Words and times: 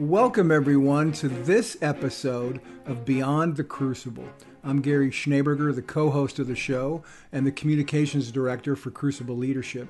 Welcome, 0.00 0.50
everyone, 0.50 1.12
to 1.12 1.28
this 1.28 1.76
episode 1.82 2.62
of 2.86 3.04
Beyond 3.04 3.56
the 3.58 3.64
Crucible. 3.64 4.24
I'm 4.64 4.80
Gary 4.80 5.10
Schneeberger, 5.10 5.74
the 5.74 5.82
co 5.82 6.08
host 6.08 6.38
of 6.38 6.46
the 6.46 6.56
show 6.56 7.04
and 7.32 7.46
the 7.46 7.52
communications 7.52 8.32
director 8.32 8.76
for 8.76 8.90
Crucible 8.90 9.36
Leadership. 9.36 9.88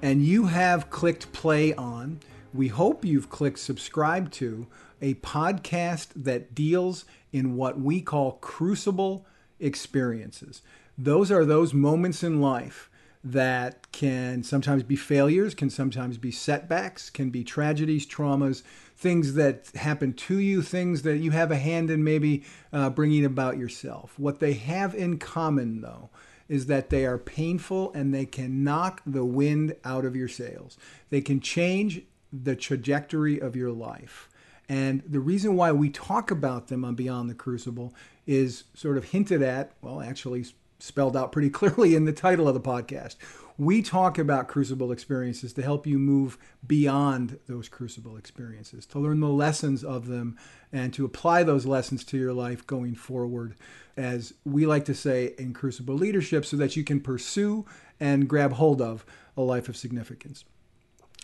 And 0.00 0.24
you 0.24 0.46
have 0.46 0.88
clicked 0.88 1.30
play 1.32 1.74
on, 1.74 2.20
we 2.54 2.68
hope 2.68 3.04
you've 3.04 3.28
clicked 3.28 3.58
subscribe 3.58 4.30
to, 4.30 4.66
a 5.02 5.12
podcast 5.16 6.08
that 6.16 6.54
deals 6.54 7.04
in 7.30 7.54
what 7.54 7.78
we 7.78 8.00
call 8.00 8.38
crucible 8.40 9.26
experiences. 9.58 10.62
Those 10.96 11.30
are 11.30 11.44
those 11.44 11.74
moments 11.74 12.22
in 12.22 12.40
life 12.40 12.88
that 13.22 13.92
can 13.92 14.42
sometimes 14.42 14.82
be 14.82 14.96
failures, 14.96 15.54
can 15.54 15.68
sometimes 15.68 16.16
be 16.16 16.30
setbacks, 16.30 17.10
can 17.10 17.28
be 17.28 17.44
tragedies, 17.44 18.06
traumas, 18.06 18.62
things 19.00 19.32
that 19.32 19.70
happen 19.76 20.12
to 20.12 20.38
you, 20.38 20.60
things 20.60 21.00
that 21.02 21.16
you 21.16 21.30
have 21.30 21.50
a 21.50 21.56
hand 21.56 21.88
in 21.88 22.04
maybe 22.04 22.44
uh, 22.70 22.90
bringing 22.90 23.24
about 23.24 23.56
yourself. 23.56 24.12
What 24.18 24.40
they 24.40 24.52
have 24.52 24.94
in 24.94 25.16
common, 25.16 25.80
though, 25.80 26.10
is 26.50 26.66
that 26.66 26.90
they 26.90 27.06
are 27.06 27.16
painful 27.16 27.90
and 27.94 28.12
they 28.12 28.26
can 28.26 28.62
knock 28.62 29.00
the 29.06 29.24
wind 29.24 29.74
out 29.86 30.04
of 30.04 30.14
your 30.14 30.28
sails. 30.28 30.76
They 31.08 31.22
can 31.22 31.40
change 31.40 32.02
the 32.30 32.54
trajectory 32.54 33.40
of 33.40 33.56
your 33.56 33.72
life. 33.72 34.28
And 34.68 35.02
the 35.08 35.20
reason 35.20 35.56
why 35.56 35.72
we 35.72 35.88
talk 35.88 36.30
about 36.30 36.68
them 36.68 36.84
on 36.84 36.94
Beyond 36.94 37.30
the 37.30 37.34
Crucible 37.34 37.94
is 38.26 38.64
sort 38.74 38.98
of 38.98 39.04
hinted 39.04 39.40
at, 39.40 39.72
well, 39.80 40.02
actually 40.02 40.44
spelled 40.78 41.16
out 41.16 41.32
pretty 41.32 41.50
clearly 41.58 41.94
in 41.94 42.04
the 42.04 42.12
title 42.12 42.46
of 42.46 42.54
the 42.54 42.60
podcast. 42.60 43.16
We 43.60 43.82
talk 43.82 44.16
about 44.16 44.48
crucible 44.48 44.90
experiences 44.90 45.52
to 45.52 45.60
help 45.60 45.86
you 45.86 45.98
move 45.98 46.38
beyond 46.66 47.38
those 47.46 47.68
crucible 47.68 48.16
experiences, 48.16 48.86
to 48.86 48.98
learn 48.98 49.20
the 49.20 49.28
lessons 49.28 49.84
of 49.84 50.06
them, 50.06 50.38
and 50.72 50.94
to 50.94 51.04
apply 51.04 51.42
those 51.42 51.66
lessons 51.66 52.02
to 52.06 52.16
your 52.16 52.32
life 52.32 52.66
going 52.66 52.94
forward, 52.94 53.54
as 53.98 54.32
we 54.46 54.64
like 54.64 54.86
to 54.86 54.94
say 54.94 55.34
in 55.36 55.52
Crucible 55.52 55.94
Leadership, 55.94 56.46
so 56.46 56.56
that 56.56 56.74
you 56.74 56.82
can 56.82 57.02
pursue 57.02 57.66
and 58.00 58.26
grab 58.26 58.54
hold 58.54 58.80
of 58.80 59.04
a 59.36 59.42
life 59.42 59.68
of 59.68 59.76
significance. 59.76 60.46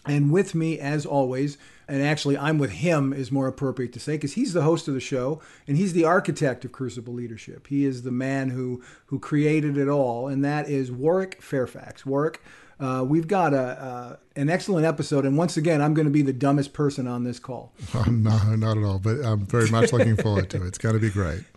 And 0.07 0.31
with 0.31 0.55
me, 0.55 0.79
as 0.79 1.05
always, 1.05 1.59
and 1.89 2.03
actually 2.03 2.37
I'm 2.37 2.59
with 2.59 2.73
him 2.73 3.13
is 3.13 3.31
more 3.31 3.47
appropriate 3.47 3.93
to 3.95 4.01
say 4.01 4.13
because 4.13 4.35
he's 4.35 4.53
the 4.53 4.63
host 4.63 4.89
of 4.89 4.95
the 4.95 5.01
show 5.01 5.41
and 5.67 5.77
he's 5.77 5.93
the 5.93 6.05
architect 6.05 6.65
of 6.65 6.73
Crucible 6.73 7.15
Leadership. 7.15 7.67
He 7.69 7.85
is 7.85 8.03
the 8.03 8.11
man 8.11 8.51
who 8.51 8.83
who 9.07 9.19
created 9.19 9.77
it 9.77 9.89
all, 9.89 10.29
and 10.29 10.45
that 10.45 10.69
is 10.69 10.91
Warwick 10.91 11.43
Fairfax. 11.43 12.05
Warwick, 12.05 12.41
uh, 12.79 13.05
we've 13.07 13.29
got 13.29 13.55
a 13.55 13.59
uh, 13.59 14.17
an 14.35 14.51
excellent 14.51 14.87
episode, 14.87 15.25
and 15.25 15.37
once 15.37 15.57
again, 15.57 15.81
I'm 15.81 15.95
going 15.95 16.07
to 16.07 16.13
be 16.13 16.23
the 16.23 16.33
dumbest 16.33 16.73
person 16.73 17.07
on 17.07 17.25
this 17.25 17.39
call. 17.39 17.73
no, 18.07 18.39
not 18.57 18.77
at 18.77 18.85
all, 18.85 18.99
but 18.99 19.25
I'm 19.25 19.47
very 19.47 19.71
much 19.71 19.93
looking 19.93 20.17
forward 20.17 20.51
to 20.51 20.63
it. 20.63 20.67
It's 20.67 20.79
going 20.79 20.95
to 20.95 21.01
be 21.01 21.11
great. 21.11 21.43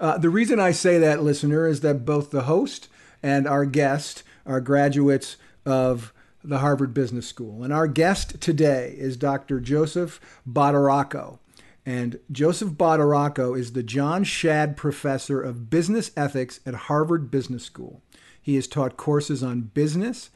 Uh, 0.00 0.16
the 0.16 0.30
reason 0.30 0.60
I 0.60 0.70
say 0.70 0.96
that, 0.98 1.24
listener, 1.24 1.66
is 1.66 1.80
that 1.80 2.04
both 2.04 2.30
the 2.30 2.42
host 2.42 2.86
and 3.20 3.48
our 3.48 3.64
guest 3.64 4.22
are 4.46 4.60
graduates 4.60 5.36
of 5.66 6.12
the 6.42 6.58
Harvard 6.58 6.94
Business 6.94 7.26
School. 7.26 7.62
And 7.62 7.72
our 7.72 7.86
guest 7.86 8.40
today 8.40 8.94
is 8.96 9.16
Dr. 9.16 9.60
Joseph 9.60 10.20
Badaracco. 10.48 11.38
And 11.84 12.20
Joseph 12.30 12.70
Badaracco 12.70 13.58
is 13.58 13.72
the 13.72 13.82
John 13.82 14.22
Shad 14.22 14.76
Professor 14.76 15.40
of 15.40 15.70
Business 15.70 16.10
Ethics 16.16 16.60
at 16.66 16.74
Harvard 16.74 17.30
Business 17.30 17.64
School. 17.64 18.02
He 18.40 18.56
has 18.56 18.66
taught 18.66 18.96
courses 18.96 19.42
on 19.42 19.62
business, 19.62 20.30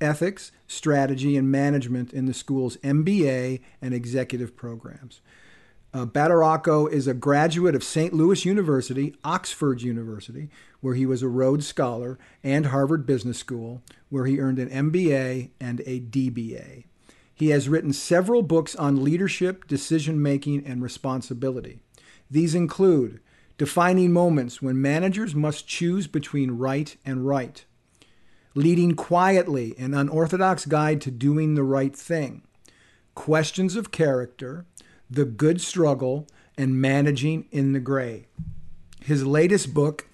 ethics, 0.00 0.52
strategy, 0.66 1.36
and 1.36 1.50
management 1.50 2.12
in 2.12 2.26
the 2.26 2.34
school's 2.34 2.76
MBA 2.78 3.60
and 3.80 3.94
executive 3.94 4.56
programs. 4.56 5.20
Uh, 5.94 6.04
Badaracco 6.04 6.90
is 6.92 7.06
a 7.06 7.14
graduate 7.14 7.74
of 7.74 7.82
St. 7.82 8.12
Louis 8.12 8.44
University, 8.44 9.14
Oxford 9.24 9.80
University, 9.80 10.50
where 10.80 10.94
he 10.94 11.06
was 11.06 11.22
a 11.22 11.28
Rhodes 11.28 11.66
Scholar, 11.66 12.18
and 12.42 12.66
Harvard 12.66 13.06
Business 13.06 13.38
School, 13.38 13.80
where 14.08 14.26
he 14.26 14.40
earned 14.40 14.58
an 14.58 14.90
MBA 14.90 15.50
and 15.60 15.80
a 15.80 16.00
DBA. 16.00 16.84
He 17.34 17.50
has 17.50 17.68
written 17.68 17.92
several 17.92 18.42
books 18.42 18.74
on 18.74 19.04
leadership, 19.04 19.66
decision 19.66 20.22
making, 20.22 20.64
and 20.66 20.82
responsibility. 20.82 21.80
These 22.30 22.54
include 22.54 23.20
Defining 23.58 24.12
Moments 24.12 24.62
When 24.62 24.80
Managers 24.80 25.34
Must 25.34 25.66
Choose 25.66 26.06
Between 26.06 26.52
Right 26.52 26.96
and 27.04 27.26
Right, 27.26 27.64
Leading 28.54 28.94
Quietly 28.94 29.74
An 29.78 29.92
Unorthodox 29.92 30.64
Guide 30.66 31.00
to 31.02 31.10
Doing 31.10 31.54
the 31.54 31.62
Right 31.62 31.94
Thing, 31.94 32.42
Questions 33.14 33.76
of 33.76 33.90
Character, 33.90 34.64
the 35.10 35.24
Good 35.24 35.60
Struggle, 35.60 36.26
and 36.56 36.80
Managing 36.80 37.46
in 37.50 37.72
the 37.72 37.80
Gray. 37.80 38.26
His 39.00 39.26
latest 39.26 39.74
book, 39.74 40.06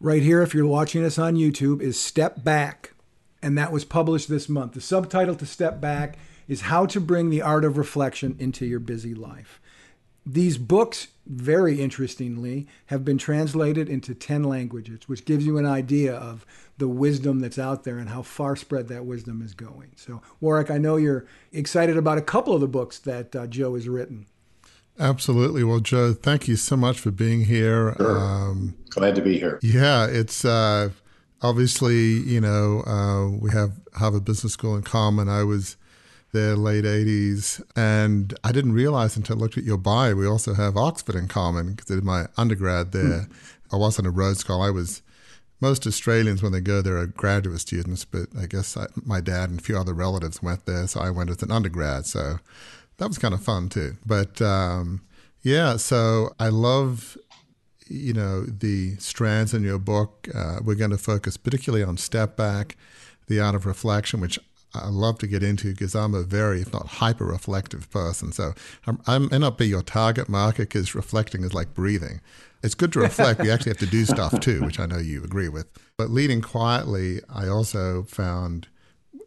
right 0.00 0.22
here, 0.22 0.42
if 0.42 0.54
you're 0.54 0.66
watching 0.66 1.04
us 1.04 1.18
on 1.18 1.34
YouTube, 1.34 1.80
is 1.80 1.98
Step 1.98 2.44
Back, 2.44 2.94
and 3.42 3.56
that 3.58 3.72
was 3.72 3.84
published 3.84 4.28
this 4.28 4.48
month. 4.48 4.72
The 4.72 4.80
subtitle 4.80 5.34
to 5.36 5.46
Step 5.46 5.80
Back 5.80 6.18
is 6.46 6.62
How 6.62 6.86
to 6.86 7.00
Bring 7.00 7.30
the 7.30 7.42
Art 7.42 7.64
of 7.64 7.76
Reflection 7.76 8.36
into 8.38 8.66
Your 8.66 8.80
Busy 8.80 9.14
Life. 9.14 9.60
These 10.24 10.58
books, 10.58 11.08
very 11.26 11.80
interestingly, 11.80 12.66
have 12.86 13.04
been 13.04 13.18
translated 13.18 13.88
into 13.88 14.14
10 14.14 14.44
languages, 14.44 15.00
which 15.06 15.24
gives 15.24 15.46
you 15.46 15.56
an 15.56 15.66
idea 15.66 16.14
of 16.14 16.44
the 16.76 16.88
wisdom 16.88 17.40
that's 17.40 17.58
out 17.58 17.84
there 17.84 17.98
and 17.98 18.10
how 18.10 18.22
far 18.22 18.54
spread 18.54 18.88
that 18.88 19.06
wisdom 19.06 19.40
is 19.42 19.54
going. 19.54 19.92
So, 19.96 20.20
Warwick, 20.40 20.70
I 20.70 20.78
know 20.78 20.96
you're 20.96 21.26
excited 21.50 21.96
about 21.96 22.18
a 22.18 22.22
couple 22.22 22.54
of 22.54 22.60
the 22.60 22.68
books 22.68 22.98
that 23.00 23.34
uh, 23.34 23.46
Joe 23.46 23.74
has 23.74 23.88
written. 23.88 24.26
Absolutely. 24.98 25.62
Well, 25.64 25.80
Joe, 25.80 26.12
thank 26.12 26.48
you 26.48 26.56
so 26.56 26.76
much 26.76 26.98
for 26.98 27.10
being 27.10 27.44
here. 27.44 27.94
Sure. 27.96 28.18
Um, 28.18 28.74
Glad 28.90 29.14
to 29.14 29.22
be 29.22 29.38
here. 29.38 29.58
Yeah, 29.62 30.06
it's 30.06 30.44
uh, 30.44 30.90
obviously, 31.40 31.96
you 31.96 32.40
know, 32.40 32.82
uh, 32.86 33.28
we 33.28 33.50
have 33.52 33.72
Harvard 33.94 34.24
Business 34.24 34.54
School 34.54 34.76
in 34.76 34.82
common. 34.82 35.28
I 35.28 35.44
was 35.44 35.76
there 36.32 36.56
late 36.56 36.84
80s. 36.84 37.62
And 37.76 38.36
I 38.44 38.52
didn't 38.52 38.72
realize 38.72 39.16
until 39.16 39.36
I 39.36 39.40
looked 39.40 39.58
at 39.58 39.64
your 39.64 39.78
bio, 39.78 40.14
we 40.14 40.26
also 40.26 40.54
have 40.54 40.76
Oxford 40.76 41.14
in 41.14 41.28
common 41.28 41.74
because 41.74 41.90
I 41.90 41.94
did 41.94 42.04
my 42.04 42.26
undergrad 42.36 42.92
there. 42.92 43.02
Mm. 43.02 43.32
I 43.72 43.76
wasn't 43.76 44.08
a 44.08 44.10
Rhodes 44.10 44.40
Scholar. 44.40 44.66
I 44.66 44.70
was, 44.70 45.02
most 45.60 45.86
Australians, 45.86 46.42
when 46.42 46.52
they 46.52 46.60
go 46.60 46.82
there, 46.82 46.98
are 46.98 47.06
graduate 47.06 47.60
students, 47.60 48.04
but 48.04 48.28
I 48.38 48.46
guess 48.46 48.76
I, 48.76 48.86
my 49.04 49.20
dad 49.20 49.50
and 49.50 49.60
a 49.60 49.62
few 49.62 49.78
other 49.78 49.94
relatives 49.94 50.42
went 50.42 50.66
there. 50.66 50.86
So 50.86 51.00
I 51.00 51.10
went 51.10 51.30
as 51.30 51.42
an 51.42 51.50
undergrad. 51.50 52.06
So 52.06 52.38
that 52.98 53.08
was 53.08 53.18
kind 53.18 53.34
of 53.34 53.42
fun 53.42 53.68
too. 53.68 53.96
But 54.04 54.40
um, 54.42 55.02
yeah, 55.42 55.76
so 55.76 56.34
I 56.38 56.48
love 56.48 57.16
you 57.86 58.12
know 58.12 58.42
the 58.42 58.96
strands 58.96 59.54
in 59.54 59.62
your 59.62 59.78
book. 59.78 60.28
Uh, 60.34 60.58
we're 60.62 60.74
going 60.74 60.90
to 60.90 60.98
focus 60.98 61.36
particularly 61.36 61.84
on 61.84 61.96
step 61.96 62.36
back, 62.36 62.76
the 63.26 63.40
art 63.40 63.54
of 63.54 63.66
reflection, 63.66 64.20
which 64.20 64.38
I 64.74 64.88
love 64.88 65.18
to 65.18 65.26
get 65.26 65.42
into 65.42 65.70
because 65.70 65.94
I'm 65.94 66.14
a 66.14 66.22
very, 66.22 66.60
if 66.60 66.72
not 66.72 66.86
hyper 66.86 67.24
reflective 67.24 67.90
person. 67.90 68.32
So 68.32 68.52
I'm, 68.86 69.00
I 69.06 69.18
may 69.18 69.38
not 69.38 69.56
be 69.56 69.66
your 69.66 69.82
target 69.82 70.28
market 70.28 70.68
because 70.68 70.94
reflecting 70.94 71.42
is 71.42 71.54
like 71.54 71.74
breathing. 71.74 72.20
It's 72.62 72.74
good 72.74 72.92
to 72.92 73.00
reflect. 73.00 73.40
we 73.40 73.50
actually 73.50 73.70
have 73.70 73.78
to 73.78 73.86
do 73.86 74.04
stuff 74.04 74.38
too, 74.40 74.62
which 74.62 74.78
I 74.78 74.86
know 74.86 74.98
you 74.98 75.24
agree 75.24 75.48
with. 75.48 75.66
But 75.96 76.10
leading 76.10 76.42
quietly, 76.42 77.20
I 77.32 77.48
also 77.48 78.02
found, 78.02 78.68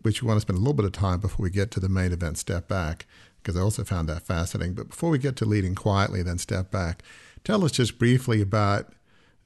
which 0.02 0.22
we 0.22 0.28
want 0.28 0.38
to 0.38 0.42
spend 0.42 0.58
a 0.58 0.60
little 0.60 0.74
bit 0.74 0.86
of 0.86 0.92
time 0.92 1.20
before 1.20 1.44
we 1.44 1.50
get 1.50 1.72
to 1.72 1.80
the 1.80 1.90
main 1.90 2.12
event, 2.12 2.38
step 2.38 2.68
back, 2.68 3.08
because 3.42 3.58
I 3.58 3.62
also 3.62 3.84
found 3.84 4.10
that 4.10 4.24
fascinating. 4.24 4.74
But 4.74 4.90
before 4.90 5.10
we 5.10 5.18
get 5.18 5.36
to 5.38 5.46
leading 5.46 5.76
quietly, 5.76 6.24
then 6.24 6.38
step 6.38 6.72
back, 6.72 7.04
tell 7.44 7.64
us 7.64 7.72
just 7.72 7.98
briefly 7.98 8.42
about, 8.42 8.94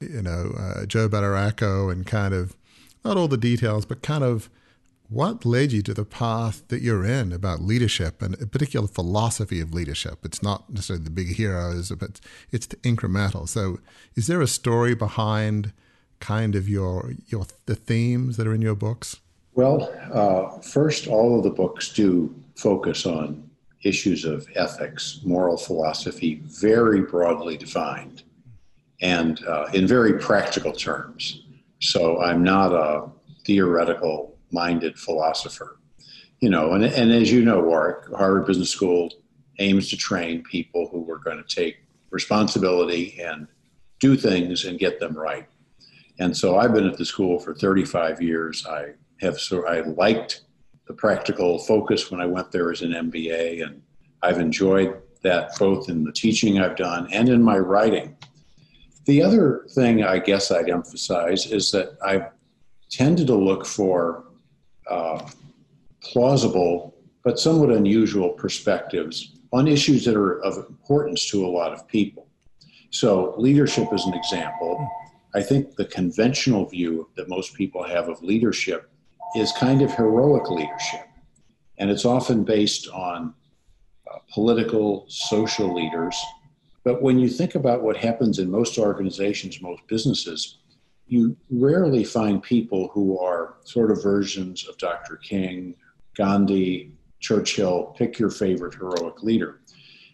you 0.00 0.22
know, 0.22 0.54
uh, 0.58 0.86
Joe 0.86 1.08
Badaracco 1.08 1.90
and 1.90 2.06
kind 2.06 2.34
of, 2.34 2.56
not 3.04 3.16
all 3.16 3.28
the 3.28 3.36
details, 3.36 3.86
but 3.86 4.02
kind 4.02 4.24
of 4.24 4.50
what 5.08 5.44
led 5.44 5.72
you 5.72 5.82
to 5.82 5.94
the 5.94 6.04
path 6.04 6.66
that 6.68 6.82
you're 6.82 7.04
in 7.04 7.32
about 7.32 7.60
leadership 7.60 8.20
and 8.20 8.34
a 8.42 8.46
particular 8.46 8.88
philosophy 8.88 9.60
of 9.60 9.72
leadership? 9.72 10.24
It's 10.24 10.42
not 10.42 10.68
necessarily 10.68 11.04
the 11.04 11.10
big 11.10 11.36
heroes, 11.36 11.90
but 11.90 12.20
it's 12.50 12.66
the 12.66 12.76
incremental. 12.76 13.48
So, 13.48 13.78
is 14.14 14.26
there 14.26 14.40
a 14.40 14.48
story 14.48 14.94
behind 14.94 15.72
kind 16.18 16.54
of 16.54 16.68
your 16.68 17.12
your 17.28 17.46
the 17.66 17.76
themes 17.76 18.36
that 18.36 18.46
are 18.46 18.54
in 18.54 18.62
your 18.62 18.74
books? 18.74 19.20
Well, 19.54 19.90
uh, 20.12 20.60
first, 20.60 21.06
all 21.06 21.38
of 21.38 21.44
the 21.44 21.50
books 21.50 21.92
do 21.92 22.34
focus 22.56 23.06
on 23.06 23.45
issues 23.86 24.24
of 24.24 24.46
ethics, 24.54 25.20
moral 25.24 25.56
philosophy, 25.56 26.42
very 26.44 27.02
broadly 27.02 27.56
defined, 27.56 28.22
and 29.00 29.44
uh, 29.46 29.66
in 29.72 29.86
very 29.86 30.18
practical 30.18 30.72
terms. 30.72 31.44
So, 31.80 32.20
I'm 32.22 32.42
not 32.42 32.72
a 32.72 33.10
theoretical 33.44 34.36
minded 34.50 34.98
philosopher. 34.98 35.78
You 36.40 36.50
know, 36.50 36.72
and, 36.72 36.84
and 36.84 37.12
as 37.12 37.32
you 37.32 37.44
know, 37.44 37.60
Warwick, 37.60 38.14
Harvard 38.14 38.46
Business 38.46 38.70
School 38.70 39.10
aims 39.58 39.88
to 39.90 39.96
train 39.96 40.42
people 40.42 40.88
who 40.88 41.10
are 41.10 41.18
going 41.18 41.42
to 41.42 41.54
take 41.54 41.78
responsibility 42.10 43.18
and 43.20 43.46
do 44.00 44.16
things 44.16 44.64
and 44.64 44.78
get 44.78 45.00
them 45.00 45.16
right. 45.16 45.46
And 46.18 46.36
so 46.36 46.58
I've 46.58 46.74
been 46.74 46.86
at 46.86 46.96
the 46.96 47.04
school 47.04 47.38
for 47.38 47.54
35 47.54 48.20
years. 48.22 48.66
I 48.66 48.92
have 49.20 49.38
so 49.38 49.66
I 49.66 49.80
liked 49.80 50.42
the 50.86 50.94
practical 50.94 51.58
focus 51.58 52.10
when 52.10 52.20
I 52.20 52.26
went 52.26 52.52
there 52.52 52.70
as 52.70 52.82
an 52.82 52.92
MBA, 52.92 53.66
and 53.66 53.82
I've 54.22 54.38
enjoyed 54.38 55.00
that 55.22 55.58
both 55.58 55.88
in 55.88 56.04
the 56.04 56.12
teaching 56.12 56.60
I've 56.60 56.76
done 56.76 57.08
and 57.12 57.28
in 57.28 57.42
my 57.42 57.58
writing. 57.58 58.16
The 59.06 59.22
other 59.22 59.66
thing 59.74 60.04
I 60.04 60.18
guess 60.18 60.50
I'd 60.50 60.70
emphasize 60.70 61.46
is 61.46 61.70
that 61.72 61.96
I've 62.04 62.26
tended 62.90 63.26
to 63.28 63.34
look 63.34 63.66
for 63.66 64.24
uh, 64.88 65.28
plausible 66.00 66.94
but 67.24 67.40
somewhat 67.40 67.70
unusual 67.70 68.30
perspectives 68.30 69.36
on 69.52 69.66
issues 69.66 70.04
that 70.04 70.14
are 70.14 70.40
of 70.44 70.58
importance 70.68 71.28
to 71.28 71.44
a 71.44 71.48
lot 71.48 71.72
of 71.72 71.86
people. 71.88 72.28
So, 72.90 73.34
leadership 73.36 73.92
is 73.92 74.04
an 74.06 74.14
example. 74.14 74.88
I 75.34 75.42
think 75.42 75.74
the 75.74 75.86
conventional 75.86 76.66
view 76.66 77.08
that 77.16 77.28
most 77.28 77.54
people 77.54 77.82
have 77.82 78.08
of 78.08 78.22
leadership 78.22 78.88
is 79.36 79.52
kind 79.52 79.82
of 79.82 79.92
heroic 79.92 80.50
leadership. 80.50 81.06
And 81.78 81.90
it's 81.90 82.04
often 82.04 82.44
based 82.44 82.88
on 82.88 83.34
uh, 84.10 84.18
political, 84.32 85.04
social 85.08 85.74
leaders. 85.74 86.16
But 86.84 87.02
when 87.02 87.18
you 87.18 87.28
think 87.28 87.54
about 87.54 87.82
what 87.82 87.96
happens 87.96 88.38
in 88.38 88.50
most 88.50 88.78
organizations, 88.78 89.60
most 89.60 89.86
businesses, 89.88 90.58
you 91.06 91.36
rarely 91.50 92.04
find 92.04 92.42
people 92.42 92.88
who 92.92 93.18
are 93.18 93.56
sort 93.64 93.90
of 93.90 94.02
versions 94.02 94.66
of 94.68 94.78
Dr. 94.78 95.16
King, 95.16 95.74
Gandhi, 96.16 96.92
Churchill, 97.20 97.94
pick 97.96 98.18
your 98.18 98.30
favorite 98.30 98.74
heroic 98.74 99.22
leader. 99.22 99.60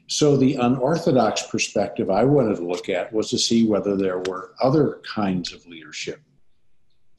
So, 0.09 0.37
the 0.37 0.57
unorthodox 0.57 1.47
perspective 1.47 2.11
I 2.11 2.25
wanted 2.25 2.57
to 2.57 2.67
look 2.67 2.89
at 2.89 3.13
was 3.13 3.31
to 3.31 3.39
see 3.39 3.67
whether 3.67 3.97
there 3.97 4.19
were 4.19 4.53
other 4.61 5.01
kinds 5.15 5.53
of 5.53 5.67
leadership 5.67 6.21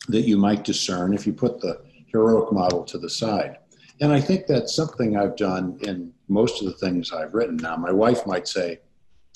that 0.10 0.28
you 0.28 0.38
might 0.38 0.64
discern 0.64 1.14
if 1.14 1.26
you 1.26 1.34
put 1.34 1.60
the 1.62 1.82
heroic 2.14 2.52
model 2.54 2.84
to 2.86 2.98
the 2.98 3.10
side. 3.10 3.58
And 4.00 4.12
I 4.12 4.22
think 4.22 4.48
that's 4.48 4.76
something 4.76 5.18
I've 5.18 5.36
done 5.36 5.78
in 5.82 6.14
most 6.28 6.62
of 6.62 6.68
the 6.68 6.74
things 6.74 7.12
I've 7.12 7.34
written. 7.34 7.58
Now, 7.58 7.76
my 7.76 7.92
wife 7.92 8.26
might 8.26 8.48
say, 8.48 8.80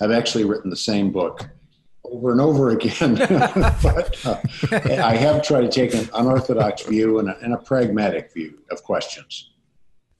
I've 0.01 0.11
actually 0.11 0.45
written 0.45 0.69
the 0.69 0.75
same 0.75 1.11
book 1.11 1.47
over 2.03 2.31
and 2.31 2.39
over 2.39 2.69
again, 2.69 3.15
but 3.83 4.25
uh, 4.25 4.39
I 4.71 5.15
have 5.15 5.43
tried 5.43 5.61
to 5.61 5.69
take 5.69 5.93
an 5.93 6.09
unorthodox 6.13 6.83
view 6.83 7.19
and 7.19 7.29
a, 7.29 7.37
and 7.39 7.53
a 7.53 7.57
pragmatic 7.57 8.33
view 8.33 8.59
of 8.71 8.83
questions. 8.83 9.51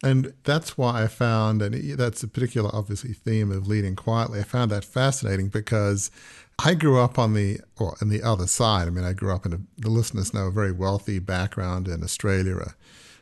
And 0.04 0.34
that's 0.44 0.78
why 0.78 1.04
I 1.04 1.08
found, 1.08 1.62
and 1.62 1.98
that's 1.98 2.22
a 2.22 2.28
particular, 2.28 2.70
obviously, 2.74 3.14
theme 3.14 3.52
of 3.52 3.68
leading 3.68 3.96
quietly. 3.96 4.40
I 4.40 4.44
found 4.44 4.70
that 4.72 4.84
fascinating 4.84 5.48
because 5.48 6.12
I 6.60 6.74
grew 6.74 7.00
up 7.00 7.20
on 7.20 7.34
the, 7.34 7.60
or 7.78 7.98
on 8.02 8.10
the 8.10 8.24
other 8.24 8.48
side. 8.48 8.88
I 8.88 8.92
mean, 8.92 9.06
I 9.06 9.14
grew 9.14 9.34
up 9.34 9.46
in 9.46 9.54
a, 9.54 9.60
the 9.78 9.90
listeners 9.90 10.34
know, 10.34 10.48
a 10.48 10.52
very 10.52 10.72
wealthy 10.72 11.20
background 11.20 11.88
in 11.88 12.04
Australia, 12.04 12.56
a 12.56 12.74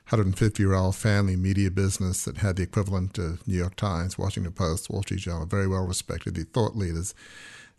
150 0.09 0.61
year 0.61 0.73
old 0.73 0.95
family 0.95 1.35
media 1.35 1.69
business 1.69 2.23
that 2.25 2.37
had 2.37 2.55
the 2.55 2.63
equivalent 2.63 3.17
of 3.17 3.45
New 3.47 3.57
York 3.57 3.75
Times, 3.75 4.17
Washington 4.17 4.53
Post, 4.53 4.89
Wall 4.89 5.01
Street 5.01 5.19
Journal, 5.19 5.45
very 5.45 5.67
well 5.67 5.85
respected, 5.85 6.35
the 6.35 6.43
thought 6.43 6.75
leaders. 6.75 7.13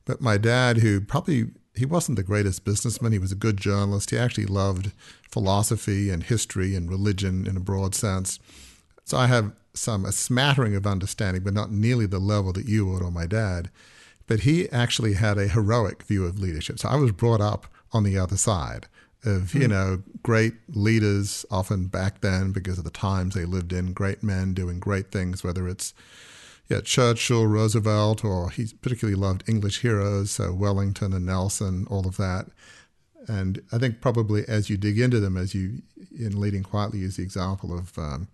But 0.04 0.20
my 0.20 0.36
dad, 0.36 0.78
who 0.78 1.00
probably 1.00 1.50
he 1.76 1.84
wasn't 1.84 2.16
the 2.16 2.22
greatest 2.22 2.64
businessman. 2.64 3.12
He 3.12 3.18
was 3.18 3.32
a 3.32 3.36
good 3.36 3.58
journalist. 3.58 4.10
He 4.10 4.18
actually 4.18 4.46
loved 4.46 4.92
philosophy 5.30 6.10
and 6.10 6.22
history 6.22 6.74
and 6.74 6.88
religion 6.88 7.46
in 7.46 7.56
a 7.56 7.60
broad 7.60 7.94
sense. 7.94 8.40
So 9.04 9.18
I 9.18 9.26
have 9.26 9.52
some 9.74 10.04
a 10.06 10.12
smattering 10.12 10.74
of 10.74 10.86
understanding, 10.86 11.44
but 11.44 11.52
not 11.52 11.70
nearly 11.70 12.06
the 12.06 12.18
level 12.18 12.52
that 12.54 12.66
you 12.66 12.86
would 12.86 13.02
or 13.02 13.10
my 13.10 13.26
dad. 13.26 13.70
But 14.26 14.40
he 14.40 14.69
actually 14.70 15.14
had 15.14 15.38
a 15.38 15.49
heroic 15.49 16.02
view 16.02 16.25
of 16.25 16.38
leadership. 16.38 16.78
So 16.78 16.88
I 16.88 16.96
was 16.96 17.12
brought 17.12 17.40
up 17.40 17.67
on 17.93 18.02
the 18.02 18.19
other 18.19 18.37
side 18.37 18.88
of 19.25 19.55
you 19.55 19.64
hmm. 19.64 19.70
know 19.70 20.02
great 20.23 20.55
leaders 20.69 21.46
often 21.50 21.87
back 21.87 22.20
then 22.20 22.52
because 22.52 22.78
of 22.78 22.84
the 22.84 22.90
times 22.90 23.34
they 23.34 23.44
lived 23.44 23.73
in 23.73 23.93
great 23.93 24.23
men 24.23 24.52
doing 24.52 24.78
great 24.78 25.11
things 25.11 25.43
whether 25.43 25.67
it's 25.67 25.94
yeah 26.69 26.81
churchill 26.82 27.46
roosevelt 27.46 28.25
or 28.25 28.50
he 28.50 28.67
particularly 28.82 29.19
loved 29.19 29.43
english 29.49 29.81
heroes 29.81 30.31
so 30.31 30.52
wellington 30.52 31.14
and 31.14 31.25
nelson 31.25 31.87
all 31.88 32.06
of 32.06 32.19
that 32.19 32.46
and 33.26 33.62
i 33.73 33.78
think 33.78 34.00
probably 34.00 34.44
as 34.46 34.69
you 34.69 34.76
dig 34.76 35.00
into 35.00 35.19
them 35.19 35.37
as 35.37 35.55
you 35.55 35.81
in 36.19 36.38
leading 36.38 36.62
quietly 36.62 36.99
use 36.99 37.17
the 37.17 37.23
example 37.23 37.76
of 37.76 37.99
um, 37.99 38.28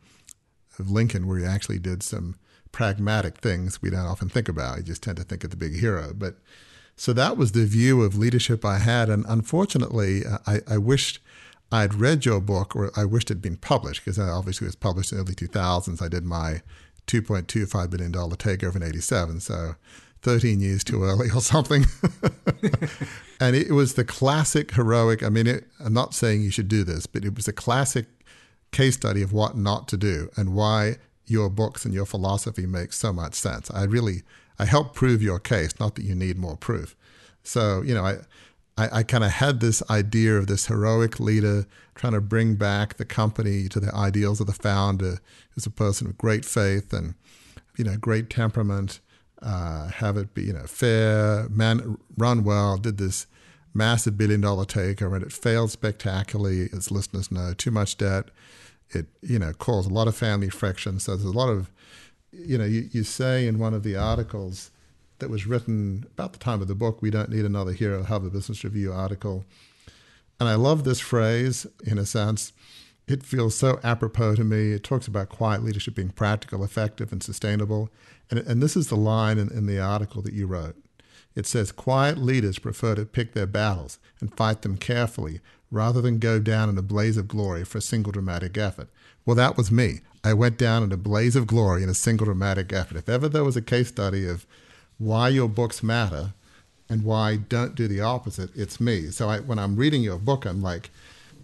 of 0.78 0.90
Lincoln, 0.90 1.26
where 1.26 1.38
he 1.38 1.44
actually 1.44 1.78
did 1.78 2.02
some 2.02 2.36
pragmatic 2.72 3.38
things 3.38 3.80
we 3.80 3.90
don't 3.90 4.06
often 4.06 4.28
think 4.28 4.48
about. 4.48 4.78
You 4.78 4.82
just 4.82 5.02
tend 5.02 5.18
to 5.18 5.24
think 5.24 5.44
of 5.44 5.50
the 5.50 5.56
big 5.56 5.78
hero. 5.78 6.12
But 6.14 6.36
so 6.96 7.12
that 7.12 7.36
was 7.36 7.52
the 7.52 7.66
view 7.66 8.02
of 8.02 8.16
leadership 8.16 8.64
I 8.64 8.78
had. 8.78 9.08
And 9.08 9.24
unfortunately, 9.28 10.24
uh, 10.26 10.38
I, 10.46 10.60
I 10.68 10.78
wished 10.78 11.20
I'd 11.70 11.94
read 11.94 12.26
your 12.26 12.40
book, 12.40 12.76
or 12.76 12.92
I 12.94 13.06
wished 13.06 13.30
it 13.30 13.34
had 13.34 13.42
been 13.42 13.56
published, 13.56 14.04
because 14.04 14.18
obviously 14.18 14.66
it 14.66 14.68
was 14.68 14.76
published 14.76 15.10
in 15.10 15.18
the 15.18 15.22
early 15.22 15.34
2000s. 15.34 16.02
I 16.02 16.08
did 16.08 16.24
my 16.24 16.60
$2.25 17.06 17.90
billion 17.90 18.12
takeover 18.12 18.76
in 18.76 18.82
87. 18.82 19.40
So 19.40 19.74
13 20.20 20.60
years 20.60 20.84
too 20.84 21.02
early 21.02 21.30
or 21.34 21.40
something. 21.40 21.86
and 23.40 23.56
it 23.56 23.72
was 23.72 23.94
the 23.94 24.04
classic 24.04 24.72
heroic. 24.72 25.22
I 25.22 25.28
mean, 25.28 25.46
it, 25.46 25.64
I'm 25.84 25.94
not 25.94 26.14
saying 26.14 26.42
you 26.42 26.50
should 26.50 26.68
do 26.68 26.84
this, 26.84 27.06
but 27.06 27.24
it 27.24 27.34
was 27.34 27.48
a 27.48 27.52
classic 27.52 28.06
case 28.70 28.94
study 28.94 29.22
of 29.22 29.32
what 29.32 29.56
not 29.56 29.88
to 29.88 29.96
do 29.96 30.30
and 30.36 30.54
why 30.54 30.96
your 31.32 31.50
books 31.50 31.84
and 31.84 31.94
your 31.94 32.06
philosophy 32.06 32.66
make 32.66 32.92
so 32.92 33.12
much 33.12 33.34
sense. 33.34 33.70
I 33.70 33.84
really 33.84 34.22
I 34.58 34.66
help 34.66 34.94
prove 34.94 35.20
your 35.22 35.40
case, 35.40 35.72
not 35.80 35.94
that 35.96 36.04
you 36.04 36.14
need 36.14 36.36
more 36.38 36.56
proof. 36.56 36.94
So 37.42 37.82
you 37.82 37.94
know 37.94 38.04
I. 38.04 38.18
I, 38.78 39.00
I 39.00 39.02
kind 39.02 39.22
of 39.22 39.32
had 39.32 39.60
this 39.60 39.82
idea 39.90 40.38
of 40.38 40.46
this 40.46 40.68
heroic 40.68 41.20
leader 41.20 41.66
trying 41.94 42.14
to 42.14 42.22
bring 42.22 42.54
back 42.56 42.96
the 42.96 43.04
company 43.04 43.68
to 43.68 43.78
the 43.78 43.94
ideals 43.94 44.40
of 44.40 44.46
the 44.46 44.54
founder, 44.54 45.18
as 45.58 45.66
a 45.66 45.70
person 45.70 46.06
of 46.06 46.16
great 46.16 46.42
faith 46.46 46.90
and, 46.90 47.14
you 47.76 47.84
know, 47.84 47.98
great 47.98 48.30
temperament, 48.30 49.00
uh, 49.42 49.88
have 49.88 50.16
it 50.16 50.32
be, 50.32 50.44
you 50.44 50.54
know, 50.54 50.64
fair, 50.66 51.50
man, 51.50 51.98
run 52.16 52.44
well, 52.44 52.78
did 52.78 52.96
this 52.96 53.26
massive 53.74 54.16
billion 54.16 54.40
dollar 54.40 54.64
takeover, 54.64 55.16
and 55.16 55.24
it 55.24 55.32
failed 55.34 55.70
spectacularly, 55.70 56.70
as 56.72 56.90
listeners 56.90 57.30
know, 57.30 57.52
too 57.52 57.70
much 57.70 57.98
debt, 57.98 58.30
it 58.94 59.06
you 59.22 59.38
know 59.38 59.52
caused 59.52 59.90
a 59.90 59.94
lot 59.94 60.08
of 60.08 60.16
family 60.16 60.48
friction. 60.48 60.98
So 61.00 61.16
there's 61.16 61.24
a 61.24 61.36
lot 61.36 61.48
of 61.48 61.70
you 62.32 62.58
know 62.58 62.64
you, 62.64 62.88
you 62.92 63.04
say 63.04 63.46
in 63.46 63.58
one 63.58 63.74
of 63.74 63.82
the 63.82 63.96
articles 63.96 64.70
that 65.18 65.30
was 65.30 65.46
written 65.46 66.04
about 66.12 66.32
the 66.32 66.38
time 66.38 66.60
of 66.60 66.68
the 66.68 66.74
book, 66.74 67.00
we 67.00 67.10
don't 67.10 67.30
need 67.30 67.44
another 67.44 67.72
hero. 67.72 68.02
Harvard 68.02 68.32
Business 68.32 68.64
Review 68.64 68.92
article, 68.92 69.44
and 70.40 70.48
I 70.48 70.54
love 70.54 70.84
this 70.84 71.00
phrase 71.00 71.66
in 71.84 71.98
a 71.98 72.06
sense. 72.06 72.52
It 73.08 73.24
feels 73.24 73.56
so 73.56 73.80
apropos 73.82 74.36
to 74.36 74.44
me. 74.44 74.72
It 74.72 74.84
talks 74.84 75.08
about 75.08 75.28
quiet 75.28 75.64
leadership 75.64 75.96
being 75.96 76.10
practical, 76.10 76.62
effective, 76.62 77.12
and 77.12 77.22
sustainable. 77.22 77.90
And, 78.30 78.38
and 78.40 78.62
this 78.62 78.76
is 78.76 78.88
the 78.88 78.96
line 78.96 79.38
in, 79.38 79.50
in 79.50 79.66
the 79.66 79.80
article 79.80 80.22
that 80.22 80.32
you 80.32 80.46
wrote. 80.46 80.76
It 81.34 81.46
says, 81.46 81.72
Quiet 81.72 82.18
leaders 82.18 82.58
prefer 82.58 82.94
to 82.94 83.04
pick 83.04 83.32
their 83.32 83.46
battles 83.46 83.98
and 84.20 84.34
fight 84.34 84.62
them 84.62 84.76
carefully 84.76 85.40
rather 85.72 86.02
than 86.02 86.18
go 86.18 86.38
down 86.38 86.68
in 86.68 86.78
a 86.78 86.82
blaze 86.82 87.16
of 87.16 87.26
glory 87.26 87.64
for 87.64 87.78
a 87.78 87.82
single 87.82 88.12
dramatic 88.12 88.56
effort. 88.58 88.88
Well, 89.24 89.34
that 89.36 89.56
was 89.56 89.72
me. 89.72 90.00
I 90.22 90.34
went 90.34 90.58
down 90.58 90.82
in 90.82 90.92
a 90.92 90.96
blaze 90.96 91.34
of 91.34 91.46
glory 91.46 91.82
in 91.82 91.88
a 91.88 91.94
single 91.94 92.26
dramatic 92.26 92.72
effort. 92.72 92.98
If 92.98 93.08
ever 93.08 93.28
there 93.28 93.42
was 93.42 93.56
a 93.56 93.62
case 93.62 93.88
study 93.88 94.28
of 94.28 94.46
why 94.98 95.30
your 95.30 95.48
books 95.48 95.82
matter 95.82 96.34
and 96.88 97.02
why 97.02 97.36
don't 97.36 97.74
do 97.74 97.88
the 97.88 98.02
opposite, 98.02 98.50
it's 98.54 98.80
me. 98.80 99.10
So 99.10 99.30
I, 99.30 99.40
when 99.40 99.58
I'm 99.58 99.76
reading 99.76 100.02
your 100.02 100.18
book, 100.18 100.44
I'm 100.44 100.60
like, 100.60 100.90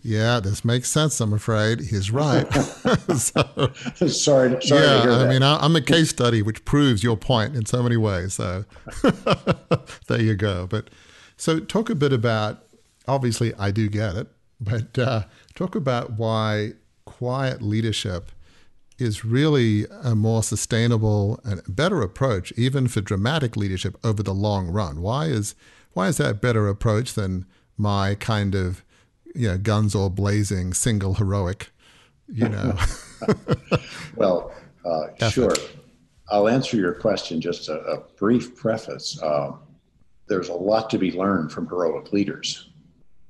yeah, 0.02 0.40
this 0.40 0.64
makes 0.64 0.90
sense. 0.90 1.20
I'm 1.20 1.32
afraid 1.32 1.80
he's 1.80 2.10
right. 2.10 2.46
so, 3.16 3.72
sorry, 4.06 4.62
sorry. 4.62 4.62
Yeah, 4.62 5.24
I 5.24 5.28
mean, 5.28 5.42
I, 5.42 5.64
am 5.64 5.74
a 5.74 5.80
case 5.80 6.10
study 6.10 6.42
which 6.42 6.64
proves 6.64 7.02
your 7.02 7.16
point 7.16 7.56
in 7.56 7.64
so 7.64 7.82
many 7.82 7.96
ways. 7.96 8.34
So 8.34 8.64
there 10.06 10.20
you 10.20 10.36
go. 10.36 10.66
But 10.66 10.90
so 11.36 11.60
talk 11.60 11.88
a 11.88 11.94
bit 11.94 12.12
about 12.12 12.67
obviously 13.08 13.54
I 13.54 13.70
do 13.70 13.88
get 13.88 14.14
it, 14.14 14.28
but 14.60 14.98
uh, 14.98 15.22
talk 15.54 15.74
about 15.74 16.12
why 16.12 16.72
quiet 17.04 17.62
leadership 17.62 18.30
is 18.98 19.24
really 19.24 19.86
a 20.02 20.14
more 20.14 20.42
sustainable 20.42 21.40
and 21.44 21.62
better 21.68 22.02
approach, 22.02 22.52
even 22.56 22.88
for 22.88 23.00
dramatic 23.00 23.56
leadership 23.56 23.96
over 24.04 24.22
the 24.22 24.34
long 24.34 24.68
run. 24.68 25.00
Why 25.00 25.26
is 25.26 25.54
why 25.92 26.08
is 26.08 26.18
that 26.18 26.30
a 26.30 26.34
better 26.34 26.68
approach 26.68 27.14
than 27.14 27.46
my 27.76 28.14
kind 28.16 28.54
of 28.54 28.84
you 29.34 29.48
know 29.48 29.58
guns 29.58 29.94
all 29.94 30.10
blazing 30.10 30.74
single 30.74 31.14
heroic, 31.14 31.70
you 32.28 32.48
know? 32.48 32.76
well, 34.16 34.52
uh, 34.84 35.28
sure. 35.30 35.54
I'll 36.30 36.48
answer 36.48 36.76
your 36.76 36.92
question. 36.92 37.40
Just 37.40 37.68
a, 37.68 37.78
a 37.80 38.00
brief 38.16 38.54
preface. 38.54 39.20
Uh, 39.22 39.52
there's 40.26 40.50
a 40.50 40.54
lot 40.54 40.90
to 40.90 40.98
be 40.98 41.10
learned 41.12 41.50
from 41.50 41.66
heroic 41.66 42.12
leaders 42.12 42.67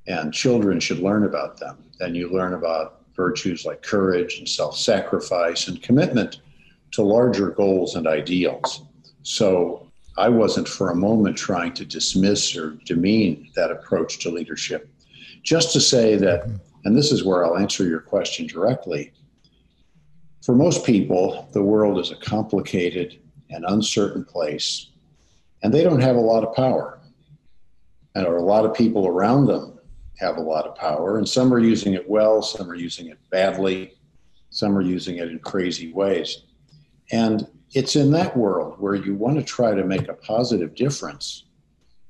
and 0.09 0.33
children 0.33 0.81
should 0.81 0.99
learn 0.99 1.25
about 1.25 1.59
them. 1.59 1.85
And 2.01 2.17
you 2.17 2.33
learn 2.33 2.55
about 2.55 3.03
virtues 3.15 3.65
like 3.65 3.83
courage 3.83 4.39
and 4.39 4.49
self 4.49 4.77
sacrifice 4.77 5.69
and 5.69 5.83
commitment 5.83 6.41
to 6.93 7.03
larger 7.03 7.51
goals 7.51 7.95
and 7.95 8.07
ideals. 8.07 8.83
So 9.23 9.87
I 10.17 10.29
wasn't 10.29 10.67
for 10.67 10.91
a 10.91 10.97
moment 10.97 11.37
trying 11.37 11.75
to 11.75 11.85
dismiss 11.85 12.57
or 12.57 12.79
demean 12.87 13.51
that 13.55 13.71
approach 13.71 14.19
to 14.21 14.31
leadership. 14.31 14.89
Just 15.43 15.73
to 15.75 15.81
say 15.81 16.17
that, 16.17 16.49
and 16.85 16.97
this 16.97 17.13
is 17.13 17.25
where 17.25 17.45
I'll 17.45 17.59
answer 17.59 17.87
your 17.87 18.01
question 18.01 18.47
directly. 18.47 19.13
For 20.43 20.55
most 20.55 20.85
people, 20.87 21.49
the 21.53 21.63
world 21.63 21.99
is 21.99 22.11
a 22.11 22.17
complicated, 22.17 23.21
and 23.51 23.65
uncertain 23.69 24.25
place, 24.25 24.89
and 25.63 25.73
they 25.73 25.83
don't 25.83 26.01
have 26.01 26.17
a 26.17 26.21
lot 26.21 26.45
of 26.45 26.55
power. 26.55 26.99
And 28.15 28.27
are 28.27 28.37
a 28.37 28.43
lot 28.43 28.65
of 28.65 28.75
people 28.75 29.07
around 29.07 29.47
them 29.47 29.78
have 30.19 30.37
a 30.37 30.43
lot 30.43 30.67
of 30.67 30.75
power, 30.75 31.19
and 31.19 31.29
some 31.29 31.53
are 31.53 31.59
using 31.59 31.95
it 31.95 32.09
well, 32.09 32.43
some 32.43 32.71
are 32.71 32.75
using 32.75 33.07
it 33.07 33.19
badly, 33.31 33.95
some 34.51 34.77
are 34.77 34.83
using 34.83 35.19
it 35.19 35.29
in 35.29 35.39
crazy 35.39 35.93
ways. 35.93 36.43
And 37.13 37.47
it's 37.75 37.97
in 37.97 38.11
that 38.13 38.37
world 38.37 38.77
where 38.79 38.95
you 38.95 39.15
want 39.15 39.37
to 39.39 39.45
try 39.45 39.75
to 39.75 39.85
make 39.85 40.09
a 40.09 40.15
positive 40.15 40.75
difference 40.75 41.45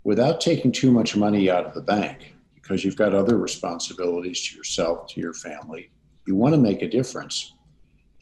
without 0.04 0.40
taking 0.40 0.72
too 0.72 0.90
much 0.90 1.16
money 1.16 1.50
out 1.50 1.66
of 1.66 1.74
the 1.74 1.82
bank 1.82 2.34
because 2.54 2.84
you've 2.84 2.96
got 2.96 3.14
other 3.14 3.36
responsibilities 3.36 4.48
to 4.48 4.56
yourself, 4.56 5.08
to 5.08 5.20
your 5.20 5.34
family. 5.34 5.90
You 6.26 6.34
want 6.34 6.54
to 6.54 6.60
make 6.60 6.82
a 6.82 6.88
difference. 6.88 7.54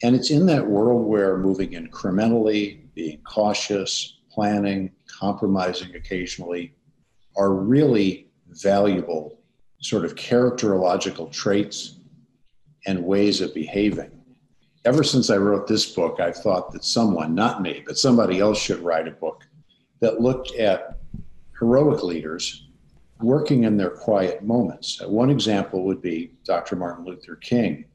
And 0.03 0.15
it's 0.15 0.31
in 0.31 0.45
that 0.47 0.65
world 0.65 1.05
where 1.05 1.37
moving 1.37 1.71
incrementally, 1.71 2.81
being 2.93 3.19
cautious, 3.21 4.17
planning, 4.31 4.91
compromising 5.07 5.95
occasionally 5.95 6.73
are 7.35 7.53
really 7.53 8.27
valuable 8.49 9.36
sort 9.81 10.05
of 10.05 10.15
characterological 10.15 11.31
traits 11.31 11.99
and 12.85 13.03
ways 13.03 13.41
of 13.41 13.53
behaving. 13.53 14.11
Ever 14.85 15.03
since 15.03 15.29
I 15.29 15.37
wrote 15.37 15.67
this 15.67 15.93
book, 15.93 16.19
I've 16.19 16.37
thought 16.37 16.71
that 16.71 16.85
someone, 16.85 17.35
not 17.35 17.61
me, 17.61 17.83
but 17.85 17.97
somebody 17.97 18.39
else 18.39 18.59
should 18.59 18.79
write 18.79 19.07
a 19.07 19.11
book 19.11 19.43
that 19.99 20.21
looked 20.21 20.55
at 20.55 20.97
heroic 21.59 22.03
leaders 22.03 22.67
working 23.19 23.63
in 23.63 23.77
their 23.77 23.89
quiet 23.89 24.43
moments. 24.43 25.01
Uh, 25.01 25.09
one 25.09 25.29
example 25.29 25.83
would 25.83 26.01
be 26.01 26.31
Dr. 26.45 26.75
Martin 26.75 27.05
Luther 27.05 27.35
King. 27.35 27.85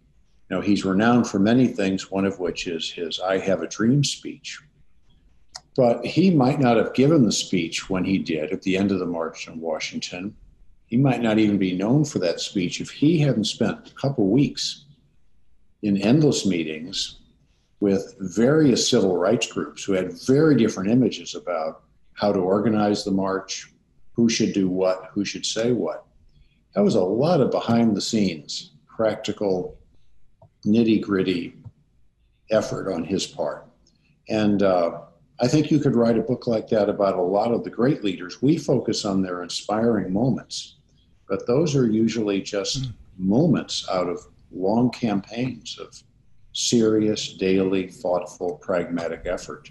You 0.51 0.57
know, 0.57 0.61
he's 0.61 0.85
renowned 0.85 1.29
for 1.29 1.39
many 1.39 1.69
things, 1.69 2.11
one 2.11 2.25
of 2.25 2.39
which 2.41 2.67
is 2.67 2.91
his 2.91 3.21
I 3.21 3.39
Have 3.39 3.63
a 3.63 3.69
Dream 3.69 4.05
speech. 4.05 4.61
But 5.77 6.05
he 6.05 6.31
might 6.31 6.61
not 6.61 6.77
have 6.77 6.93
given 6.93 7.25
the 7.25 7.33
speech 7.33 7.89
when 7.89 8.05
he 8.05 8.19
did 8.19 8.53
at 8.53 8.63
the 8.63 8.77
end 8.77 8.93
of 8.93 8.99
the 8.99 9.07
March 9.07 9.49
on 9.49 9.61
Washington. 9.61 10.37
He 10.93 10.99
might 10.99 11.23
not 11.23 11.39
even 11.39 11.57
be 11.57 11.73
known 11.73 12.05
for 12.05 12.19
that 12.19 12.39
speech 12.39 12.83
if 12.83 12.91
he 12.91 13.19
hadn't 13.19 13.47
spent 13.47 13.89
a 13.91 13.95
couple 13.95 14.27
weeks 14.27 14.85
in 15.81 15.97
endless 15.97 16.45
meetings 16.45 17.21
with 17.81 18.15
various 18.21 18.91
civil 18.91 19.17
rights 19.17 19.47
groups 19.47 19.83
who 19.85 19.95
had 19.95 20.13
very 20.27 20.55
different 20.55 20.91
images 20.91 21.35
about 21.35 21.85
how 22.13 22.31
to 22.31 22.41
organize 22.41 23.05
the 23.05 23.11
march, 23.11 23.73
who 24.13 24.29
should 24.29 24.53
do 24.53 24.69
what, 24.69 25.09
who 25.15 25.25
should 25.25 25.47
say 25.47 25.73
what. 25.73 26.05
That 26.75 26.83
was 26.83 26.97
a 26.97 27.01
lot 27.01 27.41
of 27.41 27.51
behind 27.51 27.97
the 27.97 28.03
scenes, 28.03 28.73
practical, 28.87 29.79
nitty 30.67 31.01
gritty 31.01 31.55
effort 32.51 32.93
on 32.93 33.03
his 33.03 33.27
part. 33.27 33.67
And 34.29 34.63
uh, 34.63 35.01
I 35.41 35.49
think 35.49 35.71
you 35.71 35.79
could 35.79 35.97
write 35.97 36.19
a 36.19 36.23
book 36.23 36.47
like 36.47 36.69
that 36.69 36.91
about 36.91 37.17
a 37.17 37.23
lot 37.23 37.51
of 37.51 37.65
the 37.65 37.71
great 37.71 38.05
leaders. 38.05 38.43
We 38.43 38.59
focus 38.59 39.07
on 39.07 39.23
their 39.23 39.43
inspiring 39.43 40.13
moments, 40.13 40.77
but 41.33 41.47
those 41.47 41.75
are 41.75 41.87
usually 41.87 42.43
just 42.43 42.83
mm. 42.83 42.93
moments 43.17 43.89
out 43.91 44.07
of 44.07 44.21
long 44.55 44.91
campaigns 44.91 45.79
of 45.79 45.99
serious, 46.53 47.33
daily, 47.33 47.87
thoughtful, 47.87 48.57
pragmatic 48.57 49.23
effort. 49.25 49.71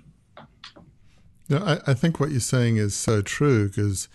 Yeah, 1.50 1.64
I, 1.64 1.92
I 1.92 1.94
think 1.94 2.20
what 2.20 2.32
you're 2.32 2.40
saying 2.40 2.78
is 2.78 2.96
so 2.96 3.22
true 3.22 3.68
because 3.68 4.10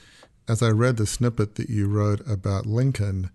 as 0.49 0.61
I 0.61 0.71
read 0.71 0.97
the 0.97 1.07
snippet 1.07 1.55
that 1.55 1.71
you 1.71 1.87
wrote 1.87 2.21
about 2.29 2.67
Lincoln, 2.67 3.31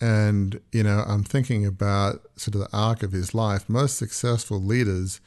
and 0.00 0.60
you 0.70 0.84
know, 0.84 1.02
I'm 1.04 1.24
thinking 1.24 1.66
about 1.66 2.20
sort 2.36 2.54
of 2.54 2.60
the 2.60 2.68
arc 2.72 3.02
of 3.02 3.10
his 3.10 3.34
life. 3.34 3.68
Most 3.68 3.98
successful 3.98 4.62
leaders, 4.62 5.20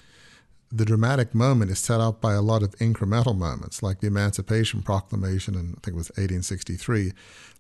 the 0.72 0.86
dramatic 0.86 1.34
moment 1.34 1.72
is 1.72 1.80
set 1.80 2.02
up 2.02 2.20
by 2.20 2.34
a 2.34 2.42
lot 2.42 2.64
of 2.64 2.76
incremental 2.78 3.38
moments, 3.38 3.84
like 3.84 4.00
the 4.00 4.08
Emancipation 4.08 4.82
Proclamation, 4.82 5.56
and 5.56 5.76
I 5.78 5.80
think 5.82 5.96
it 5.96 5.96
was 5.96 6.10
1863. 6.10 7.14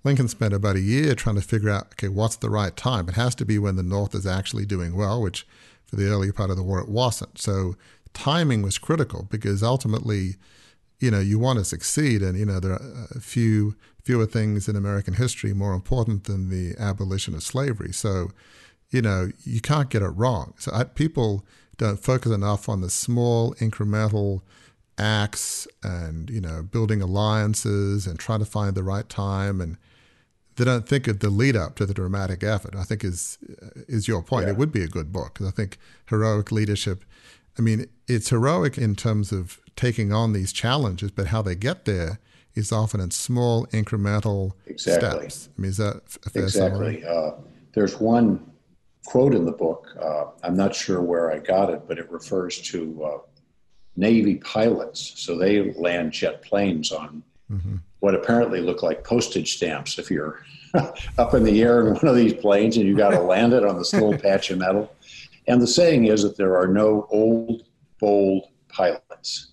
Lincoln 0.04 0.28
spent 0.28 0.54
about 0.54 0.76
a 0.76 0.82
year 0.82 1.16
trying 1.16 1.36
to 1.36 1.42
figure 1.42 1.70
out, 1.70 1.88
okay, 1.94 2.10
what's 2.10 2.36
the 2.36 2.50
right 2.50 2.76
time? 2.76 3.08
It 3.08 3.16
has 3.16 3.36
to 3.36 3.46
be 3.46 3.58
when 3.58 3.76
the 3.76 3.84
North 3.84 4.16
is 4.16 4.26
actually 4.26 4.66
doing 4.66 4.96
well, 4.96 5.22
which 5.22 5.48
for 5.86 5.96
the 5.96 6.08
early 6.08 6.32
part 6.32 6.50
of 6.50 6.58
the 6.58 6.64
war 6.64 6.80
it 6.80 6.90
wasn't. 6.90 7.40
So 7.40 7.76
timing 8.14 8.62
was 8.62 8.78
critical 8.78 9.28
because 9.30 9.62
ultimately 9.62 10.36
you 11.00 11.12
know 11.12 11.20
you 11.20 11.38
want 11.38 11.60
to 11.60 11.66
succeed 11.66 12.22
and 12.22 12.38
you 12.40 12.46
know 12.46 12.60
there 12.60 12.72
are 12.72 13.08
a 13.14 13.20
few 13.20 13.76
fewer 14.04 14.26
things 14.26 14.68
in 14.68 14.76
American 14.76 15.16
history 15.16 15.54
more 15.54 15.74
important 15.74 16.24
than 16.24 16.50
the 16.50 16.74
abolition 16.80 17.36
of 17.36 17.44
slavery 17.44 17.92
so 17.92 18.32
you 18.90 19.02
know 19.02 19.30
you 19.44 19.60
can't 19.60 19.90
get 19.90 20.02
it 20.02 20.08
wrong 20.10 20.54
so 20.58 20.72
I, 20.74 20.86
people 20.86 21.46
don't 21.78 22.00
focus 22.00 22.32
enough 22.32 22.70
on 22.70 22.82
the 22.82 22.90
small 22.90 23.54
incremental 23.56 24.42
acts 24.98 25.68
and 25.84 26.30
you 26.30 26.40
know 26.40 26.64
building 26.64 27.02
alliances 27.02 28.08
and 28.08 28.18
trying 28.18 28.40
to 28.40 28.46
find 28.46 28.76
the 28.76 28.84
right 28.84 29.10
time 29.10 29.60
and 29.60 29.78
they 30.56 30.64
don't 30.64 30.88
think 30.88 31.08
of 31.08 31.20
the 31.20 31.30
lead 31.30 31.56
up 31.56 31.76
to 31.76 31.86
the 31.86 31.94
dramatic 31.94 32.44
effort. 32.44 32.76
I 32.76 32.84
think 32.84 33.04
is 33.04 33.38
is 33.88 34.08
your 34.08 34.22
point. 34.22 34.46
Yeah. 34.46 34.54
It 34.54 34.58
would 34.58 34.72
be 34.72 34.84
a 34.84 34.88
good 34.88 35.12
book 35.12 35.34
because 35.34 35.48
I 35.48 35.52
think 35.52 35.78
heroic 36.08 36.52
leadership. 36.52 37.04
I 37.58 37.62
mean, 37.62 37.88
it's 38.08 38.30
heroic 38.30 38.78
in 38.78 38.96
terms 38.96 39.32
of 39.32 39.60
taking 39.76 40.14
on 40.14 40.34
these 40.34 40.54
challenges, 40.54 41.12
but 41.12 41.28
how 41.28 41.42
they 41.42 41.56
get 41.56 41.86
there 41.86 42.20
is 42.54 42.72
often 42.72 43.02
in 43.02 43.12
small 43.12 43.66
incremental 43.68 44.54
exactly. 44.66 45.30
steps. 45.30 45.50
I 45.58 45.62
mean, 45.62 45.72
is 45.72 45.78
that 45.78 46.02
a 46.26 46.30
fair 46.30 46.44
exactly? 46.44 47.04
Uh, 47.06 47.32
there's 47.74 48.00
one 48.00 48.50
quote 49.06 49.34
in 49.34 49.46
the 49.46 49.52
book. 49.52 49.96
Uh, 50.02 50.26
I'm 50.44 50.58
not 50.58 50.76
sure 50.76 51.02
where 51.02 51.32
I 51.32 51.40
got 51.40 51.70
it, 51.70 51.84
but 51.88 51.98
it 51.98 52.12
refers 52.12 52.60
to 52.64 53.04
uh, 53.04 53.18
Navy 53.96 54.36
pilots. 54.36 55.14
So 55.16 55.38
they 55.38 55.74
land 55.74 56.12
jet 56.12 56.42
planes 56.42 56.92
on 56.92 57.24
mm-hmm. 57.50 57.78
what 58.00 58.16
apparently 58.16 58.60
look 58.60 58.84
like 58.84 59.04
postage 59.04 59.56
stamps. 59.56 59.98
If 59.98 60.12
you're 60.12 60.44
up 61.18 61.34
in 61.34 61.44
the 61.44 61.62
air 61.62 61.88
in 61.88 61.94
one 61.94 62.08
of 62.08 62.16
these 62.16 62.34
planes 62.34 62.78
and 62.78 62.88
you 62.88 62.98
got 62.98 63.12
to 63.12 63.20
land 63.34 63.54
it 63.54 63.64
on 63.64 63.78
this 63.78 63.94
little 63.94 64.18
patch 64.18 64.50
of 64.50 64.58
metal. 64.58 64.94
And 65.48 65.62
the 65.62 65.68
saying 65.68 66.06
is 66.06 66.24
that 66.24 66.36
there 66.36 66.58
are 66.58 66.68
no 66.68 67.08
old, 67.12 67.64
bold 68.00 68.48
pilots. 68.68 69.52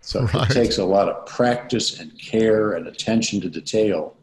So 0.00 0.22
right. 0.22 0.50
it 0.50 0.54
takes 0.54 0.78
a 0.78 0.84
lot 0.84 1.08
of 1.08 1.26
practice 1.26 2.00
and 2.00 2.18
care 2.18 2.72
and 2.72 2.88
attention 2.88 3.40
to 3.42 3.48
detail 3.50 4.16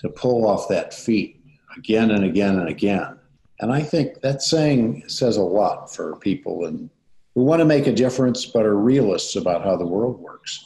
to 0.00 0.08
pull 0.08 0.46
off 0.46 0.68
that 0.68 0.94
feat 0.94 1.37
again 1.78 2.10
and 2.10 2.24
again 2.24 2.58
and 2.58 2.68
again. 2.68 3.18
And 3.60 3.72
I 3.72 3.82
think 3.82 4.20
that 4.20 4.42
saying 4.42 5.04
says 5.08 5.36
a 5.36 5.42
lot 5.42 5.94
for 5.94 6.16
people 6.16 6.66
and 6.66 6.90
who 7.34 7.42
want 7.42 7.60
to 7.60 7.64
make 7.64 7.86
a 7.86 7.92
difference 7.92 8.46
but 8.46 8.66
are 8.66 8.76
realists 8.76 9.36
about 9.36 9.64
how 9.64 9.76
the 9.76 9.86
world 9.86 10.18
works. 10.20 10.64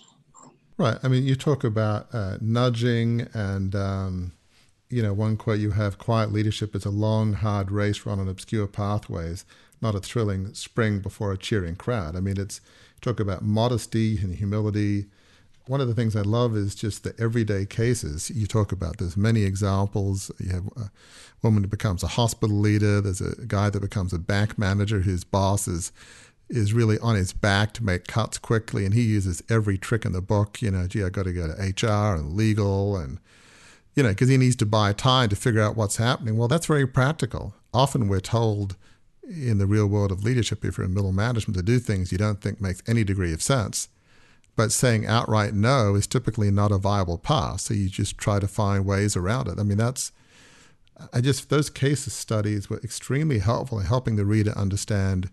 Right. 0.78 0.99
I 1.02 1.09
mean, 1.09 1.25
you 1.25 1.35
talk 1.35 1.64
about 1.64 2.09
uh, 2.12 2.38
nudging, 2.40 3.28
and 3.35 3.75
um, 3.75 4.33
you 4.88 5.02
know, 5.02 5.12
one 5.12 5.37
quote 5.37 5.61
you 5.61 5.73
have: 5.73 5.99
"Quiet 5.99 6.33
leadership 6.33 6.75
is 6.75 6.85
a 6.85 6.90
long, 6.90 7.35
hard 7.35 7.71
race 7.71 8.04
run 8.04 8.19
on 8.19 8.28
obscure 8.28 8.66
pathways, 8.66 9.45
not 9.81 9.95
a 9.95 10.00
thrilling 10.00 10.54
spring 10.54 11.00
before 11.00 11.31
a 11.31 11.38
cheering 11.38 11.76
crowd." 11.76 12.16
I 12.16 12.21
mean, 12.21 12.40
it's 12.40 12.61
talk 13.00 13.21
about 13.21 13.42
modesty 13.42 14.19
and 14.19 14.35
humility. 14.35 15.07
One 15.66 15.81
of 15.81 15.87
the 15.87 15.95
things 15.95 16.16
I 16.16 16.23
love 16.23 16.57
is 16.57 16.75
just 16.75 17.04
the 17.04 17.14
everyday 17.21 17.66
cases 17.66 18.31
you 18.31 18.47
talk 18.47 18.73
about. 18.73 18.99
There's 18.99 19.16
many 19.16 19.45
examples. 19.45 20.31
You 20.40 20.50
have 20.50 20.66
a 20.76 20.90
woman 21.42 21.62
who 21.62 21.69
becomes 21.69 22.02
a 22.02 22.09
hospital 22.09 22.57
leader. 22.57 23.00
There's 23.00 23.21
a 23.21 23.47
guy 23.47 23.71
that 23.71 23.81
becomes 23.81 24.12
a 24.12 24.19
bank 24.19 24.59
manager 24.59 25.00
whose 25.00 25.25
boss 25.25 25.69
is 25.69 25.92
is 26.49 26.75
really 26.75 26.99
on 26.99 27.14
his 27.14 27.33
back 27.33 27.73
to 27.73 27.85
make 27.85 28.07
cuts 28.07 28.37
quickly, 28.38 28.85
and 28.85 28.92
he 28.92 29.02
uses 29.02 29.42
every 29.49 29.78
trick 29.78 30.04
in 30.04 30.12
the 30.12 30.21
book. 30.21 30.61
You 30.61 30.71
know, 30.71 30.87
gee, 30.87 31.02
I 31.02 31.09
got 31.09 31.25
to 31.25 31.33
go 31.33 31.49
to 31.49 31.87
HR 31.87 32.14
and 32.14 32.35
legal, 32.35 32.97
and 32.97 33.19
you 33.95 34.02
know, 34.02 34.11
because 34.11 34.28
he 34.28 34.37
needs 34.37 34.57
to 34.57 34.66
buy 34.66 34.92
time 34.92 35.28
to 35.31 35.37
figure 35.37 35.62
out 35.62 35.76
what's 35.76 35.97
happening. 35.97 36.37
Well, 36.37 36.49
that's 36.49 36.66
very 36.66 36.87
practical. 36.87 37.54
Often 37.73 38.09
we're 38.09 38.21
told 38.21 38.76
in 39.25 39.59
the 39.59 39.66
real 39.66 39.87
world 39.87 40.12
of 40.12 40.25
leadership, 40.25 40.64
if 40.64 40.76
you're 40.76 40.87
in 40.87 40.95
middle 40.95 41.12
management, 41.12 41.57
to 41.57 41.62
do 41.62 41.78
things 41.78 42.12
you 42.12 42.19
don't 42.19 42.40
think 42.40 42.61
makes 42.61 42.83
any 42.87 43.04
degree 43.04 43.33
of 43.33 43.40
sense. 43.40 43.88
But 44.54 44.73
saying 44.73 45.06
outright 45.06 45.54
no 45.54 45.94
is 45.94 46.06
typically 46.06 46.50
not 46.50 46.73
a 46.73 46.78
viable 46.78 47.18
path. 47.18 47.62
So 47.62 47.75
you 47.75 47.88
just 47.88 48.18
try 48.18 48.38
to 48.38 48.49
find 48.49 48.85
ways 48.85 49.16
around 49.16 49.49
it. 49.49 49.59
I 49.59 49.62
mean, 49.62 49.78
that's, 49.78 50.12
I 51.12 51.21
just, 51.21 51.49
those 51.49 51.71
case 51.71 52.00
studies 52.12 52.68
were 52.68 52.80
extremely 52.85 53.38
helpful 53.38 53.78
in 53.78 53.87
helping 53.87 54.16
the 54.16 54.26
reader 54.26 54.52
understand 54.56 55.30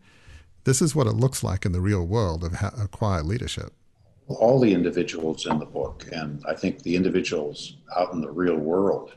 this 0.64 0.82
is 0.82 0.96
what 0.96 1.08
it 1.08 1.14
looks 1.14 1.44
like 1.44 1.66
in 1.66 1.72
the 1.72 1.82
real 1.82 2.06
world 2.06 2.44
of 2.44 2.92
quiet 2.92 3.26
leadership. 3.26 3.74
All 4.28 4.60
the 4.60 4.74
individuals 4.74 5.48
in 5.48 5.58
the 5.58 5.66
book, 5.66 6.06
and 6.12 6.44
I 6.48 6.54
think 6.54 6.84
the 6.84 6.96
individuals 6.96 7.78
out 7.98 8.14
in 8.14 8.22
the 8.22 8.32
real 8.32 8.58
world, 8.58 9.12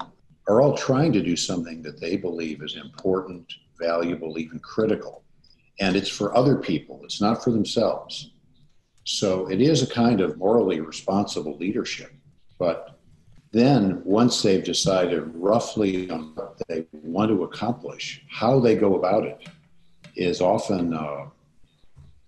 are 0.48 0.60
all 0.60 0.76
trying 0.76 1.12
to 1.12 1.22
do 1.22 1.36
something 1.36 1.82
that 1.82 2.00
they 2.00 2.16
believe 2.16 2.62
is 2.62 2.76
important 2.76 3.52
valuable, 3.78 4.38
even 4.38 4.58
critical. 4.60 5.22
And 5.80 5.96
it's 5.96 6.08
for 6.08 6.36
other 6.36 6.56
people, 6.56 7.00
it's 7.04 7.20
not 7.20 7.42
for 7.42 7.50
themselves. 7.50 8.30
So 9.04 9.48
it 9.50 9.60
is 9.60 9.82
a 9.82 9.86
kind 9.86 10.20
of 10.20 10.38
morally 10.38 10.80
responsible 10.80 11.56
leadership. 11.56 12.12
But 12.58 12.98
then, 13.50 14.02
once 14.04 14.42
they've 14.42 14.64
decided 14.64 15.34
roughly 15.34 16.08
on 16.08 16.32
what 16.34 16.60
they 16.68 16.86
want 16.92 17.30
to 17.30 17.44
accomplish, 17.44 18.24
how 18.30 18.60
they 18.60 18.76
go 18.76 18.96
about 18.96 19.24
it 19.24 19.46
is 20.16 20.40
often 20.40 20.94
uh, 20.94 21.26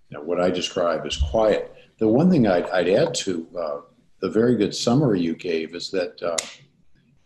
you 0.08 0.18
know, 0.18 0.22
what 0.22 0.40
I 0.40 0.50
describe 0.50 1.06
as 1.06 1.16
quiet. 1.16 1.74
The 1.98 2.08
one 2.08 2.30
thing 2.30 2.46
I'd, 2.46 2.68
I'd 2.70 2.88
add 2.88 3.14
to 3.14 3.46
uh, 3.58 3.80
the 4.20 4.28
very 4.28 4.56
good 4.56 4.74
summary 4.74 5.20
you 5.20 5.34
gave 5.34 5.74
is 5.74 5.90
that 5.90 6.22
uh, 6.22 6.36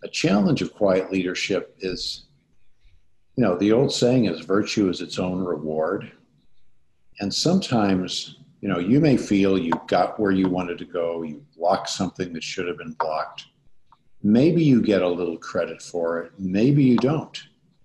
a 0.05 0.09
challenge 0.09 0.63
of 0.63 0.75
quiet 0.75 1.11
leadership 1.11 1.77
is, 1.81 2.27
you 3.37 3.45
know, 3.45 3.57
the 3.57 3.73
old 3.73 3.93
saying 3.93 4.27
is 4.27 4.41
virtue 4.41 4.89
is 4.89 5.01
its 5.01 5.19
own 5.19 5.41
reward. 5.45 6.13
And 7.21 7.33
sometimes, 7.35 8.37
you 8.61 8.69
know, 8.69 8.79
you 8.79 9.01
may 9.01 9.17
feel 9.17 9.59
you 9.59 9.73
got 9.87 10.19
where 10.19 10.33
you 10.33 10.49
wanted 10.49 10.79
to 10.79 10.85
go, 10.85 11.23
you 11.23 11.45
blocked 11.57 11.89
something 11.89 12.33
that 12.33 12.43
should 12.43 12.67
have 12.67 12.79
been 12.79 12.93
blocked. 12.95 13.47
Maybe 14.23 14.65
you 14.65 14.83
get 14.83 15.03
a 15.03 15.09
little 15.09 15.39
credit 15.39 15.81
for 15.81 16.21
it, 16.21 16.33
maybe 16.39 16.83
you 16.83 16.97
don't. 16.97 17.41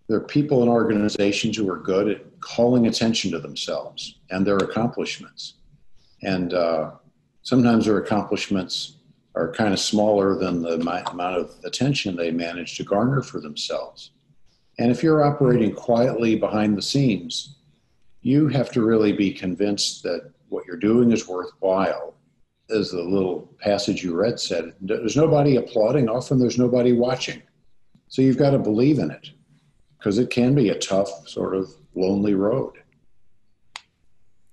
There 0.07 0.17
are 0.17 0.27
people 0.27 0.63
in 0.63 0.69
organizations 0.69 1.55
who 1.55 1.69
are 1.71 1.77
good 1.77 2.09
at 2.09 2.39
calling 2.41 2.87
attention 2.87 3.31
to 3.31 3.39
themselves 3.39 4.19
and 4.31 4.45
their 4.45 4.57
accomplishments. 4.57 5.55
And 6.23 6.53
uh, 6.53 6.91
sometimes 7.43 7.85
their 7.85 7.99
accomplishments 7.99 8.97
are 9.35 9.51
kind 9.53 9.73
of 9.73 9.79
smaller 9.79 10.35
than 10.35 10.61
the 10.61 10.75
amount 10.75 11.37
of 11.37 11.55
attention 11.63 12.15
they 12.15 12.31
manage 12.31 12.77
to 12.77 12.83
garner 12.83 13.21
for 13.21 13.39
themselves. 13.39 14.11
And 14.79 14.91
if 14.91 15.03
you're 15.03 15.23
operating 15.23 15.73
quietly 15.73 16.35
behind 16.35 16.77
the 16.77 16.81
scenes, 16.81 17.55
you 18.21 18.47
have 18.49 18.71
to 18.71 18.83
really 18.83 19.11
be 19.13 19.31
convinced 19.31 20.03
that 20.03 20.32
what 20.53 20.65
you're 20.65 20.77
doing 20.77 21.11
is 21.11 21.27
worthwhile. 21.27 22.13
As 22.69 22.91
the 22.91 23.01
little 23.01 23.53
passage 23.59 24.03
you 24.03 24.15
read 24.15 24.39
said, 24.39 24.73
there's 24.79 25.17
nobody 25.17 25.57
applauding, 25.57 26.07
often 26.07 26.39
there's 26.39 26.57
nobody 26.57 26.93
watching. 26.93 27.41
So 28.07 28.21
you've 28.21 28.37
got 28.37 28.51
to 28.51 28.59
believe 28.59 28.99
in 28.99 29.11
it 29.11 29.31
because 29.97 30.17
it 30.19 30.29
can 30.29 30.55
be 30.55 30.69
a 30.69 30.79
tough, 30.79 31.27
sort 31.27 31.55
of 31.55 31.73
lonely 31.95 32.35
road. 32.35 32.73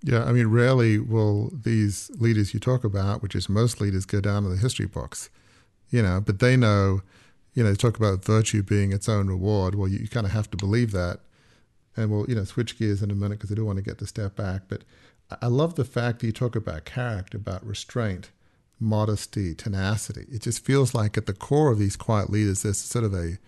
Yeah, 0.02 0.24
I 0.24 0.32
mean, 0.32 0.46
rarely 0.46 0.98
will 0.98 1.50
these 1.52 2.10
leaders 2.14 2.54
you 2.54 2.60
talk 2.60 2.84
about, 2.84 3.22
which 3.22 3.34
is 3.34 3.48
most 3.48 3.80
leaders, 3.80 4.06
go 4.06 4.20
down 4.20 4.44
to 4.44 4.48
the 4.48 4.56
history 4.56 4.86
books, 4.86 5.28
you 5.90 6.02
know, 6.02 6.22
but 6.24 6.38
they 6.38 6.56
know, 6.56 7.02
you 7.52 7.62
know, 7.62 7.70
they 7.70 7.76
talk 7.76 7.98
about 7.98 8.24
virtue 8.24 8.62
being 8.62 8.92
its 8.92 9.08
own 9.08 9.28
reward. 9.28 9.74
Well, 9.74 9.88
you, 9.88 9.98
you 9.98 10.08
kind 10.08 10.24
of 10.24 10.32
have 10.32 10.50
to 10.52 10.56
believe 10.56 10.92
that. 10.92 11.20
And 11.96 12.10
we'll, 12.10 12.24
you 12.28 12.34
know, 12.36 12.44
switch 12.44 12.78
gears 12.78 13.02
in 13.02 13.10
a 13.10 13.14
minute 13.14 13.38
because 13.38 13.50
I 13.50 13.56
do 13.56 13.64
want 13.64 13.76
to 13.76 13.82
get 13.84 13.98
to 13.98 14.06
step 14.06 14.36
back. 14.36 14.62
But 14.68 14.84
I 15.40 15.46
love 15.46 15.74
the 15.76 15.84
fact 15.84 16.20
that 16.20 16.26
you 16.26 16.32
talk 16.32 16.56
about 16.56 16.84
character, 16.84 17.36
about 17.36 17.64
restraint, 17.64 18.30
modesty, 18.78 19.54
tenacity. 19.54 20.26
It 20.30 20.42
just 20.42 20.64
feels 20.64 20.94
like 20.94 21.16
at 21.16 21.26
the 21.26 21.32
core 21.32 21.70
of 21.70 21.78
these 21.78 21.96
quiet 21.96 22.30
leaders, 22.30 22.62
there's 22.62 22.78
sort 22.78 23.04
of 23.04 23.14
a, 23.14 23.38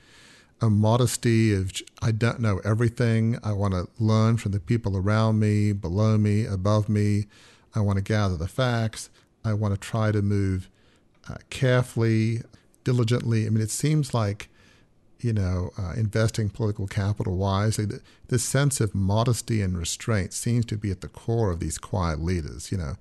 a 0.60 0.70
modesty 0.70 1.52
of 1.52 1.72
I 2.00 2.12
don't 2.12 2.40
know 2.40 2.60
everything. 2.64 3.38
I 3.42 3.52
want 3.52 3.74
to 3.74 3.88
learn 3.98 4.36
from 4.36 4.52
the 4.52 4.60
people 4.60 4.96
around 4.96 5.40
me, 5.40 5.72
below 5.72 6.18
me, 6.18 6.44
above 6.46 6.88
me. 6.88 7.26
I 7.74 7.80
want 7.80 7.96
to 7.96 8.02
gather 8.02 8.36
the 8.36 8.48
facts. 8.48 9.10
I 9.44 9.54
want 9.54 9.74
to 9.74 9.80
try 9.80 10.12
to 10.12 10.22
move 10.22 10.68
uh, 11.28 11.36
carefully, 11.50 12.42
diligently. 12.84 13.46
I 13.46 13.50
mean, 13.50 13.62
it 13.62 13.70
seems 13.70 14.14
like, 14.14 14.48
you 15.22 15.32
know, 15.32 15.70
uh, 15.78 15.92
investing 15.96 16.50
political 16.50 16.86
capital 16.86 17.36
wisely, 17.36 17.86
this 18.28 18.44
sense 18.44 18.80
of 18.80 18.94
modesty 18.94 19.62
and 19.62 19.78
restraint 19.78 20.32
seems 20.32 20.64
to 20.66 20.76
be 20.76 20.90
at 20.90 21.00
the 21.00 21.08
core 21.08 21.50
of 21.50 21.60
these 21.60 21.78
quiet 21.78 22.20
leaders, 22.20 22.72
you 22.72 22.78
know, 22.78 22.96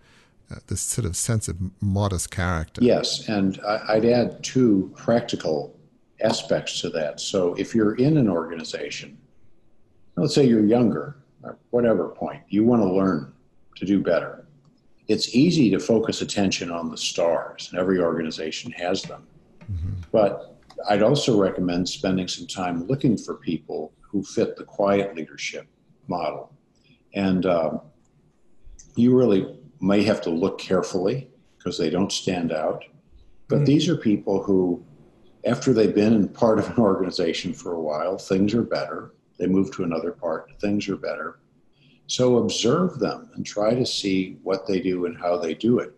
uh, 0.52 0.56
this 0.68 0.82
sort 0.82 1.06
of 1.06 1.16
sense 1.16 1.48
of 1.48 1.58
modest 1.82 2.30
character. 2.32 2.84
Yes. 2.84 3.28
And 3.28 3.60
I'd 3.66 4.06
add 4.06 4.44
two 4.44 4.92
practical 4.96 5.76
aspects 6.22 6.82
to 6.82 6.90
that. 6.92 7.20
So 7.20 7.54
if 7.56 7.74
you're 7.74 7.96
in 7.96 8.18
an 8.18 8.30
organization, 8.30 9.18
let's 10.16 10.36
say 10.36 10.46
you're 10.46 10.66
younger, 10.66 11.16
at 11.46 11.56
whatever 11.72 12.10
point, 12.10 12.42
you 12.50 12.64
want 12.64 12.82
to 12.82 12.92
learn 12.92 13.34
to 13.78 13.86
do 13.86 14.00
better. 14.02 14.46
It's 15.08 15.36
easy 15.36 15.70
to 15.72 15.80
focus 15.80 16.22
attention 16.22 16.70
on 16.72 16.92
the 16.92 16.98
stars, 16.98 17.70
and 17.72 17.80
every 17.80 18.00
organization 18.00 18.72
has 18.74 19.02
them. 19.04 19.26
Mm-hmm. 19.72 19.94
But 20.12 20.61
I'd 20.90 21.04
also 21.04 21.40
recommend 21.40 21.88
spending 21.88 22.28
some 22.28 22.48
time 22.48 22.88
looking 22.88 23.18
for 23.18 23.36
people 23.36 23.94
who 24.02 24.24
fit 24.24 24.56
the 24.56 24.64
quiet 24.64 25.16
leadership 25.16 25.68
model. 26.08 26.54
And 27.14 27.46
uh, 27.46 27.80
you 28.96 29.18
really 29.18 29.56
may 29.80 30.04
have 30.04 30.22
to 30.22 30.30
look 30.30 30.60
carefully 30.60 31.30
because 31.58 31.78
they 31.78 31.90
don't 31.90 32.12
stand 32.12 32.52
out. 32.52 32.84
But 33.48 33.58
mm-hmm. 33.58 33.66
these 33.66 33.90
are 33.90 33.98
people 33.98 34.44
who 34.44 34.84
after 35.46 35.74
they've 35.74 35.96
been 35.96 36.14
in 36.14 36.28
part 36.28 36.60
of 36.60 36.70
an 36.70 36.78
organization 36.78 37.54
for 37.54 37.74
a 37.74 37.82
while, 37.82 38.18
things 38.18 38.54
are 38.54 38.64
better. 38.64 39.14
They 39.40 39.48
move 39.48 39.72
to 39.76 39.84
another 39.84 40.12
part, 40.12 40.52
things 40.60 40.88
are 40.88 40.98
better. 40.98 41.40
So 42.08 42.38
observe 42.38 43.00
them 43.00 43.30
and 43.34 43.46
try 43.46 43.74
to 43.74 43.86
see 43.86 44.38
what 44.44 44.68
they 44.68 44.80
do 44.80 45.06
and 45.06 45.18
how 45.18 45.38
they 45.38 45.54
do 45.54 45.80
it. 45.80 45.94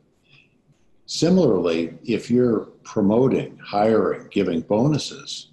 Similarly, 1.08 1.98
if 2.04 2.32
you're 2.32 2.70
promoting, 2.84 3.58
hiring, 3.58 4.28
giving 4.32 4.62
bonuses, 4.62 5.48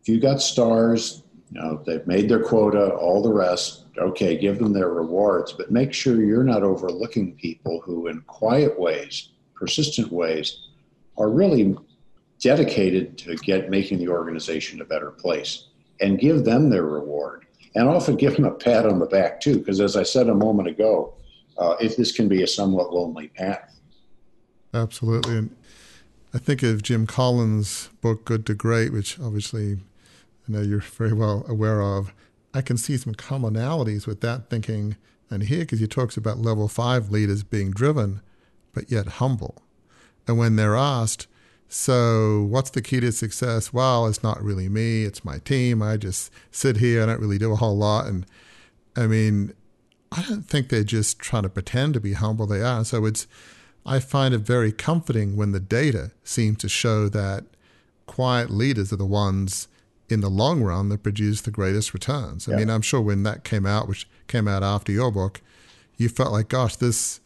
if 0.00 0.08
you 0.08 0.20
got 0.20 0.40
stars, 0.40 1.22
you 1.50 1.60
know, 1.60 1.82
they've 1.86 2.06
made 2.06 2.28
their 2.28 2.42
quota, 2.42 2.92
all 2.94 3.22
the 3.22 3.32
rest, 3.32 3.84
okay, 3.98 4.36
give 4.36 4.58
them 4.58 4.72
their 4.72 4.90
rewards, 4.90 5.52
but 5.52 5.70
make 5.70 5.92
sure 5.92 6.22
you're 6.22 6.42
not 6.42 6.62
overlooking 6.62 7.36
people 7.36 7.80
who, 7.80 8.08
in 8.08 8.20
quiet 8.22 8.78
ways, 8.78 9.28
persistent 9.54 10.10
ways, 10.10 10.68
are 11.18 11.28
really 11.28 11.76
dedicated 12.40 13.16
to 13.18 13.36
get 13.36 13.70
making 13.70 13.98
the 13.98 14.08
organization 14.08 14.80
a 14.80 14.84
better 14.84 15.10
place 15.10 15.68
and 16.00 16.18
give 16.18 16.44
them 16.44 16.68
their 16.68 16.84
reward. 16.84 17.46
And 17.74 17.88
often 17.88 18.16
give 18.16 18.36
them 18.36 18.44
a 18.44 18.50
pat 18.50 18.84
on 18.84 18.98
the 18.98 19.06
back 19.06 19.40
too 19.40 19.58
because 19.58 19.80
as 19.80 19.96
i 19.96 20.02
said 20.02 20.28
a 20.28 20.34
moment 20.34 20.68
ago 20.68 21.14
uh, 21.56 21.74
if 21.80 21.96
this 21.96 22.12
can 22.12 22.28
be 22.28 22.42
a 22.42 22.46
somewhat 22.46 22.92
lonely 22.92 23.28
path. 23.28 23.78
Absolutely. 24.74 25.38
And 25.38 25.56
i 26.34 26.38
think 26.38 26.62
of 26.62 26.82
jim 26.82 27.06
collins 27.06 27.88
book 28.00 28.24
good 28.24 28.46
to 28.46 28.54
great 28.54 28.92
which 28.92 29.18
obviously 29.20 29.74
i 30.48 30.52
know 30.52 30.60
you're 30.60 30.80
very 30.80 31.12
well 31.12 31.44
aware 31.48 31.80
of 31.82 32.12
i 32.54 32.60
can 32.60 32.76
see 32.76 32.96
some 32.96 33.14
commonalities 33.14 34.06
with 34.06 34.20
that 34.20 34.48
thinking 34.50 34.96
and 35.30 35.44
here 35.44 35.60
because 35.60 35.80
he 35.80 35.86
talks 35.86 36.16
about 36.16 36.38
level 36.38 36.68
five 36.68 37.10
leaders 37.10 37.42
being 37.42 37.70
driven 37.70 38.20
but 38.72 38.90
yet 38.90 39.06
humble 39.06 39.62
and 40.26 40.38
when 40.38 40.56
they're 40.56 40.76
asked 40.76 41.26
so, 41.74 42.42
what's 42.50 42.68
the 42.68 42.82
key 42.82 43.00
to 43.00 43.10
success? 43.12 43.72
Well, 43.72 44.06
it's 44.06 44.22
not 44.22 44.42
really 44.42 44.68
me, 44.68 45.04
it's 45.04 45.24
my 45.24 45.38
team. 45.38 45.80
I 45.80 45.96
just 45.96 46.30
sit 46.50 46.76
here, 46.76 47.02
I 47.02 47.06
don't 47.06 47.18
really 47.18 47.38
do 47.38 47.50
a 47.50 47.56
whole 47.56 47.78
lot. 47.78 48.04
And 48.04 48.26
I 48.94 49.06
mean, 49.06 49.54
I 50.12 50.20
don't 50.28 50.42
think 50.42 50.68
they're 50.68 50.84
just 50.84 51.18
trying 51.18 51.44
to 51.44 51.48
pretend 51.48 51.94
to 51.94 52.00
be 52.00 52.12
humble, 52.12 52.46
they 52.46 52.60
are. 52.60 52.84
So, 52.84 53.06
it's, 53.06 53.26
I 53.84 53.98
find 53.98 54.32
it 54.34 54.38
very 54.38 54.72
comforting 54.72 55.36
when 55.36 55.52
the 55.52 55.60
data 55.60 56.12
seems 56.22 56.58
to 56.58 56.68
show 56.68 57.08
that 57.08 57.44
quiet 58.06 58.50
leaders 58.50 58.92
are 58.92 58.96
the 58.96 59.06
ones 59.06 59.68
in 60.08 60.20
the 60.20 60.28
long 60.28 60.62
run 60.62 60.88
that 60.90 61.02
produce 61.02 61.40
the 61.40 61.50
greatest 61.50 61.94
returns. 61.94 62.48
I 62.48 62.52
yeah. 62.52 62.58
mean, 62.58 62.70
I'm 62.70 62.82
sure 62.82 63.00
when 63.00 63.22
that 63.22 63.44
came 63.44 63.66
out, 63.66 63.88
which 63.88 64.06
came 64.28 64.46
out 64.46 64.62
after 64.62 64.92
your 64.92 65.10
book, 65.10 65.40
you 65.96 66.08
felt 66.08 66.32
like, 66.32 66.48
gosh, 66.48 66.76
this, 66.76 67.20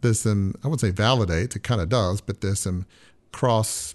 there's 0.00 0.20
some, 0.20 0.54
I 0.64 0.68
wouldn't 0.68 0.80
say 0.80 0.90
validate, 0.90 1.54
it 1.54 1.62
kind 1.62 1.80
of 1.80 1.88
does, 1.88 2.20
but 2.20 2.40
there's 2.40 2.60
some 2.60 2.86
cross 3.30 3.94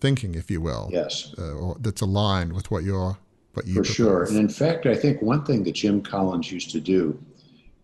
thinking, 0.00 0.34
if 0.34 0.50
you 0.50 0.60
will. 0.60 0.88
Yes. 0.92 1.34
Uh, 1.38 1.74
that's 1.80 2.00
aligned 2.00 2.52
with 2.52 2.70
what 2.70 2.84
you're 2.84 3.18
what 3.54 3.66
you 3.66 3.74
for 3.74 3.80
propose. 3.80 3.94
sure. 3.94 4.24
And 4.24 4.36
in 4.36 4.48
fact, 4.48 4.86
I 4.86 4.94
think 4.94 5.20
one 5.20 5.44
thing 5.44 5.64
that 5.64 5.72
Jim 5.72 6.00
Collins 6.00 6.52
used 6.52 6.70
to 6.70 6.80
do 6.80 7.18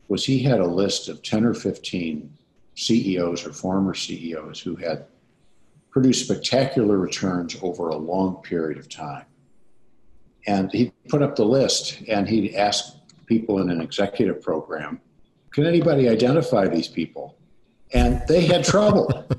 was 0.09 0.25
he 0.25 0.43
had 0.43 0.61
a 0.61 0.67
list 0.67 1.09
of 1.09 1.23
ten 1.23 1.45
or 1.45 1.55
fifteen 1.55 2.31
CEOs 2.75 3.47
or 3.47 3.53
former 3.53 3.95
CEOs 3.95 4.61
who 4.61 4.77
had 4.77 5.07
produced 5.91 6.25
spectacular 6.25 6.99
returns 6.99 7.57
over 7.63 7.89
a 7.89 7.97
long 7.97 8.37
period 8.43 8.79
of 8.79 8.89
time. 8.89 9.25
And 10.47 10.71
he 10.73 10.93
put 11.09 11.23
up 11.23 11.37
the 11.37 11.45
list 11.45 12.03
and 12.09 12.29
he 12.29 12.57
asked 12.57 12.97
people 13.27 13.61
in 13.61 13.71
an 13.71 13.81
executive 13.81 14.43
program, 14.43 15.01
can 15.53 15.67
anybody 15.67 16.09
identify 16.09 16.67
these 16.67 16.89
people? 16.89 17.37
And 17.93 18.21
they 18.27 18.45
had 18.45 18.65
trouble. 18.65 19.29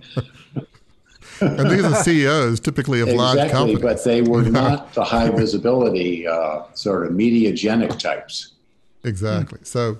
and 1.41 1.69
these 1.69 1.83
are 1.83 1.95
CEOs 1.95 2.61
typically 2.61 3.01
of 3.01 3.09
exactly, 3.09 3.37
large 3.37 3.51
companies. 3.51 3.81
but 3.81 4.03
they 4.05 4.21
were 4.21 4.43
not 4.43 4.93
the 4.93 5.03
high 5.03 5.29
visibility 5.29 6.25
uh, 6.25 6.63
sort 6.73 7.05
of 7.05 7.11
mediagenic 7.11 7.99
types. 7.99 8.53
Exactly. 9.03 9.59
So, 9.63 9.99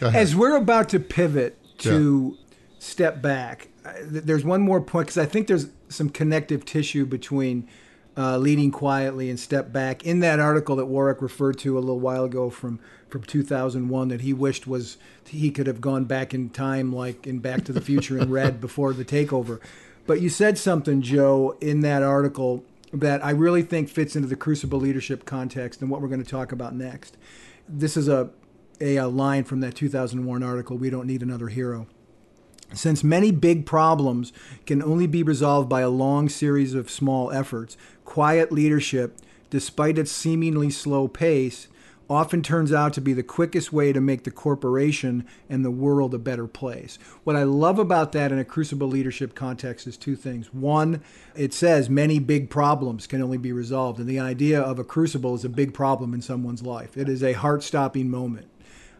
as 0.00 0.36
we're 0.36 0.56
about 0.56 0.88
to 0.90 1.00
pivot 1.00 1.58
to 1.78 2.36
yeah. 2.36 2.41
Step 2.82 3.22
back, 3.22 3.68
there's 4.02 4.44
one 4.44 4.60
more 4.60 4.80
point 4.80 5.06
because 5.06 5.18
I 5.18 5.24
think 5.24 5.46
there's 5.46 5.68
some 5.88 6.10
connective 6.10 6.64
tissue 6.64 7.06
between 7.06 7.68
uh, 8.16 8.36
leading 8.38 8.72
quietly 8.72 9.30
and 9.30 9.38
step 9.38 9.72
back. 9.72 10.04
In 10.04 10.18
that 10.20 10.40
article 10.40 10.74
that 10.76 10.86
Warwick 10.86 11.22
referred 11.22 11.58
to 11.60 11.78
a 11.78 11.80
little 11.80 12.00
while 12.00 12.24
ago 12.24 12.50
from 12.50 12.80
from 13.08 13.22
2001 13.22 14.08
that 14.08 14.22
he 14.22 14.32
wished 14.32 14.66
was 14.66 14.96
he 15.26 15.50
could 15.50 15.66
have 15.66 15.80
gone 15.80 16.06
back 16.06 16.32
in 16.32 16.48
time 16.48 16.92
like 16.92 17.26
in 17.26 17.38
Back 17.38 17.64
to 17.66 17.72
the 17.72 17.80
Future 17.80 18.18
and 18.18 18.32
read 18.32 18.60
before 18.60 18.92
the 18.92 19.04
takeover. 19.04 19.60
But 20.06 20.20
you 20.20 20.28
said 20.28 20.58
something, 20.58 21.02
Joe, 21.02 21.56
in 21.60 21.80
that 21.80 22.02
article 22.02 22.64
that 22.92 23.24
I 23.24 23.30
really 23.30 23.62
think 23.62 23.90
fits 23.90 24.16
into 24.16 24.28
the 24.28 24.36
crucible 24.36 24.80
leadership 24.80 25.24
context 25.24 25.82
and 25.82 25.90
what 25.90 26.00
we're 26.00 26.08
going 26.08 26.24
to 26.24 26.28
talk 26.28 26.52
about 26.52 26.74
next. 26.74 27.16
This 27.68 27.96
is 27.96 28.08
a 28.08 28.30
a, 28.80 28.96
a 28.96 29.06
line 29.06 29.44
from 29.44 29.60
that 29.60 29.76
2001 29.76 30.42
article, 30.42 30.76
We 30.76 30.90
Don't 30.90 31.06
Need 31.06 31.22
Another 31.22 31.46
Hero. 31.48 31.86
Since 32.74 33.04
many 33.04 33.30
big 33.30 33.66
problems 33.66 34.32
can 34.66 34.82
only 34.82 35.06
be 35.06 35.22
resolved 35.22 35.68
by 35.68 35.82
a 35.82 35.90
long 35.90 36.28
series 36.28 36.74
of 36.74 36.90
small 36.90 37.30
efforts, 37.30 37.76
quiet 38.04 38.50
leadership, 38.50 39.16
despite 39.50 39.98
its 39.98 40.10
seemingly 40.10 40.70
slow 40.70 41.08
pace, 41.08 41.68
often 42.08 42.42
turns 42.42 42.72
out 42.72 42.92
to 42.92 43.00
be 43.00 43.12
the 43.12 43.22
quickest 43.22 43.72
way 43.72 43.92
to 43.92 44.00
make 44.00 44.24
the 44.24 44.30
corporation 44.30 45.26
and 45.48 45.64
the 45.64 45.70
world 45.70 46.14
a 46.14 46.18
better 46.18 46.46
place. 46.46 46.98
What 47.24 47.36
I 47.36 47.44
love 47.44 47.78
about 47.78 48.12
that 48.12 48.32
in 48.32 48.38
a 48.38 48.44
crucible 48.44 48.88
leadership 48.88 49.34
context 49.34 49.86
is 49.86 49.96
two 49.96 50.16
things. 50.16 50.52
One, 50.52 51.02
it 51.34 51.54
says 51.54 51.88
many 51.88 52.18
big 52.18 52.50
problems 52.50 53.06
can 53.06 53.22
only 53.22 53.38
be 53.38 53.52
resolved, 53.52 53.98
and 53.98 54.08
the 54.08 54.20
idea 54.20 54.60
of 54.60 54.78
a 54.78 54.84
crucible 54.84 55.34
is 55.34 55.44
a 55.44 55.48
big 55.48 55.72
problem 55.72 56.12
in 56.12 56.20
someone's 56.20 56.62
life. 56.62 56.96
It 56.96 57.08
is 57.08 57.22
a 57.22 57.32
heart 57.32 57.62
stopping 57.62 58.10
moment. 58.10 58.46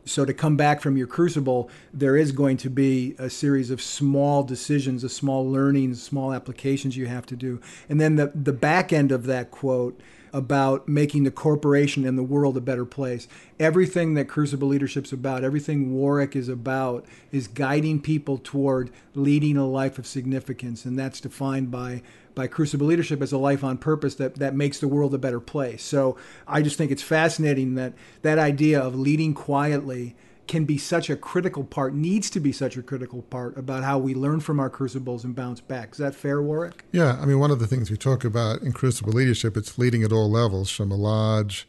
So 0.04 0.24
to 0.24 0.34
come 0.34 0.56
back 0.56 0.80
from 0.80 0.96
your 0.96 1.06
crucible, 1.06 1.70
there 1.92 2.16
is 2.16 2.32
going 2.32 2.56
to 2.58 2.70
be 2.70 3.14
a 3.18 3.30
series 3.30 3.70
of 3.70 3.80
small 3.80 4.42
decisions, 4.42 5.04
of 5.04 5.12
small 5.12 5.48
learnings, 5.48 6.02
small 6.02 6.32
applications 6.32 6.96
you 6.96 7.06
have 7.06 7.26
to 7.26 7.36
do. 7.36 7.60
And 7.88 8.00
then 8.00 8.16
the, 8.16 8.32
the 8.34 8.52
back 8.52 8.92
end 8.92 9.12
of 9.12 9.26
that 9.26 9.50
quote 9.50 10.00
about 10.32 10.88
making 10.88 11.24
the 11.24 11.30
corporation 11.30 12.06
and 12.06 12.16
the 12.16 12.22
world 12.22 12.56
a 12.56 12.60
better 12.60 12.86
place. 12.86 13.28
Everything 13.60 14.14
that 14.14 14.28
Crucible 14.28 14.68
Leadership's 14.68 15.12
about, 15.12 15.44
everything 15.44 15.92
Warwick 15.92 16.34
is 16.34 16.48
about, 16.48 17.04
is 17.30 17.46
guiding 17.46 18.00
people 18.00 18.38
toward 18.38 18.90
leading 19.14 19.56
a 19.56 19.68
life 19.68 19.98
of 19.98 20.06
significance. 20.06 20.84
And 20.84 20.98
that's 20.98 21.20
defined 21.20 21.70
by 21.70 22.02
by 22.34 22.46
Crucible 22.46 22.86
Leadership 22.86 23.22
as 23.22 23.32
a 23.32 23.38
life 23.38 23.62
on 23.62 23.78
purpose 23.78 24.14
that, 24.16 24.36
that 24.36 24.54
makes 24.54 24.78
the 24.80 24.88
world 24.88 25.14
a 25.14 25.18
better 25.18 25.40
place. 25.40 25.82
So 25.82 26.16
I 26.46 26.62
just 26.62 26.76
think 26.78 26.90
it's 26.90 27.02
fascinating 27.02 27.74
that 27.74 27.94
that 28.22 28.38
idea 28.38 28.80
of 28.80 28.94
leading 28.94 29.34
quietly 29.34 30.16
can 30.48 30.64
be 30.64 30.76
such 30.76 31.08
a 31.08 31.16
critical 31.16 31.64
part, 31.64 31.94
needs 31.94 32.28
to 32.30 32.40
be 32.40 32.52
such 32.52 32.76
a 32.76 32.82
critical 32.82 33.22
part 33.22 33.56
about 33.56 33.84
how 33.84 33.98
we 33.98 34.14
learn 34.14 34.40
from 34.40 34.58
our 34.58 34.68
crucibles 34.68 35.24
and 35.24 35.34
bounce 35.34 35.60
back. 35.60 35.92
Is 35.92 35.98
that 35.98 36.14
fair, 36.14 36.42
Warwick? 36.42 36.84
Yeah. 36.92 37.18
I 37.20 37.26
mean, 37.26 37.38
one 37.38 37.50
of 37.50 37.60
the 37.60 37.66
things 37.66 37.90
we 37.90 37.96
talk 37.96 38.24
about 38.24 38.62
in 38.62 38.72
crucible 38.72 39.12
leadership, 39.12 39.56
it's 39.56 39.78
leading 39.78 40.02
at 40.02 40.12
all 40.12 40.30
levels 40.30 40.70
from 40.70 40.90
a 40.90 40.96
large 40.96 41.68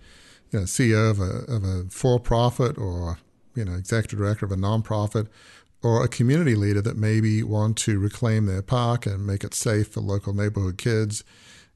you 0.51 0.59
know, 0.59 0.65
CEO 0.65 1.09
of 1.09 1.19
a, 1.19 1.51
of 1.51 1.63
a 1.63 1.89
for 1.89 2.19
profit 2.19 2.77
or 2.77 3.19
you 3.55 3.63
know, 3.63 3.73
executive 3.73 4.19
director 4.19 4.45
of 4.45 4.51
a 4.51 4.55
nonprofit 4.55 5.27
or 5.83 6.03
a 6.03 6.07
community 6.07 6.55
leader 6.55 6.81
that 6.81 6.97
maybe 6.97 7.43
want 7.43 7.77
to 7.77 7.99
reclaim 7.99 8.45
their 8.45 8.61
park 8.61 9.05
and 9.05 9.27
make 9.27 9.43
it 9.43 9.53
safe 9.53 9.89
for 9.89 9.99
local 9.99 10.33
neighborhood 10.33 10.77
kids. 10.77 11.23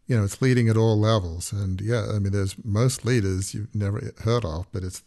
You 0.07 0.15
know, 0.15 0.23
it's 0.23 0.41
leading 0.41 0.69
at 0.69 0.77
all 0.77 0.97
levels. 0.97 1.51
And 1.51 1.81
yeah, 1.81 2.07
I 2.15 2.19
mean, 2.19 2.31
there's 2.31 2.55
most 2.63 3.03
leaders 3.03 3.53
you've 3.53 3.75
never 3.75 4.13
heard 4.23 4.45
of, 4.45 4.67
but 4.71 4.83
it's 4.83 5.03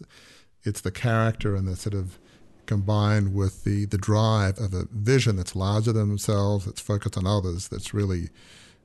it's 0.62 0.82
the 0.82 0.90
character 0.90 1.56
and 1.56 1.66
the 1.66 1.74
sort 1.74 1.94
of 1.94 2.18
combined 2.66 3.34
with 3.34 3.64
the 3.64 3.86
the 3.86 3.96
drive 3.96 4.58
of 4.58 4.74
a 4.74 4.86
vision 4.92 5.36
that's 5.36 5.56
larger 5.56 5.92
than 5.92 6.08
themselves, 6.08 6.66
that's 6.66 6.80
focused 6.80 7.16
on 7.16 7.26
others, 7.26 7.68
that's 7.68 7.94
really 7.94 8.28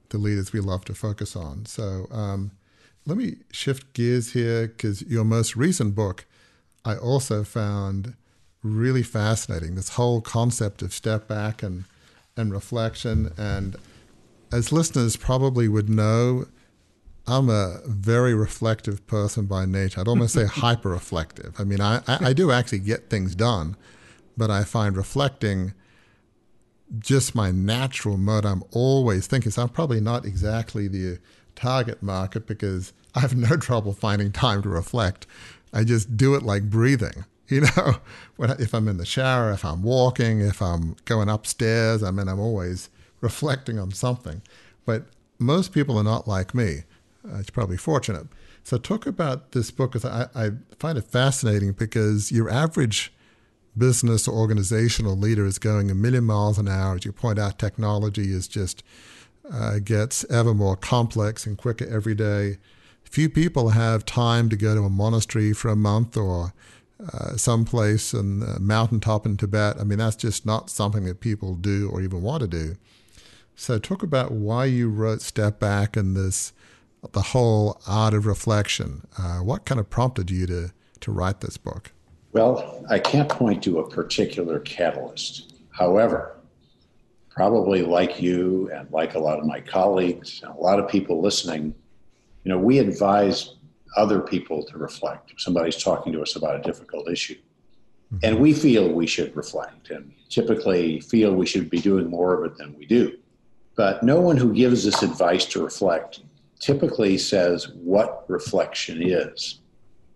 the 0.09 0.17
leaders 0.17 0.53
we 0.53 0.61
love 0.61 0.85
to 0.85 0.93
focus 0.93 1.35
on. 1.35 1.65
So 1.65 2.07
um, 2.11 2.51
let 3.05 3.17
me 3.17 3.35
shift 3.51 3.93
gears 3.93 4.31
here 4.31 4.67
because 4.67 5.01
your 5.01 5.25
most 5.25 5.57
recent 5.57 5.93
book, 5.93 6.25
I 6.85 6.95
also 6.95 7.43
found 7.43 8.15
really 8.65 9.03
fascinating. 9.03 9.75
This 9.75 9.89
whole 9.89 10.21
concept 10.21 10.81
of 10.81 10.93
step 10.93 11.27
back 11.27 11.61
and 11.63 11.85
and 12.37 12.51
reflection, 12.51 13.31
and 13.37 13.77
as 14.51 14.71
listeners 14.71 15.15
probably 15.15 15.69
would 15.69 15.87
know, 15.87 16.47
I'm 17.27 17.49
a 17.49 17.79
very 17.85 18.33
reflective 18.33 19.05
person 19.07 19.45
by 19.45 19.65
nature. 19.65 20.01
I'd 20.01 20.07
almost 20.07 20.33
say 20.33 20.45
hyper 20.49 20.89
reflective. 20.89 21.55
I 21.57 21.63
mean, 21.63 21.79
I, 21.79 22.01
I, 22.07 22.17
I, 22.27 22.33
do 22.33 22.51
actually 22.51 22.79
get 22.79 23.09
things 23.09 23.35
done, 23.35 23.77
but 24.35 24.51
I 24.51 24.65
find 24.65 24.97
reflecting 24.97 25.73
just 26.99 27.33
my 27.33 27.51
natural 27.51 28.17
mode. 28.17 28.45
I'm 28.45 28.63
always 28.71 29.27
thinking. 29.27 29.51
So 29.51 29.63
I'm 29.63 29.69
probably 29.69 30.01
not 30.01 30.25
exactly 30.25 30.89
the 30.89 31.19
target 31.55 32.03
market 32.03 32.45
because 32.45 32.91
I 33.15 33.21
have 33.21 33.35
no 33.35 33.55
trouble 33.57 33.93
finding 33.93 34.33
time 34.33 34.61
to 34.63 34.69
reflect. 34.69 35.25
I 35.73 35.83
just 35.83 36.17
do 36.17 36.35
it 36.35 36.43
like 36.43 36.69
breathing. 36.69 37.25
You 37.47 37.61
know, 37.61 37.97
when, 38.35 38.51
if 38.51 38.73
I'm 38.73 38.87
in 38.87 38.97
the 38.97 39.05
shower, 39.05 39.51
if 39.51 39.63
I'm 39.63 39.83
walking, 39.83 40.41
if 40.41 40.61
I'm 40.61 40.95
going 41.05 41.29
upstairs, 41.29 42.03
I 42.03 42.11
mean, 42.11 42.27
I'm 42.27 42.39
always 42.39 42.89
reflecting 43.21 43.79
on 43.79 43.91
something. 43.91 44.41
But 44.85 45.05
most 45.39 45.73
people 45.73 45.97
are 45.97 46.03
not 46.03 46.27
like 46.27 46.53
me 46.53 46.83
uh, 47.31 47.37
it's 47.37 47.49
probably 47.49 47.77
fortunate. 47.77 48.27
So 48.63 48.77
talk 48.77 49.05
about 49.05 49.51
this 49.51 49.71
book. 49.71 49.95
I, 50.03 50.27
I 50.35 50.49
find 50.79 50.97
it 50.97 51.05
fascinating 51.05 51.73
because 51.73 52.31
your 52.31 52.49
average 52.49 53.13
business 53.77 54.27
or 54.27 54.35
organizational 54.35 55.17
leader 55.17 55.45
is 55.45 55.59
going 55.59 55.91
a 55.91 55.95
million 55.95 56.23
miles 56.23 56.57
an 56.57 56.67
hour. 56.67 56.95
As 56.95 57.05
you 57.05 57.11
point 57.11 57.37
out, 57.37 57.59
technology 57.59 58.31
is 58.31 58.47
just 58.47 58.83
uh, 59.51 59.79
gets 59.79 60.23
ever 60.31 60.53
more 60.53 60.75
complex 60.75 61.45
and 61.45 61.57
quicker 61.57 61.85
every 61.87 62.15
day. 62.15 62.57
Few 63.03 63.29
people 63.29 63.69
have 63.69 64.05
time 64.05 64.49
to 64.49 64.55
go 64.55 64.73
to 64.73 64.81
a 64.81 64.89
monastery 64.89 65.53
for 65.53 65.69
a 65.69 65.75
month 65.75 66.17
or 66.17 66.53
uh, 67.13 67.35
someplace 67.35 68.13
in 68.13 68.43
mountaintop 68.59 69.25
in 69.25 69.37
Tibet. 69.37 69.77
I 69.79 69.83
mean, 69.83 69.99
that's 69.99 70.15
just 70.15 70.45
not 70.45 70.69
something 70.69 71.05
that 71.05 71.19
people 71.19 71.55
do 71.55 71.89
or 71.91 72.01
even 72.01 72.21
want 72.21 72.41
to 72.41 72.47
do. 72.47 72.75
So, 73.55 73.79
talk 73.79 74.03
about 74.03 74.31
why 74.31 74.65
you 74.65 74.89
wrote 74.89 75.21
Step 75.21 75.59
Back 75.59 75.95
and 75.95 76.15
this 76.15 76.51
the 77.11 77.21
whole 77.21 77.79
art 77.87 78.13
of 78.13 78.25
reflection. 78.25 79.05
Uh, 79.17 79.39
what 79.39 79.65
kind 79.65 79.79
of 79.79 79.89
prompted 79.89 80.31
you 80.31 80.47
to, 80.47 80.71
to 81.01 81.11
write 81.11 81.41
this 81.41 81.57
book? 81.57 81.91
Well, 82.31 82.83
I 82.89 82.99
can't 82.99 83.29
point 83.29 83.63
to 83.63 83.79
a 83.79 83.89
particular 83.89 84.59
catalyst. 84.59 85.53
However, 85.69 86.35
probably 87.29 87.81
like 87.81 88.21
you 88.21 88.69
and 88.73 88.89
like 88.91 89.15
a 89.15 89.19
lot 89.19 89.39
of 89.39 89.45
my 89.45 89.59
colleagues 89.59 90.41
and 90.43 90.53
a 90.53 90.57
lot 90.57 90.79
of 90.79 90.89
people 90.89 91.21
listening, 91.21 91.73
you 92.43 92.51
know, 92.51 92.57
we 92.57 92.79
advise 92.79 93.55
other 93.95 94.19
people 94.19 94.63
to 94.63 94.77
reflect. 94.77 95.31
If 95.31 95.41
somebody's 95.41 95.81
talking 95.81 96.13
to 96.13 96.21
us 96.21 96.35
about 96.35 96.59
a 96.59 96.61
difficult 96.61 97.09
issue. 97.09 97.35
Mm-hmm. 98.13 98.17
And 98.23 98.39
we 98.39 98.53
feel 98.53 98.91
we 98.91 99.07
should 99.07 99.35
reflect 99.35 99.89
and 99.89 100.11
typically 100.29 100.99
feel 101.01 101.33
we 101.33 101.45
should 101.45 101.69
be 101.69 101.79
doing 101.79 102.09
more 102.09 102.33
of 102.33 102.51
it 102.51 102.57
than 102.57 102.77
we 102.77 102.85
do. 102.85 103.17
But 103.75 104.03
no 104.03 104.21
one 104.21 104.37
who 104.37 104.53
gives 104.53 104.87
us 104.87 105.03
advice 105.03 105.45
to 105.47 105.63
reflect 105.63 106.21
typically 106.59 107.17
says 107.17 107.69
what 107.69 108.25
reflection 108.29 109.01
is, 109.01 109.59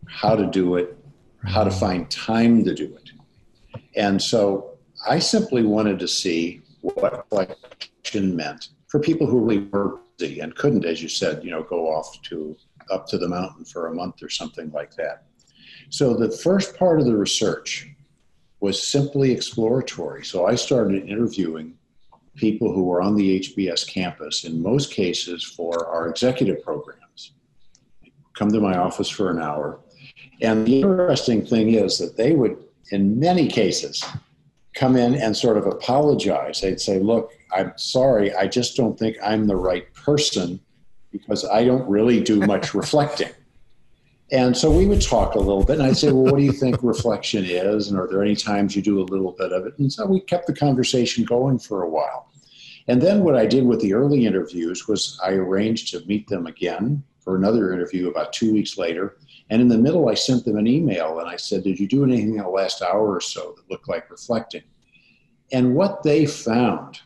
how 0.07 0.35
to 0.35 0.45
do 0.47 0.75
it, 0.75 0.97
how 1.43 1.63
to 1.63 1.71
find 1.71 2.09
time 2.09 2.63
to 2.63 2.73
do 2.73 2.95
it. 2.95 3.11
And 3.95 4.21
so 4.21 4.77
I 5.07 5.19
simply 5.19 5.63
wanted 5.63 5.99
to 5.99 6.07
see 6.07 6.61
what 6.81 7.25
reflection 7.31 8.35
meant 8.35 8.69
for 8.87 8.99
people 8.99 9.27
who 9.27 9.39
really 9.39 9.65
were 9.65 9.99
busy 10.17 10.39
and 10.39 10.55
couldn't, 10.55 10.85
as 10.85 11.01
you 11.01 11.09
said, 11.09 11.43
you 11.43 11.51
know, 11.51 11.63
go 11.63 11.87
off 11.87 12.21
to 12.23 12.55
up 12.91 13.08
to 13.08 13.17
the 13.17 13.28
mountain 13.28 13.65
for 13.65 13.88
a 13.88 13.93
month 13.93 14.21
or 14.21 14.30
something 14.30 14.71
like 14.71 14.95
that. 14.95 15.23
So 15.89 16.13
the 16.13 16.32
first 16.32 16.78
part 16.78 16.99
of 16.99 17.06
the 17.06 17.15
research 17.15 17.88
was 18.60 18.86
simply 18.86 19.32
exploratory. 19.32 20.23
So 20.25 20.45
I 20.45 20.56
started 20.56 21.08
interviewing 21.08 21.75
people 22.36 22.71
who 22.73 22.84
were 22.84 23.02
on 23.02 23.15
the 23.15 23.39
HBS 23.39 23.88
campus, 23.88 24.43
in 24.43 24.62
most 24.62 24.91
cases 24.91 25.43
for 25.43 25.88
our 25.88 26.10
executive 26.10 26.63
programs, 26.63 27.34
come 28.34 28.49
to 28.49 28.62
my 28.62 28.78
office 28.78 29.10
for 29.10 29.30
an 29.30 29.39
hour. 29.39 29.80
And 30.41 30.65
the 30.65 30.82
interesting 30.82 31.45
thing 31.45 31.73
is 31.73 31.97
that 31.97 32.15
they 32.15 32.34
would, 32.34 32.63
in 32.91 33.19
many 33.19 33.47
cases, 33.47 34.04
come 34.73 34.95
in 34.95 35.15
and 35.15 35.36
sort 35.36 35.58
of 35.58 35.65
apologize. 35.65 36.62
They'd 36.62 36.80
say, 36.80 36.99
Look, 36.99 37.34
I'm 37.54 37.73
sorry, 37.75 38.34
I 38.34 38.47
just 38.47 38.78
don't 38.78 38.97
think 38.97 39.17
I'm 39.23 39.47
the 39.47 39.56
right 39.56 39.93
person 39.93 40.60
because 41.11 41.45
I 41.45 41.63
don't 41.63 41.87
really 41.89 42.21
do 42.21 42.39
much 42.41 42.73
reflecting. 42.73 43.31
And 44.31 44.55
so 44.55 44.69
we 44.69 44.85
would 44.85 45.01
talk 45.01 45.33
a 45.33 45.39
little 45.39 45.63
bit, 45.63 45.79
and 45.79 45.87
I'd 45.87 45.97
say, 45.97 46.11
Well, 46.11 46.31
what 46.31 46.37
do 46.37 46.43
you 46.43 46.51
think 46.51 46.83
reflection 46.83 47.45
is? 47.45 47.89
And 47.89 47.99
are 47.99 48.07
there 48.07 48.21
any 48.21 48.35
times 48.35 48.75
you 48.75 48.81
do 48.81 49.01
a 49.01 49.03
little 49.03 49.31
bit 49.31 49.51
of 49.51 49.65
it? 49.65 49.77
And 49.79 49.91
so 49.91 50.05
we 50.05 50.19
kept 50.19 50.45
the 50.45 50.53
conversation 50.53 51.23
going 51.23 51.57
for 51.57 51.81
a 51.81 51.89
while. 51.89 52.31
And 52.87 53.01
then 53.01 53.23
what 53.23 53.35
I 53.35 53.45
did 53.45 53.65
with 53.65 53.81
the 53.81 53.93
early 53.93 54.25
interviews 54.25 54.87
was 54.87 55.19
I 55.23 55.31
arranged 55.33 55.91
to 55.91 56.05
meet 56.05 56.27
them 56.27 56.47
again 56.47 57.03
for 57.19 57.35
another 57.35 57.73
interview 57.73 58.09
about 58.09 58.33
two 58.33 58.53
weeks 58.53 58.77
later. 58.77 59.17
And 59.49 59.61
in 59.61 59.67
the 59.67 59.77
middle, 59.77 60.09
I 60.09 60.13
sent 60.13 60.45
them 60.45 60.57
an 60.57 60.67
email 60.67 61.19
and 61.19 61.29
I 61.29 61.35
said, 61.35 61.63
Did 61.63 61.79
you 61.79 61.87
do 61.87 62.03
anything 62.03 62.35
in 62.35 62.43
the 62.43 62.49
last 62.49 62.83
hour 62.83 63.15
or 63.15 63.21
so 63.21 63.55
that 63.55 63.69
looked 63.71 63.89
like 63.89 64.11
reflecting? 64.11 64.63
And 65.51 65.73
what 65.73 66.03
they 66.03 66.27
found 66.27 67.01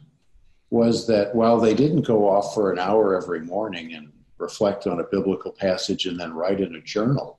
was 0.74 1.06
that 1.06 1.36
while 1.36 1.60
they 1.60 1.76
didn't 1.76 2.02
go 2.02 2.28
off 2.28 2.56
for 2.56 2.72
an 2.72 2.80
hour 2.80 3.16
every 3.16 3.42
morning 3.42 3.94
and 3.94 4.12
reflect 4.40 4.88
on 4.88 5.00
a 5.00 5.04
biblical 5.04 5.52
passage 5.52 6.08
and 6.08 6.20
then 6.20 6.34
write 6.34 6.60
in 6.60 6.74
a 6.74 6.82
journal. 6.82 7.38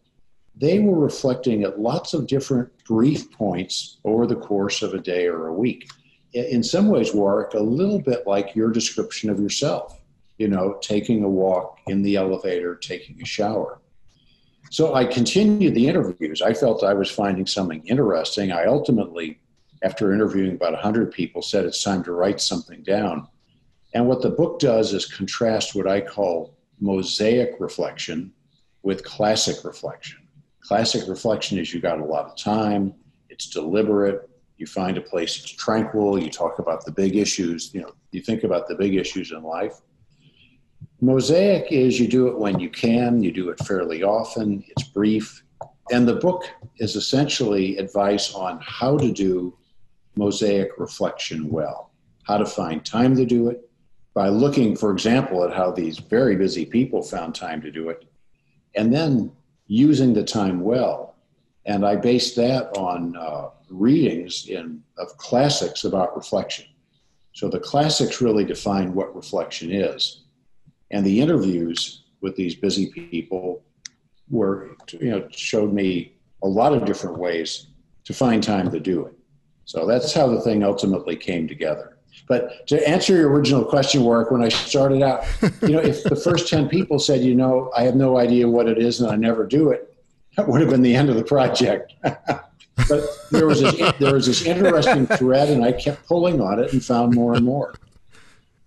They 0.55 0.79
were 0.79 0.97
reflecting 0.97 1.65
at 1.65 1.81
lots 1.81 2.15
of 2.15 2.29
different 2.29 2.71
brief 2.85 3.33
points 3.33 3.99
over 4.05 4.29
the 4.29 4.37
course 4.37 4.83
of 4.83 4.95
a 4.95 5.01
day 5.01 5.27
or 5.27 5.49
a 5.49 5.53
week. 5.53 5.91
In 6.33 6.63
some 6.63 6.87
ways, 6.87 7.13
Warwick, 7.13 7.55
a 7.55 7.59
little 7.59 7.99
bit 7.99 8.25
like 8.25 8.55
your 8.55 8.71
description 8.71 9.31
of 9.31 9.41
yourself, 9.41 10.01
you 10.39 10.47
know, 10.47 10.79
taking 10.81 11.25
a 11.25 11.29
walk 11.29 11.81
in 11.89 12.03
the 12.03 12.15
elevator, 12.15 12.77
taking 12.77 13.21
a 13.21 13.27
shower. 13.27 13.81
So 14.71 14.95
I 14.95 15.07
continued 15.07 15.75
the 15.75 15.89
interviews. 15.89 16.41
I 16.41 16.55
felt 16.55 16.85
I 16.85 16.95
was 16.95 17.11
finding 17.11 17.49
something 17.49 17.85
interesting. 17.85 18.53
I 18.53 18.67
ultimately, 18.67 19.41
after 19.85 20.15
interviewing 20.15 20.55
about 20.55 20.73
100 20.73 21.13
people, 21.13 21.43
said 21.43 21.67
it's 21.67 21.83
time 21.83 22.03
to 22.05 22.13
write 22.13 22.41
something 22.41 22.83
down. 22.83 23.29
And 23.93 24.09
what 24.09 24.23
the 24.23 24.31
book 24.31 24.59
does 24.59 24.95
is 24.95 25.07
contrast 25.07 25.75
what 25.75 25.87
I 25.87 26.01
call 26.01 26.57
mosaic 26.81 27.53
reflection 27.61 28.33
with 28.83 29.05
classic 29.05 29.63
reflection. 29.65 30.27
Classic 30.61 31.07
reflection 31.07 31.59
is 31.59 31.73
you 31.73 31.81
got 31.81 32.01
a 32.01 32.05
lot 32.05 32.25
of 32.25 32.37
time, 32.37 32.95
it's 33.29 33.49
deliberate, 33.49 34.29
you 34.57 34.67
find 34.67 34.97
a 34.97 35.03
place 35.03 35.37
that's 35.37 35.53
tranquil, 35.53 36.19
you 36.19 36.31
talk 36.31 36.59
about 36.59 36.85
the 36.85 36.91
big 36.91 37.17
issues, 37.17 37.73
you 37.75 37.83
know, 37.83 37.93
you 38.13 38.23
think 38.23 38.45
about 38.45 38.67
the 38.67 38.75
big 38.75 38.95
issues 38.95 39.33
in 39.33 39.43
life. 39.43 39.81
Mosaic 41.01 41.71
is 41.71 42.01
you 42.01 42.09
do 42.09 42.29
it 42.29 42.39
when 42.39 42.59
you 42.59 42.71
can, 42.71 43.23
you 43.23 43.31
do 43.31 43.51
it 43.51 43.59
fairly 43.61 44.03
often, 44.03 44.65
it's 44.69 44.89
brief. 44.89 45.43
And 45.91 46.09
the 46.09 46.17
book 46.17 46.45
is 46.79 46.97
essentially 46.97 47.77
advice 47.77 48.33
on 48.33 48.59
how 48.63 48.97
to 48.97 49.13
do 49.13 49.55
mosaic 50.17 50.71
reflection 50.79 51.51
well, 51.51 51.91
how 52.25 52.39
to 52.39 52.47
find 52.47 52.85
time 52.85 53.17
to 53.17 53.25
do 53.27 53.49
it 53.49 53.69
by 54.15 54.29
looking, 54.29 54.77
for 54.77 54.93
example, 54.93 55.45
at 55.45 55.53
how 55.53 55.73
these 55.73 55.99
very 55.99 56.37
busy 56.37 56.65
people 56.65 57.03
found 57.03 57.35
time 57.35 57.61
to 57.61 57.71
do 57.71 57.89
it, 57.89 58.05
and 58.77 58.95
then 58.95 59.33
using 59.67 60.15
the 60.15 60.23
time 60.23 60.61
well. 60.61 61.17
And 61.67 61.85
I 61.85 61.97
based 61.97 62.37
that 62.37 62.77
on 62.77 63.17
uh, 63.17 63.49
readings 63.69 64.49
in, 64.49 64.83
of 64.99 65.17
classics 65.17 65.85
about 65.85 66.15
reflection. 66.15 66.67
So 67.33 67.49
the 67.49 67.59
classics 67.59 68.21
really 68.21 68.45
define 68.45 68.95
what 68.95 69.17
reflection 69.17 69.73
is. 69.73 70.25
And 70.91 71.05
the 71.05 71.21
interviews 71.21 72.05
with 72.21 72.37
these 72.37 72.55
busy 72.55 72.91
people 72.91 73.65
were, 74.31 74.77
you 74.93 75.11
know, 75.11 75.29
showed 75.31 75.73
me 75.73 76.17
a 76.43 76.47
lot 76.47 76.73
of 76.73 76.85
different 76.85 77.19
ways 77.19 77.67
to 78.05 78.15
find 78.15 78.43
time 78.43 78.71
to 78.71 78.79
do 78.79 79.07
it. 79.07 79.15
So 79.65 79.87
that's 79.87 80.13
how 80.13 80.27
the 80.27 80.41
thing 80.41 80.63
ultimately 80.63 81.17
came 81.17 81.49
together. 81.49 81.97
But 82.27 82.67
to 82.69 82.89
answer 82.89 83.15
your 83.15 83.31
original 83.31 83.65
question, 83.65 84.03
Warwick, 84.03 84.31
when 84.31 84.43
I 84.43 84.49
started 84.49 85.03
out, 85.03 85.25
you 85.63 85.71
know, 85.71 85.81
if 85.81 86.05
the 86.05 86.17
first 86.17 86.49
10 86.49 86.69
people 86.69 86.99
said, 86.99 87.21
you 87.21 87.35
know, 87.35 87.71
I 87.77 87.83
have 87.83 87.97
no 87.97 88.19
idea 88.19 88.49
what 88.49 88.67
it 88.67 88.79
is 88.79 89.01
and 89.01 89.11
I 89.11 89.17
never 89.17 89.47
do 89.47 89.71
it, 89.71 89.95
that 90.37 90.49
would 90.49 90.61
have 90.61 90.71
been 90.71 90.83
the 90.83 90.95
end 90.95 91.11
of 91.11 91.17
the 91.17 91.25
project. 91.25 91.93
but 92.03 93.05
there 93.31 93.47
was 93.47 93.61
this, 93.61 93.93
there 93.99 94.15
was 94.15 94.27
this 94.27 94.45
interesting 94.45 95.07
thread, 95.07 95.49
and 95.49 95.65
I 95.65 95.73
kept 95.73 96.07
pulling 96.07 96.41
on 96.41 96.59
it 96.59 96.73
and 96.73 96.85
found 96.85 97.15
more 97.15 97.35
and 97.35 97.45
more. 97.45 97.75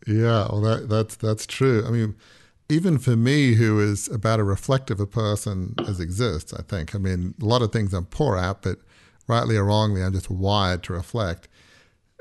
Yeah, 0.05 0.47
well, 0.49 0.61
that, 0.61 0.87
that's 0.89 1.15
that's 1.15 1.45
true. 1.45 1.83
I 1.85 1.91
mean, 1.91 2.15
even 2.69 2.97
for 2.97 3.15
me, 3.17 3.55
who 3.55 3.79
is 3.79 4.07
about 4.07 4.39
as 4.39 4.45
reflective 4.45 4.99
a 4.99 5.07
person 5.07 5.75
as 5.85 5.99
exists, 5.99 6.53
I 6.53 6.61
think. 6.61 6.95
I 6.95 6.97
mean, 6.97 7.35
a 7.41 7.45
lot 7.45 7.61
of 7.61 7.71
things 7.71 7.93
I'm 7.93 8.05
poor 8.05 8.37
at, 8.37 8.61
but 8.61 8.79
rightly 9.27 9.57
or 9.57 9.65
wrongly, 9.65 10.03
I'm 10.03 10.13
just 10.13 10.29
wired 10.29 10.83
to 10.83 10.93
reflect. 10.93 11.47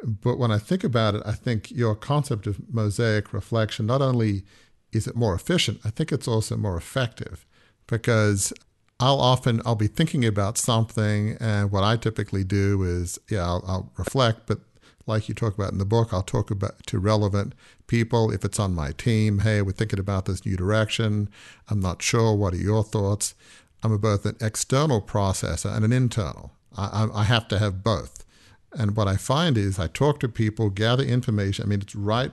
But 0.05 0.39
when 0.39 0.51
I 0.51 0.59
think 0.59 0.85
about 0.85 1.15
it, 1.15 1.23
I 1.25 1.33
think 1.33 1.71
your 1.71 1.95
concept 1.95 2.47
of 2.47 2.73
mosaic 2.73 3.33
reflection 3.33 3.87
not 3.87 4.03
only 4.03 4.45
is 4.93 5.07
it 5.07 5.17
more 5.17 5.35
efficient, 5.35 5.81
I 5.85 5.91
think 5.91 6.13
it's 6.13 6.29
also 6.29 6.57
more 6.57 6.77
effective 6.77 7.47
because 7.87 8.53
I'll 8.99 9.21
often 9.21 9.61
I'll 9.67 9.75
be 9.75 9.89
thinking 9.89 10.25
about 10.25 10.57
something, 10.57 11.37
and 11.39 11.71
what 11.71 11.85
I 11.85 11.97
typically 11.97 12.45
do 12.45 12.83
is 12.83 13.19
yeah 13.31 13.45
I'll, 13.45 13.65
I'll, 13.67 13.93
reflect, 13.97 14.47
but 14.47 14.61
like 15.07 15.29
you 15.29 15.35
talk 15.35 15.55
about 15.55 15.73
in 15.73 15.79
the 15.79 15.85
book, 15.85 16.13
I'll 16.13 16.23
talk 16.23 16.51
about 16.51 16.87
to 16.87 16.99
relevant 16.99 17.55
people 17.87 18.33
if 18.33 18.45
it's 18.45 18.59
on 18.59 18.75
my 18.75 18.93
team. 18.93 19.41
Hey, 19.41 19.63
we're 19.63 19.73
thinking 19.73 19.99
about 20.01 20.25
this 20.25 20.45
new 20.45 20.57
direction. 20.57 21.29
I'm 21.69 21.81
not 21.81 22.03
sure. 22.03 22.35
What 22.35 22.55
are 22.55 22.59
your 22.59 22.83
thoughts? 22.83 23.35
I'm 23.83 23.97
both 23.99 24.27
an 24.27 24.37
external 24.41 25.01
processor 25.01 25.75
and 25.75 25.85
an 25.85 25.93
internal. 25.93 26.56
I, 26.77 27.09
I 27.13 27.25
have 27.25 27.49
to 27.49 27.59
have 27.59 27.83
both. 27.83 28.25
And 28.73 28.97
what 28.97 29.09
I 29.09 29.17
find 29.17 29.57
is 29.57 29.79
I 29.79 29.87
talk 29.87 30.21
to 30.21 30.29
people, 30.29 30.71
gather 30.71 31.03
information. 31.03 31.65
I 31.65 31.69
mean, 31.69 31.81
it's 31.81 31.95
right 31.95 32.33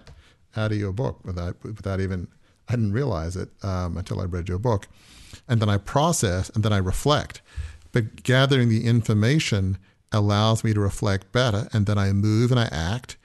out 0.56 0.72
of 0.72 0.78
your 0.78 0.92
book 0.92 1.20
without 1.24 1.64
without 1.64 2.00
even 2.00 2.28
I 2.68 2.74
didn't 2.74 2.94
realize 2.94 3.36
it 3.36 3.50
um, 3.64 3.98
until 3.98 4.22
I 4.22 4.26
read 4.26 4.50
your 4.50 4.60
book 4.60 4.88
and 5.48 5.62
then 5.62 5.70
I 5.70 5.78
process 5.78 6.50
and 6.50 6.64
then 6.64 6.74
I 6.74 6.78
reflect. 6.78 7.42
But 7.92 8.24
gathering 8.24 8.70
the 8.70 8.86
information 8.86 9.78
allows 10.12 10.64
me 10.64 10.74
to 10.74 10.80
reflect 10.80 11.32
better, 11.32 11.68
and 11.74 11.86
then 11.86 11.98
I 11.98 12.12
move 12.12 12.52
and 12.52 12.60
I 12.60 12.68
act, 12.72 13.18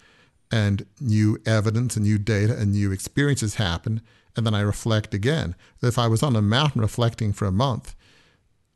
and 0.51 0.87
new 1.01 1.39
evidence 1.45 1.97
and 1.97 2.05
new 2.05 2.19
data 2.19 2.57
and 2.57 2.73
new 2.73 2.93
experiences 2.93 3.57
happen, 3.57 4.01
and 4.37 4.47
then 4.47 4.55
I 4.55 4.61
reflect 4.61 5.15
again. 5.15 5.55
If 5.83 5.99
I 5.99 6.07
was 6.07 6.23
on 6.23 6.37
a 6.37 6.43
mountain 6.43 6.81
reflecting 6.81 7.33
for 7.33 7.47
a 7.47 7.53
month, 7.53 7.95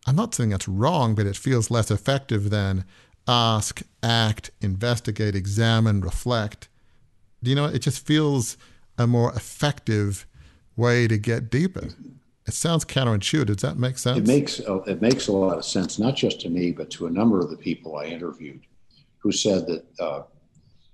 I'm 0.06 0.16
not 0.16 0.34
saying 0.34 0.50
that's 0.50 0.68
wrong, 0.68 1.14
but 1.14 1.26
it 1.26 1.36
feels 1.36 1.70
less 1.70 1.90
effective 1.90 2.50
than 2.50 2.84
ask, 3.28 3.82
act, 4.02 4.50
investigate, 4.60 5.34
examine, 5.34 6.00
reflect. 6.00 6.68
Do 7.42 7.50
you 7.50 7.56
know, 7.56 7.66
it 7.66 7.80
just 7.80 8.04
feels 8.04 8.56
a 8.98 9.06
more 9.06 9.32
effective 9.32 10.26
way 10.76 11.06
to 11.08 11.18
get 11.18 11.50
deeper. 11.50 11.88
It 12.46 12.54
sounds 12.54 12.84
counterintuitive. 12.84 13.46
Does 13.46 13.62
that 13.62 13.78
make 13.78 13.98
sense? 13.98 14.18
It 14.18 14.26
makes 14.26 14.58
it 14.58 15.00
makes 15.00 15.28
a 15.28 15.32
lot 15.32 15.58
of 15.58 15.64
sense, 15.64 15.98
not 15.98 16.16
just 16.16 16.40
to 16.40 16.48
me, 16.48 16.72
but 16.72 16.90
to 16.90 17.06
a 17.06 17.10
number 17.10 17.38
of 17.38 17.50
the 17.50 17.56
people 17.56 17.96
I 17.96 18.06
interviewed, 18.06 18.60
who 19.18 19.30
said 19.30 19.66
that 19.66 19.84
uh, 20.00 20.22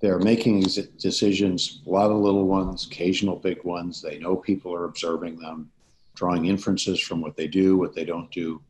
they're 0.00 0.18
making 0.18 0.60
decisions, 0.98 1.80
a 1.86 1.90
lot 1.90 2.10
of 2.10 2.18
little 2.18 2.46
ones, 2.46 2.86
occasional 2.86 3.36
big 3.36 3.64
ones. 3.64 4.02
They 4.02 4.18
know 4.18 4.36
people 4.36 4.74
are 4.74 4.84
observing 4.84 5.38
them, 5.38 5.70
drawing 6.14 6.46
inferences 6.46 7.00
from 7.00 7.22
what 7.22 7.36
they 7.36 7.48
do, 7.48 7.78
what 7.78 7.94
they 7.94 8.04
don't 8.04 8.30
do. 8.30 8.60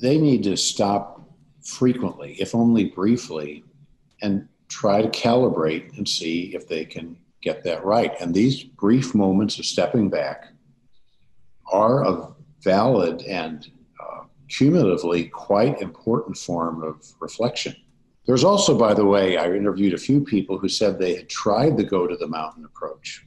They 0.00 0.18
need 0.18 0.42
to 0.44 0.56
stop 0.56 1.28
frequently, 1.64 2.36
if 2.40 2.54
only 2.54 2.84
briefly, 2.84 3.64
and 4.22 4.48
try 4.68 5.02
to 5.02 5.08
calibrate 5.08 5.96
and 5.96 6.08
see 6.08 6.54
if 6.54 6.68
they 6.68 6.84
can 6.84 7.16
get 7.42 7.62
that 7.64 7.84
right. 7.84 8.12
And 8.20 8.34
these 8.34 8.62
brief 8.62 9.14
moments 9.14 9.58
of 9.58 9.66
stepping 9.66 10.08
back 10.08 10.46
are 11.70 12.04
a 12.04 12.28
valid 12.62 13.22
and 13.22 13.68
uh, 14.00 14.24
cumulatively 14.48 15.24
quite 15.26 15.80
important 15.80 16.36
form 16.36 16.82
of 16.82 17.12
reflection. 17.20 17.76
There's 18.26 18.44
also, 18.44 18.76
by 18.76 18.92
the 18.94 19.04
way, 19.04 19.36
I 19.36 19.52
interviewed 19.52 19.94
a 19.94 19.98
few 19.98 20.24
people 20.24 20.58
who 20.58 20.68
said 20.68 20.98
they 20.98 21.14
had 21.14 21.28
tried 21.28 21.76
the 21.76 21.84
go 21.84 22.08
to 22.08 22.16
the 22.16 22.26
mountain 22.26 22.64
approach 22.64 23.24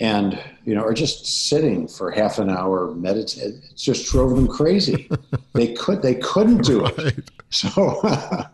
and 0.00 0.42
you 0.64 0.74
know 0.74 0.82
are 0.82 0.94
just 0.94 1.48
sitting 1.48 1.86
for 1.86 2.10
half 2.10 2.38
an 2.38 2.48
hour 2.48 2.94
meditating 2.94 3.62
it 3.62 3.76
just 3.76 4.10
drove 4.10 4.34
them 4.34 4.48
crazy 4.48 5.08
they 5.52 5.72
could 5.74 6.02
they 6.02 6.14
couldn't 6.14 6.64
do 6.64 6.82
right. 6.82 6.98
it 6.98 7.30
so 7.50 8.00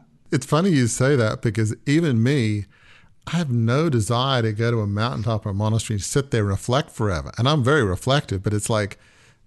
it's 0.33 0.47
funny 0.47 0.71
you 0.71 0.87
say 0.87 1.17
that 1.17 1.41
because 1.43 1.75
even 1.87 2.23
me 2.23 2.67
I 3.29 3.37
have 3.37 3.51
no 3.51 3.91
desire 3.91 4.41
to 4.41 4.53
go 4.53 4.71
to 4.71 4.81
a 4.81 4.87
mountaintop 4.87 5.45
or 5.45 5.51
a 5.51 5.55
monastery 5.55 5.97
and 5.97 6.03
sit 6.03 6.31
there 6.31 6.43
and 6.43 6.49
reflect 6.49 6.91
forever. 6.91 7.31
And 7.37 7.47
I'm 7.47 7.63
very 7.63 7.85
reflective, 7.85 8.43
but 8.43 8.55
it's 8.55 8.71
like, 8.71 8.99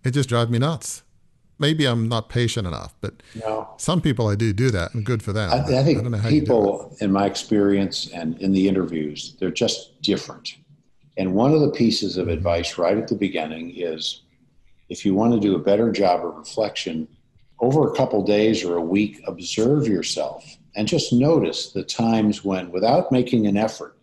it 0.03 0.11
just 0.11 0.29
drives 0.29 0.51
me 0.51 0.59
nuts. 0.59 1.01
Maybe 1.57 1.85
I'm 1.85 2.07
not 2.07 2.29
patient 2.29 2.67
enough, 2.67 2.93
but 3.01 3.23
no. 3.35 3.69
some 3.77 3.99
people 3.99 4.27
I 4.27 4.35
do 4.35 4.53
do 4.53 4.69
that, 4.71 4.93
and 4.93 5.03
good 5.03 5.23
for 5.23 5.33
them. 5.33 5.51
I, 5.51 5.79
I 5.79 5.83
think 5.83 6.13
I 6.13 6.29
people, 6.29 6.95
in 7.01 7.11
my 7.11 7.25
experience 7.25 8.09
and 8.11 8.39
in 8.41 8.51
the 8.51 8.67
interviews, 8.67 9.35
they're 9.39 9.51
just 9.51 9.99
different. 10.01 10.57
And 11.17 11.33
one 11.33 11.53
of 11.53 11.61
the 11.61 11.71
pieces 11.71 12.17
of 12.17 12.27
advice 12.27 12.77
right 12.77 12.97
at 12.97 13.07
the 13.07 13.15
beginning 13.15 13.73
is 13.75 14.21
if 14.89 15.05
you 15.05 15.13
want 15.13 15.33
to 15.33 15.39
do 15.39 15.55
a 15.55 15.59
better 15.59 15.91
job 15.91 16.25
of 16.25 16.35
reflection, 16.35 17.07
over 17.59 17.87
a 17.87 17.95
couple 17.95 18.23
days 18.23 18.63
or 18.63 18.77
a 18.77 18.81
week, 18.81 19.21
observe 19.27 19.87
yourself 19.87 20.57
and 20.75 20.87
just 20.87 21.13
notice 21.13 21.71
the 21.71 21.83
times 21.83 22.43
when, 22.43 22.71
without 22.71 23.11
making 23.11 23.45
an 23.45 23.57
effort, 23.57 23.97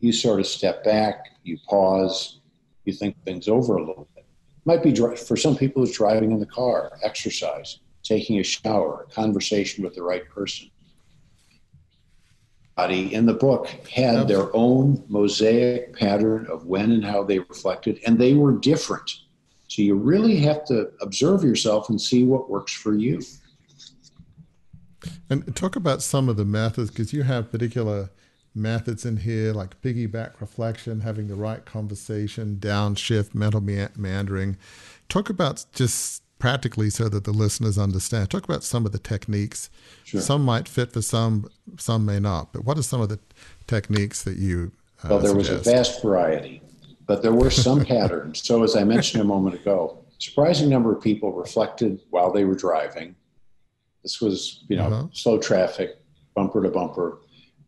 you 0.00 0.12
sort 0.12 0.38
of 0.38 0.46
step 0.46 0.84
back, 0.84 1.36
you 1.42 1.58
pause, 1.68 2.40
you 2.84 2.92
think 2.92 3.16
things 3.24 3.48
over 3.48 3.76
a 3.76 3.84
little 3.84 4.08
bit. 4.14 4.24
Might 4.64 4.82
be 4.82 4.94
for 4.94 5.36
some 5.36 5.56
people, 5.56 5.82
it's 5.82 5.96
driving 5.96 6.30
in 6.30 6.40
the 6.40 6.46
car, 6.46 6.92
exercise, 7.02 7.80
taking 8.02 8.38
a 8.38 8.42
shower, 8.42 9.06
a 9.08 9.12
conversation 9.12 9.82
with 9.82 9.94
the 9.94 10.02
right 10.02 10.28
person. 10.28 10.70
In 12.78 13.26
the 13.26 13.34
book 13.34 13.66
had 13.92 14.28
their 14.28 14.54
own 14.54 15.02
mosaic 15.08 15.96
pattern 15.98 16.46
of 16.46 16.66
when 16.66 16.92
and 16.92 17.04
how 17.04 17.24
they 17.24 17.40
reflected, 17.40 17.98
and 18.06 18.16
they 18.16 18.34
were 18.34 18.52
different. 18.52 19.10
So 19.66 19.82
you 19.82 19.96
really 19.96 20.36
have 20.36 20.64
to 20.66 20.90
observe 21.00 21.42
yourself 21.42 21.88
and 21.88 22.00
see 22.00 22.22
what 22.24 22.48
works 22.48 22.72
for 22.72 22.94
you. 22.94 23.20
And 25.28 25.54
talk 25.56 25.74
about 25.74 26.02
some 26.02 26.28
of 26.28 26.36
the 26.36 26.44
methods 26.44 26.90
because 26.90 27.12
you 27.12 27.24
have 27.24 27.50
particular 27.50 28.10
methods 28.54 29.04
in 29.04 29.18
here 29.18 29.52
like 29.52 29.82
piggyback 29.82 30.40
reflection, 30.40 31.00
having 31.00 31.26
the 31.26 31.34
right 31.34 31.64
conversation, 31.64 32.58
downshift, 32.60 33.34
mental 33.34 33.60
meandering. 33.60 34.56
Talk 35.08 35.28
about 35.28 35.66
just 35.72 36.22
practically 36.38 36.90
so 36.90 37.08
that 37.08 37.24
the 37.24 37.32
listeners 37.32 37.78
understand. 37.78 38.30
Talk 38.30 38.44
about 38.44 38.62
some 38.62 38.86
of 38.86 38.92
the 38.92 38.98
techniques. 38.98 39.70
Sure. 40.04 40.20
Some 40.20 40.44
might 40.44 40.68
fit 40.68 40.92
for 40.92 41.02
some, 41.02 41.50
some 41.78 42.04
may 42.04 42.20
not. 42.20 42.52
But 42.52 42.64
what 42.64 42.78
are 42.78 42.82
some 42.82 43.00
of 43.00 43.08
the 43.08 43.18
techniques 43.66 44.22
that 44.24 44.36
you? 44.36 44.72
Uh, 45.04 45.08
well, 45.10 45.18
there 45.18 45.30
suggest? 45.30 45.50
was 45.50 45.66
a 45.66 45.70
vast 45.70 46.02
variety, 46.02 46.62
but 47.06 47.22
there 47.22 47.32
were 47.32 47.50
some 47.50 47.84
patterns. 47.84 48.42
So, 48.42 48.62
as 48.62 48.76
I 48.76 48.84
mentioned 48.84 49.22
a 49.22 49.26
moment 49.26 49.56
ago, 49.56 50.04
surprising 50.18 50.68
number 50.68 50.92
of 50.94 51.02
people 51.02 51.32
reflected 51.32 52.00
while 52.10 52.32
they 52.32 52.44
were 52.44 52.54
driving. 52.54 53.14
This 54.02 54.20
was, 54.20 54.64
you 54.68 54.76
know, 54.76 54.86
uh-huh. 54.86 55.06
slow 55.12 55.38
traffic, 55.38 55.98
bumper 56.34 56.62
to 56.62 56.70
bumper, 56.70 57.18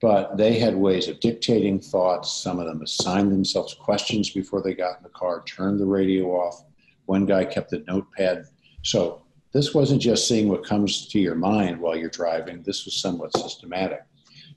but 0.00 0.37
they 0.37 0.59
had 0.59 0.74
ways 0.74 1.09
of 1.09 1.20
dictating 1.20 1.78
thoughts. 1.78 2.33
Some 2.33 2.59
of 2.59 2.66
them 2.66 2.83
assigned 2.83 3.30
themselves 3.30 3.74
questions 3.74 4.30
before 4.30 4.62
they 4.62 4.74
got 4.74 4.98
in 4.98 5.02
the 5.02 5.11
car, 5.11 5.42
turned 5.44 5.78
the 5.78 5.87
radio 5.87 6.26
off. 6.28 6.64
One 7.06 7.26
guy 7.26 7.44
kept 7.44 7.72
a 7.72 7.80
notepad. 7.80 8.46
So 8.82 9.22
this 9.52 9.74
wasn't 9.74 10.00
just 10.00 10.28
seeing 10.28 10.48
what 10.48 10.64
comes 10.64 11.08
to 11.08 11.18
your 11.18 11.34
mind 11.34 11.80
while 11.80 11.96
you're 11.96 12.10
driving, 12.10 12.62
this 12.62 12.84
was 12.84 13.00
somewhat 13.00 13.36
systematic. 13.36 14.02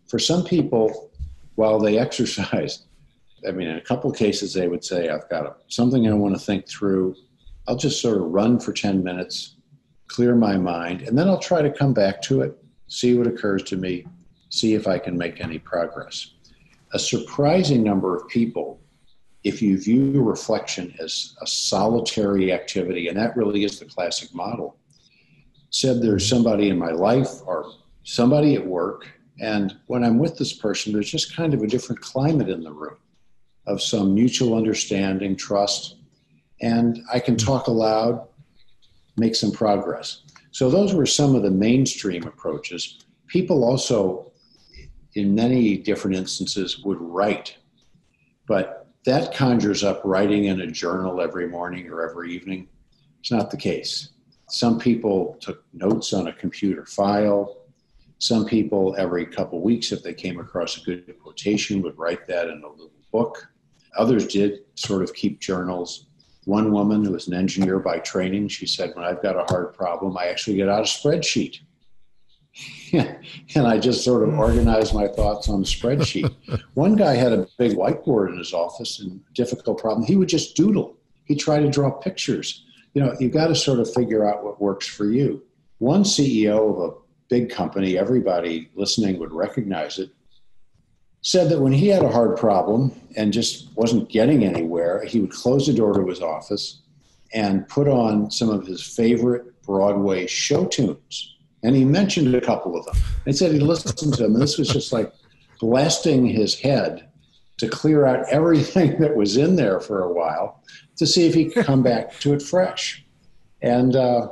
For 0.08 0.20
some 0.20 0.44
people, 0.44 1.12
while 1.56 1.80
they 1.80 1.98
exercise, 2.08 2.84
I 3.48 3.52
mean, 3.52 3.68
in 3.68 3.78
a 3.78 3.82
couple 3.82 4.10
of 4.10 4.18
cases, 4.18 4.54
they 4.54 4.68
would 4.68 4.86
say, 4.86 5.10
I've 5.10 5.30
got 5.30 5.64
something 5.68 6.08
I 6.08 6.14
want 6.14 6.36
to 6.36 6.40
think 6.40 6.68
through. 6.68 7.16
I'll 7.68 7.76
just 7.76 8.02
sort 8.02 8.18
of 8.18 8.24
run 8.24 8.60
for 8.60 8.72
10 8.72 9.04
minutes, 9.04 9.56
clear 10.08 10.36
my 10.36 10.58
mind, 10.58 11.02
and 11.02 11.18
then 11.18 11.28
I'll 11.28 11.40
try 11.40 11.62
to 11.62 11.72
come 11.72 11.94
back 11.94 12.22
to 12.24 12.42
it, 12.42 12.58
see 12.88 13.18
what 13.18 13.28
occurs 13.28 13.64
to 13.64 13.78
me, 13.78 14.06
see 14.50 14.76
if 14.76 14.88
I 14.88 15.00
can 15.00 15.18
make 15.18 15.42
any 15.42 15.60
progress. 15.60 16.32
A 16.94 17.00
surprising 17.00 17.84
number 17.84 18.16
of 18.16 18.28
people, 18.28 18.80
if 19.44 19.62
you 19.62 19.78
view 19.78 20.22
reflection 20.22 20.94
as 21.00 21.36
a 21.42 21.48
solitary 21.48 22.54
activity, 22.54 23.08
and 23.08 23.18
that 23.18 23.36
really 23.36 23.64
is 23.64 23.80
the 23.80 23.86
classic 23.86 24.34
model, 24.34 24.78
said 25.70 26.02
there's 26.02 26.28
somebody 26.28 26.70
in 26.70 26.78
my 26.78 26.92
life 26.92 27.42
or 27.46 27.74
somebody 28.04 28.56
at 28.56 28.66
work, 28.66 29.10
and 29.42 29.76
when 29.88 30.04
I'm 30.04 30.20
with 30.20 30.38
this 30.38 30.54
person, 30.54 30.94
there's 30.94 31.12
just 31.12 31.36
kind 31.36 31.54
of 31.54 31.62
a 31.62 31.68
different 31.68 32.02
climate 32.02 32.50
in 32.50 32.64
the 32.64 32.72
room 32.72 32.98
of 33.66 33.82
some 33.82 34.14
mutual 34.14 34.56
understanding, 34.56 35.36
trust, 35.36 35.96
and 36.62 37.02
I 37.12 37.20
can 37.20 37.34
hmm. 37.34 37.46
talk 37.46 37.68
aloud, 37.68 38.28
make 39.18 39.36
some 39.36 39.52
progress. 39.52 40.22
So, 40.52 40.70
those 40.70 40.94
were 40.94 41.06
some 41.06 41.36
of 41.36 41.44
the 41.44 41.52
mainstream 41.52 42.28
approaches. 42.28 43.00
People 43.28 43.64
also, 43.64 44.32
in 45.16 45.34
many 45.34 45.78
different 45.78 46.16
instances, 46.16 46.84
would 46.86 47.02
write, 47.02 47.58
but 48.48 48.83
that 49.06 49.34
conjures 49.34 49.84
up 49.84 50.02
writing 50.04 50.46
in 50.46 50.62
a 50.62 50.68
journal 50.68 51.22
every 51.22 51.48
morning 51.48 51.90
or 51.90 52.08
every 52.08 52.34
evening. 52.34 52.68
It's 53.20 53.32
not 53.32 53.52
the 53.52 53.58
case. 53.58 54.10
Some 54.50 54.80
people 54.80 55.38
took 55.40 55.64
notes 55.74 56.14
on 56.14 56.28
a 56.28 56.34
computer 56.34 56.86
file. 56.86 57.58
Some 58.20 58.46
people, 58.46 58.96
every 58.98 59.26
couple 59.26 59.62
weeks, 59.62 59.92
if 59.92 60.04
they 60.04 60.14
came 60.14 60.40
across 60.40 60.78
a 60.78 60.82
good 60.82 61.14
quotation, 61.20 61.82
would 61.82 61.98
write 61.98 62.28
that 62.28 62.48
in 62.48 62.64
a 62.64 62.70
little 62.70 62.92
book. 63.12 63.48
Others 63.98 64.28
did 64.28 64.60
sort 64.76 65.04
of 65.04 65.14
keep 65.14 65.40
journals. 65.40 66.08
One 66.46 66.72
woman 66.72 67.04
who 67.04 67.12
was 67.12 67.28
an 67.28 67.34
engineer 67.34 67.80
by 67.80 68.00
training, 68.00 68.50
she 68.50 68.66
said, 68.66 68.94
When 68.96 69.06
I've 69.06 69.22
got 69.22 69.38
a 69.38 69.46
hard 69.52 69.74
problem, 69.74 70.18
I 70.18 70.28
actually 70.28 70.58
get 70.58 70.70
out 70.70 70.82
a 70.82 70.84
spreadsheet. 70.84 71.60
and 72.94 73.68
I 73.68 73.80
just 73.80 74.04
sort 74.04 74.24
of 74.24 74.30
hmm. 74.30 74.40
organized 74.40 74.94
my 74.94 75.08
thoughts 75.08 75.50
on 75.50 75.62
a 75.62 75.66
spreadsheet. 75.66 76.34
One 76.74 76.96
guy 76.96 77.16
had 77.16 77.34
a 77.34 77.48
big 77.58 77.74
whiteboard 77.74 78.30
in 78.30 78.38
his 78.38 78.54
office 78.54 79.00
and 79.00 79.22
difficult 79.34 79.80
problem. 79.80 80.06
He 80.06 80.16
would 80.16 80.30
just 80.30 80.56
doodle. 80.56 80.96
He'd 81.26 81.40
try 81.40 81.60
to 81.60 81.70
draw 81.70 81.90
pictures. 81.90 82.66
You 82.94 83.02
know, 83.02 83.16
you've 83.20 83.34
got 83.34 83.48
to 83.48 83.56
sort 83.56 83.80
of 83.80 83.92
figure 83.92 84.28
out 84.28 84.44
what 84.44 84.62
works 84.62 84.86
for 84.86 85.06
you. 85.06 85.44
One 85.80 86.04
CEO 86.04 86.70
of 86.70 86.92
a 86.92 86.96
big 87.30 87.50
company, 87.50 87.98
everybody 87.98 88.70
listening 88.76 89.18
would 89.20 89.34
recognize 89.34 89.98
it, 89.98 90.12
said 91.22 91.50
that 91.50 91.62
when 91.62 91.72
he 91.72 91.88
had 91.88 92.04
a 92.04 92.12
hard 92.12 92.38
problem 92.38 92.92
and 93.16 93.34
just 93.34 93.76
wasn't 93.76 94.10
getting 94.10 94.44
anywhere, 94.44 95.04
he 95.06 95.20
would 95.20 95.32
close 95.32 95.66
the 95.66 95.74
door 95.74 95.94
to 95.94 96.08
his 96.08 96.22
office 96.22 96.82
and 97.34 97.68
put 97.68 97.88
on 97.88 98.30
some 98.30 98.50
of 98.50 98.68
his 98.68 98.82
favorite 98.84 99.62
Broadway 99.64 100.28
show 100.28 100.66
tunes. 100.66 101.36
And 101.64 101.76
he 101.76 101.86
mentioned 101.86 102.34
a 102.36 102.42
couple 102.42 102.78
of 102.78 102.86
them. 102.86 102.96
He 103.26 103.34
said 103.34 103.52
he 103.52 103.60
listened 103.60 104.14
to 104.14 104.24
them, 104.24 104.34
and 104.34 104.42
this 104.42 104.58
was 104.58 104.68
just 104.68 104.92
like 104.92 105.12
blasting 105.60 106.26
his 106.26 106.60
head 106.60 107.10
to 107.58 107.70
clear 107.70 108.06
out 108.06 108.28
everything 108.30 109.00
that 109.00 109.16
was 109.16 109.38
in 109.38 109.56
there 109.56 109.80
for 109.80 110.04
a 110.04 110.12
while 110.12 110.64
to 110.98 111.08
see 111.08 111.26
if 111.26 111.34
he 111.34 111.50
could 111.50 111.66
come 111.66 111.84
back 111.84 112.20
to 112.20 112.34
it 112.34 112.42
fresh. 112.42 113.06
And 113.62 113.96
uh, 113.96 114.30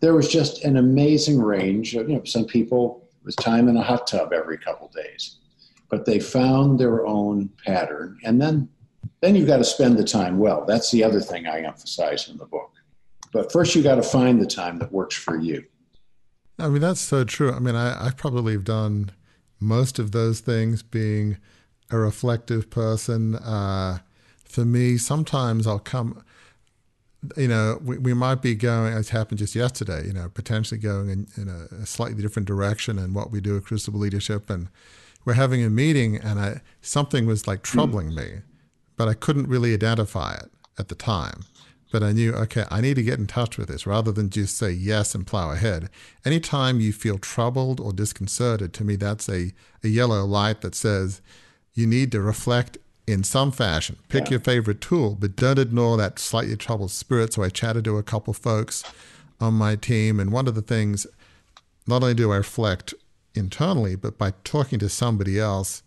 there 0.00 0.14
was 0.14 0.28
just 0.28 0.64
an 0.64 0.76
amazing 0.76 1.42
range 1.42 1.94
of, 1.96 2.08
you 2.08 2.16
know, 2.16 2.24
some 2.24 2.44
people 2.44 3.08
with 3.24 3.36
time 3.36 3.68
in 3.68 3.76
a 3.76 3.82
hot 3.82 4.06
tub 4.06 4.32
every 4.32 4.58
couple 4.58 4.88
days 4.88 5.38
but 5.92 6.06
they 6.06 6.18
found 6.18 6.80
their 6.80 7.06
own 7.06 7.50
pattern. 7.66 8.18
And 8.24 8.40
then, 8.40 8.66
then 9.20 9.36
you've 9.36 9.46
got 9.46 9.58
to 9.58 9.64
spend 9.64 9.98
the 9.98 10.04
time 10.04 10.38
well. 10.38 10.64
That's 10.64 10.90
the 10.90 11.04
other 11.04 11.20
thing 11.20 11.46
I 11.46 11.60
emphasize 11.60 12.30
in 12.30 12.38
the 12.38 12.46
book. 12.46 12.72
But 13.30 13.52
first, 13.52 13.74
you 13.76 13.82
got 13.82 13.96
to 13.96 14.02
find 14.02 14.40
the 14.40 14.46
time 14.46 14.78
that 14.78 14.90
works 14.90 15.14
for 15.14 15.38
you. 15.38 15.62
I 16.58 16.68
mean, 16.68 16.80
that's 16.80 17.00
so 17.00 17.24
true. 17.24 17.52
I 17.52 17.58
mean, 17.58 17.74
I, 17.74 18.06
I 18.06 18.10
probably 18.10 18.52
have 18.52 18.64
done 18.64 19.10
most 19.58 19.98
of 19.98 20.12
those 20.12 20.40
things 20.40 20.82
being 20.82 21.38
a 21.90 21.98
reflective 21.98 22.70
person. 22.70 23.36
Uh, 23.36 23.98
for 24.44 24.64
me, 24.64 24.98
sometimes 24.98 25.66
I'll 25.66 25.78
come, 25.78 26.22
you 27.36 27.48
know, 27.48 27.80
we, 27.82 27.98
we 27.98 28.14
might 28.14 28.42
be 28.42 28.54
going, 28.54 28.92
as 28.92 29.10
happened 29.10 29.38
just 29.38 29.54
yesterday, 29.54 30.06
you 30.06 30.12
know, 30.12 30.28
potentially 30.28 30.78
going 30.78 31.08
in, 31.08 31.26
in 31.36 31.48
a, 31.48 31.82
a 31.82 31.86
slightly 31.86 32.20
different 32.20 32.46
direction 32.46 32.98
in 32.98 33.14
what 33.14 33.30
we 33.30 33.40
do 33.40 33.56
at 33.56 33.64
Crucible 33.64 34.00
Leadership. 34.00 34.50
And 34.50 34.68
we're 35.24 35.34
having 35.34 35.62
a 35.62 35.70
meeting 35.70 36.16
and 36.16 36.38
I, 36.38 36.60
something 36.80 37.26
was 37.26 37.46
like 37.46 37.62
troubling 37.62 38.10
mm. 38.10 38.16
me, 38.16 38.40
but 38.96 39.08
I 39.08 39.14
couldn't 39.14 39.48
really 39.48 39.72
identify 39.72 40.34
it 40.34 40.50
at 40.78 40.88
the 40.88 40.94
time. 40.94 41.44
But 41.92 42.02
I 42.02 42.12
knew, 42.12 42.32
okay, 42.32 42.64
I 42.70 42.80
need 42.80 42.94
to 42.94 43.02
get 43.02 43.18
in 43.18 43.26
touch 43.26 43.58
with 43.58 43.68
this 43.68 43.86
rather 43.86 44.10
than 44.10 44.30
just 44.30 44.56
say 44.56 44.70
yes 44.70 45.14
and 45.14 45.26
plow 45.26 45.50
ahead. 45.50 45.90
Anytime 46.24 46.80
you 46.80 46.90
feel 46.90 47.18
troubled 47.18 47.78
or 47.78 47.92
disconcerted, 47.92 48.72
to 48.72 48.84
me, 48.84 48.96
that's 48.96 49.28
a, 49.28 49.52
a 49.84 49.88
yellow 49.88 50.24
light 50.24 50.62
that 50.62 50.74
says 50.74 51.20
you 51.74 51.86
need 51.86 52.10
to 52.12 52.22
reflect 52.22 52.78
in 53.06 53.22
some 53.22 53.52
fashion. 53.52 53.98
Pick 54.08 54.24
yeah. 54.24 54.30
your 54.30 54.40
favorite 54.40 54.80
tool, 54.80 55.16
but 55.20 55.36
don't 55.36 55.58
ignore 55.58 55.98
that 55.98 56.18
slightly 56.18 56.56
troubled 56.56 56.90
spirit. 56.90 57.34
So 57.34 57.42
I 57.42 57.50
chatted 57.50 57.84
to 57.84 57.98
a 57.98 58.02
couple 58.02 58.32
folks 58.32 58.82
on 59.38 59.52
my 59.54 59.76
team, 59.76 60.18
and 60.18 60.32
one 60.32 60.48
of 60.48 60.54
the 60.54 60.62
things, 60.62 61.06
not 61.86 62.02
only 62.02 62.14
do 62.14 62.32
I 62.32 62.36
reflect 62.36 62.94
internally, 63.34 63.96
but 63.96 64.16
by 64.16 64.32
talking 64.44 64.78
to 64.78 64.88
somebody 64.88 65.38
else. 65.38 65.82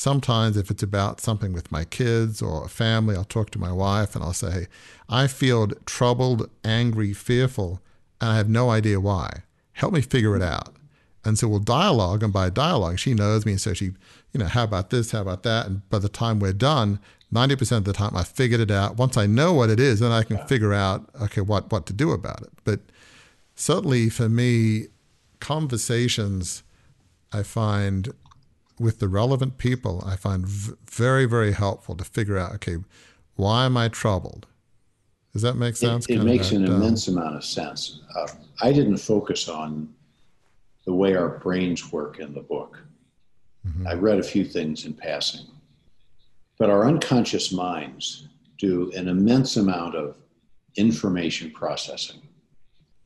Sometimes, 0.00 0.56
if 0.56 0.70
it's 0.70 0.82
about 0.82 1.20
something 1.20 1.52
with 1.52 1.70
my 1.70 1.84
kids 1.84 2.40
or 2.40 2.64
a 2.64 2.70
family, 2.70 3.14
I'll 3.14 3.22
talk 3.22 3.50
to 3.50 3.58
my 3.58 3.70
wife 3.70 4.14
and 4.14 4.24
I'll 4.24 4.32
say, 4.32 4.66
I 5.10 5.26
feel 5.26 5.66
troubled, 5.84 6.48
angry, 6.64 7.12
fearful, 7.12 7.82
and 8.18 8.30
I 8.30 8.36
have 8.36 8.48
no 8.48 8.70
idea 8.70 8.98
why. 8.98 9.42
Help 9.74 9.92
me 9.92 10.00
figure 10.00 10.34
it 10.34 10.40
out. 10.40 10.74
And 11.22 11.38
so 11.38 11.48
we'll 11.48 11.58
dialogue, 11.58 12.22
and 12.22 12.32
by 12.32 12.48
dialogue, 12.48 12.98
she 12.98 13.12
knows 13.12 13.44
me. 13.44 13.52
And 13.52 13.60
so 13.60 13.74
she, 13.74 13.90
you 14.32 14.38
know, 14.38 14.46
how 14.46 14.64
about 14.64 14.88
this? 14.88 15.10
How 15.10 15.20
about 15.20 15.42
that? 15.42 15.66
And 15.66 15.86
by 15.90 15.98
the 15.98 16.08
time 16.08 16.40
we're 16.40 16.54
done, 16.54 16.98
90% 17.30 17.76
of 17.76 17.84
the 17.84 17.92
time 17.92 18.16
I 18.16 18.24
figured 18.24 18.62
it 18.62 18.70
out. 18.70 18.96
Once 18.96 19.18
I 19.18 19.26
know 19.26 19.52
what 19.52 19.68
it 19.68 19.78
is, 19.78 20.00
then 20.00 20.12
I 20.12 20.22
can 20.22 20.38
figure 20.46 20.72
out, 20.72 21.10
okay, 21.20 21.42
what, 21.42 21.70
what 21.70 21.84
to 21.88 21.92
do 21.92 22.12
about 22.12 22.40
it. 22.40 22.52
But 22.64 22.80
certainly 23.54 24.08
for 24.08 24.30
me, 24.30 24.86
conversations 25.40 26.62
I 27.34 27.42
find 27.42 28.14
with 28.80 28.98
the 28.98 29.08
relevant 29.08 29.58
people, 29.58 30.02
I 30.06 30.16
find 30.16 30.46
v- 30.46 30.72
very, 30.90 31.26
very 31.26 31.52
helpful 31.52 31.94
to 31.96 32.04
figure 32.04 32.38
out, 32.38 32.54
okay, 32.54 32.78
why 33.36 33.66
am 33.66 33.76
I 33.76 33.88
troubled? 33.88 34.46
Does 35.34 35.42
that 35.42 35.54
make 35.54 35.76
sense? 35.76 36.06
It, 36.06 36.16
it 36.16 36.24
makes 36.24 36.50
an 36.50 36.64
immense 36.64 37.06
amount 37.06 37.36
of 37.36 37.44
sense. 37.44 38.00
Uh, 38.16 38.26
I 38.62 38.72
didn't 38.72 38.96
focus 38.96 39.48
on 39.48 39.92
the 40.86 40.94
way 40.94 41.14
our 41.14 41.28
brains 41.28 41.92
work 41.92 42.18
in 42.18 42.32
the 42.32 42.40
book. 42.40 42.82
Mm-hmm. 43.68 43.86
I 43.86 43.94
read 43.94 44.18
a 44.18 44.22
few 44.22 44.44
things 44.46 44.86
in 44.86 44.94
passing. 44.94 45.46
But 46.58 46.70
our 46.70 46.88
unconscious 46.88 47.52
minds 47.52 48.28
do 48.58 48.90
an 48.96 49.08
immense 49.08 49.58
amount 49.58 49.94
of 49.94 50.16
information 50.76 51.50
processing. 51.50 52.22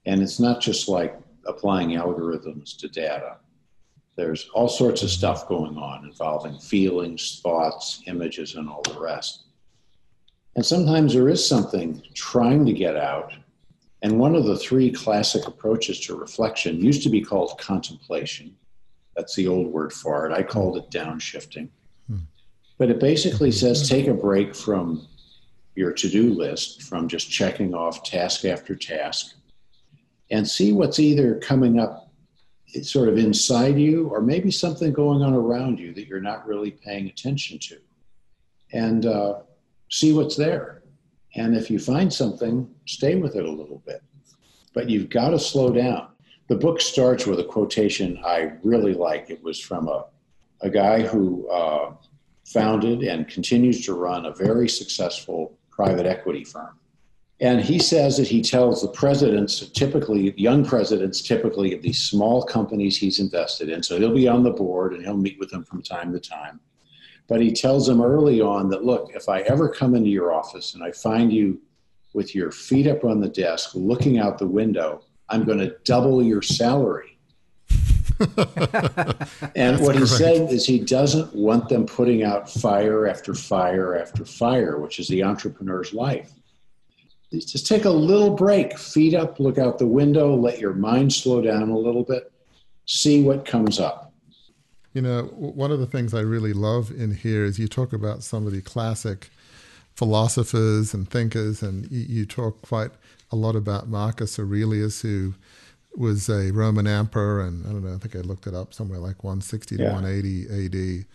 And 0.07 0.23
it's 0.23 0.39
not 0.39 0.61
just 0.61 0.89
like 0.89 1.19
applying 1.47 1.91
algorithms 1.91 2.77
to 2.79 2.89
data. 2.89 3.39
There's 4.17 4.49
all 4.55 4.69
sorts 4.69 5.03
of 5.03 5.11
stuff 5.11 5.49
going 5.49 5.77
on 5.77 6.05
involving 6.05 6.59
feelings, 6.59 7.41
thoughts, 7.43 8.03
images, 8.07 8.55
and 8.55 8.69
all 8.69 8.83
the 8.83 8.99
rest. 8.99 9.45
And 10.57 10.65
sometimes 10.65 11.15
there 11.15 11.29
is 11.29 11.47
something 11.47 12.01
trying 12.15 12.65
to 12.67 12.73
get 12.73 12.97
out. 12.97 13.33
And 14.03 14.19
one 14.21 14.37
of 14.37 14.45
the 14.45 14.59
three 14.59 14.93
classic 14.93 15.49
approaches 15.49 15.99
to 16.01 16.15
reflection 16.15 16.81
used 16.81 17.03
to 17.03 17.09
be 17.09 17.23
called 17.23 17.59
contemplation. 17.59 18.55
That's 19.17 19.35
the 19.35 19.49
old 19.49 19.69
word 19.69 19.93
for 19.93 20.27
it. 20.27 20.33
I 20.33 20.43
called 20.43 20.77
it 20.77 20.91
downshifting. 20.91 21.71
Hmm. 22.09 22.19
But 22.79 22.91
it 22.91 23.01
basically 23.01 23.51
says 23.51 23.89
take 23.89 24.07
a 24.07 24.15
break 24.15 24.55
from 24.55 25.09
your 25.75 25.93
to 25.93 26.09
do 26.09 26.33
list, 26.33 26.83
from 26.83 27.09
just 27.09 27.31
checking 27.31 27.75
off 27.75 28.05
task 28.05 28.45
after 28.45 28.77
task, 28.77 29.35
and 30.31 30.49
see 30.49 30.73
what's 30.73 31.01
either 31.01 31.39
coming 31.41 31.81
up 31.81 32.04
it's 32.69 32.91
sort 32.91 33.09
of 33.09 33.19
inside 33.19 33.79
you, 33.79 34.09
or 34.09 34.21
maybe 34.21 34.51
something 34.51 34.93
going 34.93 35.23
on 35.23 35.35
around 35.35 35.79
you 35.79 35.95
that 35.95 36.07
you're 36.07 36.21
not 36.21 36.47
really 36.47 36.71
paying 36.71 37.07
attention 37.07 37.59
to, 37.61 37.79
and 38.73 39.07
uh, 39.07 39.41
see 39.91 40.13
what's 40.13 40.37
there. 40.37 40.83
And 41.37 41.57
if 41.57 41.71
you 41.71 41.79
find 41.79 42.13
something, 42.13 42.69
stay 42.87 43.17
with 43.17 43.37
it 43.37 43.45
a 43.45 43.51
little 43.51 43.83
bit. 43.87 44.03
But 44.73 44.89
you've 44.89 45.09
got 45.09 45.31
to 45.31 45.39
slow 45.39 45.73
down. 45.73 46.09
The 46.49 46.57
book 46.57 46.81
starts 46.81 47.27
with 47.27 47.41
a 47.41 47.45
quotation 47.45 48.21
I 48.25 48.53
really 48.63 48.95
like. 48.95 49.31
It 49.31 49.43
was 49.43 49.59
from 49.59 49.89
a, 49.89 50.07
a 50.61 50.71
guy 50.71 51.03
who 51.03 51.49
uh, 51.49 51.95
founded 52.45 53.03
and 53.03 53.27
continues 53.29 53.85
to 53.87 53.95
run 53.95 54.27
a 54.27 54.33
very 54.33 54.69
successful 54.69 55.57
private 55.71 56.07
equity 56.07 56.45
firm. 56.45 56.79
And 57.45 57.61
he 57.61 57.79
says 57.79 58.17
that 58.17 58.27
he 58.27 58.41
tells 58.41 58.81
the 58.81 58.89
presidents, 58.89 59.69
typically 59.69 60.33
young 60.39 60.65
presidents, 60.65 61.21
typically 61.21 61.75
of 61.75 61.83
these 61.83 62.03
small 62.03 62.43
companies 62.43 62.97
he's 62.97 63.21
invested 63.21 63.69
in. 63.69 63.83
So 63.83 63.99
he'll 63.99 64.15
be 64.15 64.27
on 64.27 64.43
the 64.43 64.51
board 64.51 64.95
and 64.95 65.05
he'll 65.05 65.19
meet 65.19 65.39
with 65.39 65.51
them 65.51 65.63
from 65.63 65.83
time 65.83 66.11
to 66.15 66.19
time. 66.19 66.59
But 67.29 67.43
he 67.43 67.53
tells 67.53 67.87
them 67.87 68.01
early 68.01 68.41
on 68.41 68.71
that, 68.71 68.83
look, 68.83 69.11
if 69.15 69.29
I 69.29 69.41
ever 69.43 69.69
come 69.69 69.95
into 69.95 70.09
your 70.09 70.33
office 70.33 70.73
and 70.73 70.83
I 70.83 70.93
find 70.93 71.31
you 71.31 71.61
with 72.15 72.35
your 72.35 72.51
feet 72.51 72.87
up 72.87 73.05
on 73.05 73.21
the 73.21 73.29
desk 73.29 73.73
looking 73.75 74.19
out 74.19 74.39
the 74.39 74.47
window, 74.47 75.05
I'm 75.29 75.45
going 75.45 75.59
to 75.59 75.77
double 75.85 76.23
your 76.23 76.41
salary. 76.41 77.19
and 79.55 79.81
what 79.81 79.97
he 79.97 80.07
said 80.07 80.51
is 80.51 80.65
he 80.65 80.79
doesn't 80.79 81.35
want 81.35 81.69
them 81.69 81.85
putting 81.85 82.23
out 82.23 82.51
fire 82.51 83.07
after 83.07 83.35
fire 83.35 83.99
after 83.99 84.25
fire, 84.25 84.79
which 84.79 84.99
is 84.99 85.09
the 85.09 85.23
entrepreneur's 85.23 85.93
life. 85.93 86.33
Just 87.41 87.67
take 87.67 87.85
a 87.85 87.91
little 87.91 88.31
break, 88.31 88.79
feet 88.79 89.15
up, 89.15 89.41
look 89.41 89.59
out 89.59 89.79
the 89.79 89.87
window, 89.87 90.35
let 90.35 90.59
your 90.59 90.75
mind 90.75 91.13
slow 91.13 91.41
down 91.41 91.71
a 91.71 91.79
little 91.79 92.05
bit, 92.05 92.31
see 92.87 93.23
what 93.23 93.45
comes 93.45 93.81
up. 93.81 94.13
You 94.93 95.03
know, 95.03 95.25
one 95.35 95.73
of 95.73 95.81
the 95.81 95.87
things 95.87 96.15
I 96.15 96.21
really 96.21 96.53
love 96.53 96.91
in 96.91 97.15
here 97.15 97.45
is 97.45 97.59
you 97.59 97.67
talk 97.67 97.93
about 97.93 98.23
some 98.23 98.47
of 98.47 98.53
the 98.53 98.61
classic 98.61 99.31
philosophers 99.95 100.95
and 100.95 101.09
thinkers, 101.09 101.63
and 101.63 101.91
you 101.91 102.27
talk 102.27 102.63
quite 102.63 102.91
a 103.31 103.37
lot 103.37 103.57
about 103.57 103.89
Marcus 103.89 104.39
Aurelius, 104.39 105.03
who 105.03 105.35
was 105.97 106.29
a 106.29 106.51
Roman 106.51 106.87
emperor, 106.87 107.41
and 107.41 107.67
I 107.67 107.71
don't 107.71 107.85
know, 107.85 107.95
I 107.95 107.99
think 107.99 108.17
I 108.17 108.21
looked 108.21 108.47
it 108.47 108.55
up 108.55 108.75
somewhere 108.75 108.99
like 108.99 109.25
160 109.25 109.77
yeah. 109.77 109.89
to 109.89 109.93
180 109.93 110.67
AD. 110.67 111.07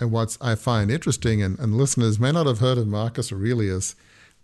And 0.00 0.10
what 0.10 0.36
I 0.40 0.54
find 0.54 0.90
interesting, 0.90 1.42
and, 1.42 1.58
and 1.58 1.76
listeners 1.76 2.18
may 2.18 2.32
not 2.32 2.46
have 2.46 2.58
heard 2.58 2.78
of 2.78 2.86
Marcus 2.86 3.32
Aurelius, 3.32 3.94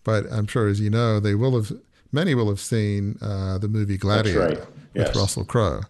but 0.05 0.25
I'm 0.31 0.47
sure, 0.47 0.69
as 0.69 0.81
you 0.81 0.91
know, 0.91 1.21
they 1.21 1.35
will 1.35 1.55
have 1.55 1.73
many 2.13 2.35
will 2.35 2.49
have 2.49 2.61
seen 2.61 3.19
uh, 3.21 3.59
the 3.59 3.69
movie 3.69 3.97
Gladiator 3.97 4.41
right. 4.41 4.59
yes. 4.95 5.09
with 5.09 5.17
Russell 5.17 5.45
Crowe, 5.45 5.83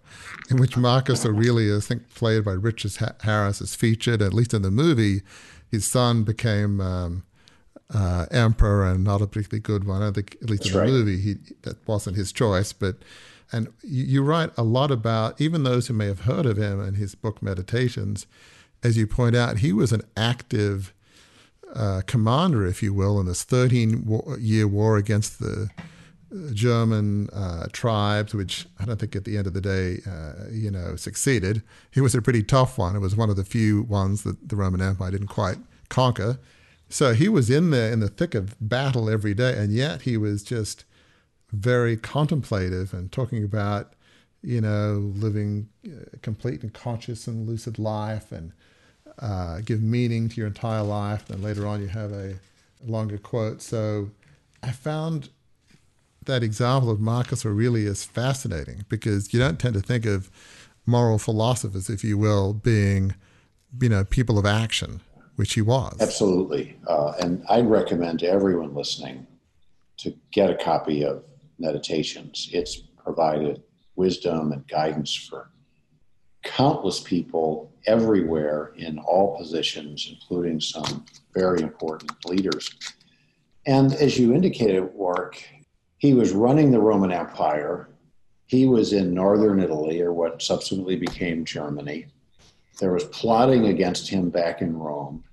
in 0.50 0.59
which 0.59 0.76
Marcus 0.76 1.24
Aurelius, 1.24 1.86
I 1.86 1.88
think 1.88 2.14
played 2.14 2.44
by 2.44 2.52
Richard 2.52 2.92
Harris, 3.22 3.61
is 3.61 3.74
featured. 3.74 4.22
At 4.22 4.34
least 4.34 4.54
in 4.54 4.62
the 4.62 4.70
movie, 4.70 5.22
his 5.70 5.86
son 5.86 6.24
became 6.24 6.80
um, 6.80 7.24
uh, 7.94 8.26
emperor, 8.30 8.86
and 8.86 9.04
not 9.04 9.22
a 9.22 9.26
particularly 9.26 9.61
good 9.61 9.84
one. 9.84 10.02
I 10.02 10.11
think, 10.11 10.36
at 10.42 10.50
least 10.50 10.64
That's 10.64 10.74
in 10.74 10.76
the 10.76 10.80
right. 10.80 10.90
movie, 10.90 11.20
he 11.20 11.34
that 11.62 11.86
wasn't 11.86 12.16
his 12.16 12.32
choice. 12.32 12.72
But 12.72 12.96
and 13.52 13.68
you, 13.82 14.04
you 14.04 14.22
write 14.22 14.50
a 14.56 14.62
lot 14.62 14.90
about 14.90 15.40
even 15.40 15.62
those 15.62 15.86
who 15.86 15.94
may 15.94 16.06
have 16.06 16.20
heard 16.20 16.46
of 16.46 16.56
him 16.56 16.80
and 16.80 16.96
his 16.96 17.14
book 17.14 17.42
Meditations. 17.42 18.26
As 18.82 18.96
you 18.96 19.09
point 19.09 19.34
out, 19.34 19.59
he 19.59 19.72
was 19.72 19.90
an 19.90 20.02
active 20.16 20.94
uh, 21.75 22.03
commander, 22.07 22.66
if 22.66 22.83
you 22.83 22.95
will, 22.95 23.21
in 23.21 23.27
this 23.27 23.43
13 23.43 24.07
year 24.39 24.66
war 24.66 24.97
against 24.97 25.39
the 25.39 25.71
German 26.53 27.29
uh, 27.31 27.66
tribes, 27.73 28.35
which 28.35 28.66
I 28.79 28.85
don't 28.85 28.99
think 28.99 29.16
at 29.16 29.25
the 29.25 29.39
end 29.39 29.47
of 29.47 29.55
the 29.55 29.61
day, 29.61 30.01
uh, 30.07 30.51
you 30.51 30.71
know, 30.71 30.97
succeeded. 30.97 31.62
It 31.95 32.03
was 32.03 32.14
a 32.14 32.23
pretty 32.23 32.43
tough 32.43 32.77
one. 32.77 32.95
It 32.95 33.01
was 33.01 33.16
one 33.16 33.31
of 33.31 33.37
the 33.37 33.45
few 33.45 33.83
ones 33.83 34.25
that 34.25 34.49
the 34.49 34.57
Roman 34.57 34.83
Empire 34.83 35.11
didn't 35.11 35.29
quite 35.29 35.59
conquer. 35.89 36.39
So 36.91 37.14
he 37.14 37.29
was 37.29 37.51
in 37.51 37.71
there 37.71 37.93
in 37.93 38.01
the 38.01 38.09
thick 38.09 38.35
of 38.35 38.57
battle 38.61 39.09
every 39.09 39.35
day, 39.35 39.57
and 39.57 39.73
yet 39.73 40.03
he 40.03 40.16
was 40.16 40.43
just 40.43 40.85
very 41.53 41.97
contemplative 41.97 42.93
and 42.93 43.11
talking 43.11 43.43
about, 43.43 43.95
you 44.43 44.61
know, 44.61 45.12
living 45.14 45.69
a 45.85 45.97
uh, 45.97 46.05
complete 46.21 46.62
and 46.62 46.73
conscious 46.75 47.27
and 47.27 47.49
lucid 47.49 47.79
life 47.79 48.33
and 48.33 48.53
uh, 49.21 49.61
give 49.64 49.83
meaning 49.83 50.29
to 50.29 50.37
your 50.37 50.47
entire 50.47 50.83
life. 50.83 51.31
And 51.31 51.43
later 51.43 51.66
on, 51.66 51.81
you 51.81 51.89
have 51.89 52.12
a 52.12 52.35
longer 52.85 53.19
quote. 53.19 53.62
So 53.62 54.11
I 54.62 54.71
found 54.71 55.31
that 56.25 56.43
example 56.43 56.91
of 56.91 57.01
Marcus 57.01 57.45
Aurelius 57.45 58.05
fascinating 58.05 58.85
because 58.89 59.33
you 59.33 59.41
don't 59.41 59.59
tend 59.59 59.75
to 59.75 59.81
think 59.81 60.07
of 60.07 60.31
moral 60.87 61.19
philosophers, 61.19 61.89
if 61.91 62.05
you 62.05 62.19
will, 62.19 62.53
being, 62.53 63.14
you 63.81 63.89
know, 63.89 64.05
people 64.05 64.39
of 64.39 64.47
action, 64.47 65.01
which 65.37 65.55
he 65.55 65.62
was. 65.62 65.97
Absolutely. 66.01 66.77
Uh, 66.87 67.12
and 67.21 67.45
I'd 67.49 67.66
recommend 67.66 68.21
to 68.21 68.29
everyone 68.29 68.75
listening 68.75 69.27
to 69.99 70.14
get 70.31 70.51
a 70.51 70.57
copy 70.57 71.05
of 71.05 71.25
Meditations. 71.61 72.49
It's 72.53 72.77
provided 72.77 73.62
wisdom 73.97 74.53
and 74.53 74.66
guidance 74.69 75.12
for 75.12 75.51
countless 76.45 77.01
people 77.01 77.68
everywhere 77.87 78.72
in 78.76 78.99
all 78.99 79.37
positions, 79.37 80.09
including 80.11 80.61
some 80.61 81.05
very 81.35 81.62
important 81.62 82.12
leaders. 82.26 82.70
And 83.66 83.93
as 83.95 84.18
you 84.18 84.35
indicated, 84.35 84.95
Warwick, 84.95 85.47
he 85.99 86.14
was 86.14 86.33
running 86.33 86.70
the 86.70 86.81
Roman 86.81 87.12
Empire. 87.12 87.89
He 88.47 88.66
was 88.66 88.93
in 88.93 89.12
northern 89.12 89.61
Italy, 89.61 90.01
or 90.01 90.12
what 90.12 90.41
subsequently 90.41 90.97
became 90.97 91.45
Germany. 91.45 92.07
There 92.81 92.93
was 92.93 93.05
plotting 93.05 93.66
against 93.66 94.09
him 94.09 94.31
back 94.31 94.62
in 94.62 94.79
Rome. 94.79 95.24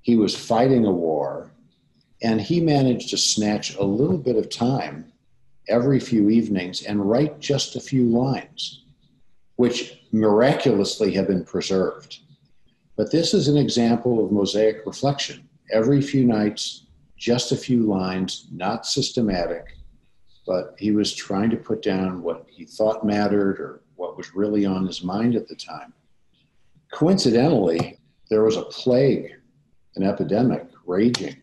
He 0.00 0.16
was 0.16 0.34
fighting 0.34 0.86
a 0.86 0.90
war, 0.90 1.52
and 2.22 2.40
he 2.40 2.60
managed 2.60 3.10
to 3.10 3.18
snatch 3.18 3.76
a 3.76 3.84
little 3.84 4.18
bit 4.18 4.36
of 4.36 4.48
time 4.48 5.12
every 5.68 6.00
few 6.00 6.30
evenings 6.30 6.82
and 6.82 7.08
write 7.08 7.38
just 7.38 7.76
a 7.76 7.80
few 7.80 8.04
lines, 8.04 8.82
which 9.56 9.99
miraculously 10.12 11.12
have 11.12 11.28
been 11.28 11.44
preserved. 11.44 12.20
But 12.96 13.10
this 13.10 13.32
is 13.32 13.48
an 13.48 13.56
example 13.56 14.24
of 14.24 14.32
mosaic 14.32 14.84
reflection. 14.84 15.48
Every 15.72 16.02
few 16.02 16.24
nights, 16.24 16.86
just 17.16 17.52
a 17.52 17.56
few 17.56 17.84
lines, 17.84 18.46
not 18.50 18.86
systematic, 18.86 19.76
but 20.46 20.74
he 20.78 20.90
was 20.90 21.14
trying 21.14 21.50
to 21.50 21.56
put 21.56 21.82
down 21.82 22.22
what 22.22 22.46
he 22.48 22.64
thought 22.64 23.06
mattered 23.06 23.60
or 23.60 23.82
what 23.96 24.16
was 24.16 24.34
really 24.34 24.66
on 24.66 24.86
his 24.86 25.04
mind 25.04 25.36
at 25.36 25.46
the 25.46 25.54
time. 25.54 25.92
Coincidentally, 26.90 27.98
there 28.30 28.42
was 28.42 28.56
a 28.56 28.62
plague, 28.62 29.32
an 29.96 30.02
epidemic 30.02 30.66
raging 30.86 31.36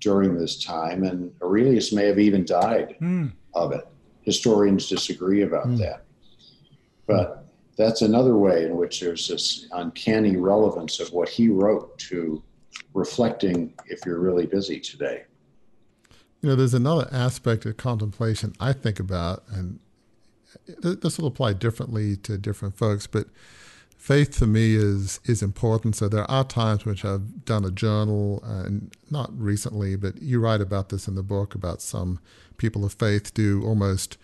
during 0.00 0.36
this 0.36 0.62
time, 0.62 1.04
and 1.04 1.32
Aurelius 1.40 1.92
may 1.92 2.06
have 2.06 2.18
even 2.18 2.44
died 2.44 2.96
mm. 3.00 3.32
of 3.54 3.72
it. 3.72 3.86
Historians 4.22 4.88
disagree 4.88 5.42
about 5.42 5.66
mm. 5.66 5.78
that. 5.78 6.04
But 7.06 7.43
that's 7.76 8.02
another 8.02 8.36
way 8.36 8.64
in 8.64 8.76
which 8.76 9.00
there's 9.00 9.28
this 9.28 9.66
uncanny 9.72 10.36
relevance 10.36 11.00
of 11.00 11.12
what 11.12 11.28
he 11.28 11.48
wrote 11.48 11.98
to 11.98 12.42
reflecting 12.92 13.72
if 13.86 14.04
you're 14.06 14.20
really 14.20 14.46
busy 14.46 14.80
today. 14.80 15.24
You 16.40 16.50
know, 16.50 16.56
there's 16.56 16.74
another 16.74 17.08
aspect 17.10 17.64
of 17.66 17.76
contemplation 17.76 18.52
I 18.60 18.72
think 18.72 19.00
about, 19.00 19.44
and 19.48 19.80
this 20.66 21.18
will 21.18 21.26
apply 21.26 21.54
differently 21.54 22.16
to 22.18 22.38
different 22.38 22.76
folks, 22.76 23.06
but 23.06 23.26
faith 23.96 24.38
to 24.38 24.46
me 24.46 24.74
is 24.74 25.20
is 25.24 25.42
important. 25.42 25.96
So 25.96 26.08
there 26.08 26.30
are 26.30 26.44
times 26.44 26.84
which 26.84 27.04
I've 27.04 27.44
done 27.44 27.64
a 27.64 27.70
journal, 27.70 28.42
and 28.44 28.94
not 29.10 29.30
recently, 29.36 29.96
but 29.96 30.20
you 30.20 30.38
write 30.40 30.60
about 30.60 30.90
this 30.90 31.08
in 31.08 31.14
the 31.14 31.22
book 31.22 31.54
about 31.54 31.80
some 31.80 32.20
people 32.58 32.84
of 32.84 32.92
faith 32.92 33.32
do 33.34 33.64
almost 33.64 34.18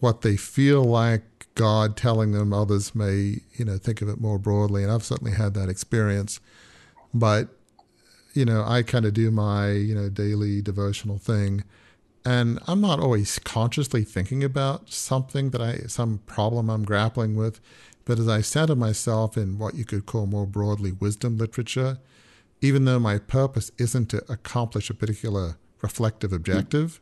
what 0.00 0.22
they 0.22 0.36
feel 0.36 0.84
like 0.84 1.35
God 1.56 1.96
telling 1.96 2.30
them. 2.30 2.52
Others 2.52 2.94
may, 2.94 3.40
you 3.54 3.64
know, 3.64 3.76
think 3.76 4.00
of 4.00 4.08
it 4.08 4.20
more 4.20 4.38
broadly, 4.38 4.84
and 4.84 4.92
I've 4.92 5.04
certainly 5.04 5.32
had 5.32 5.54
that 5.54 5.68
experience. 5.68 6.38
But 7.12 7.48
you 8.36 8.44
know, 8.44 8.62
I 8.64 8.82
kind 8.82 9.06
of 9.06 9.14
do 9.14 9.30
my, 9.30 9.72
you 9.72 9.94
know, 9.94 10.08
daily 10.10 10.60
devotional 10.60 11.18
thing. 11.18 11.64
And 12.24 12.58
I'm 12.66 12.80
not 12.80 13.00
always 13.00 13.38
consciously 13.38 14.04
thinking 14.04 14.44
about 14.44 14.90
something 14.90 15.50
that 15.50 15.62
I, 15.62 15.76
some 15.86 16.18
problem 16.26 16.68
I'm 16.68 16.84
grappling 16.84 17.34
with. 17.34 17.60
But 18.04 18.18
as 18.18 18.28
I 18.28 18.42
center 18.42 18.76
myself 18.76 19.36
in 19.36 19.58
what 19.58 19.74
you 19.74 19.84
could 19.84 20.06
call 20.06 20.26
more 20.26 20.46
broadly 20.46 20.92
wisdom 20.92 21.38
literature, 21.38 21.98
even 22.60 22.84
though 22.84 22.98
my 22.98 23.18
purpose 23.18 23.70
isn't 23.78 24.10
to 24.10 24.24
accomplish 24.30 24.90
a 24.90 24.94
particular 24.94 25.56
reflective 25.82 26.32
objective, 26.32 27.00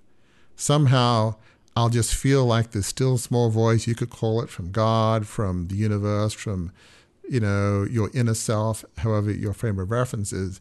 somehow 0.57 1.35
I'll 1.77 1.89
just 1.89 2.15
feel 2.15 2.45
like 2.45 2.71
this 2.71 2.87
still 2.87 3.19
small 3.19 3.51
voice, 3.51 3.87
you 3.87 3.95
could 3.95 4.11
call 4.11 4.41
it 4.41 4.49
from 4.49 4.71
God, 4.71 5.27
from 5.27 5.67
the 5.69 5.75
universe, 5.75 6.33
from, 6.33 6.71
you 7.29 7.41
know, 7.41 7.85
your 7.91 8.11
inner 8.15 8.35
self, 8.35 8.85
however 8.99 9.33
your 9.33 9.53
frame 9.53 9.79
of 9.81 9.91
reference 9.91 10.33
is, 10.33 10.61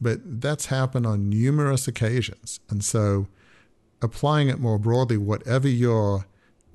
but 0.00 0.20
that's 0.42 0.66
happened 0.66 1.06
on 1.06 1.30
numerous 1.30 1.88
occasions. 1.88 2.60
And 2.68 2.84
so, 2.84 3.28
applying 4.02 4.48
it 4.48 4.58
more 4.58 4.78
broadly, 4.78 5.16
whatever 5.16 5.68
your 5.68 6.26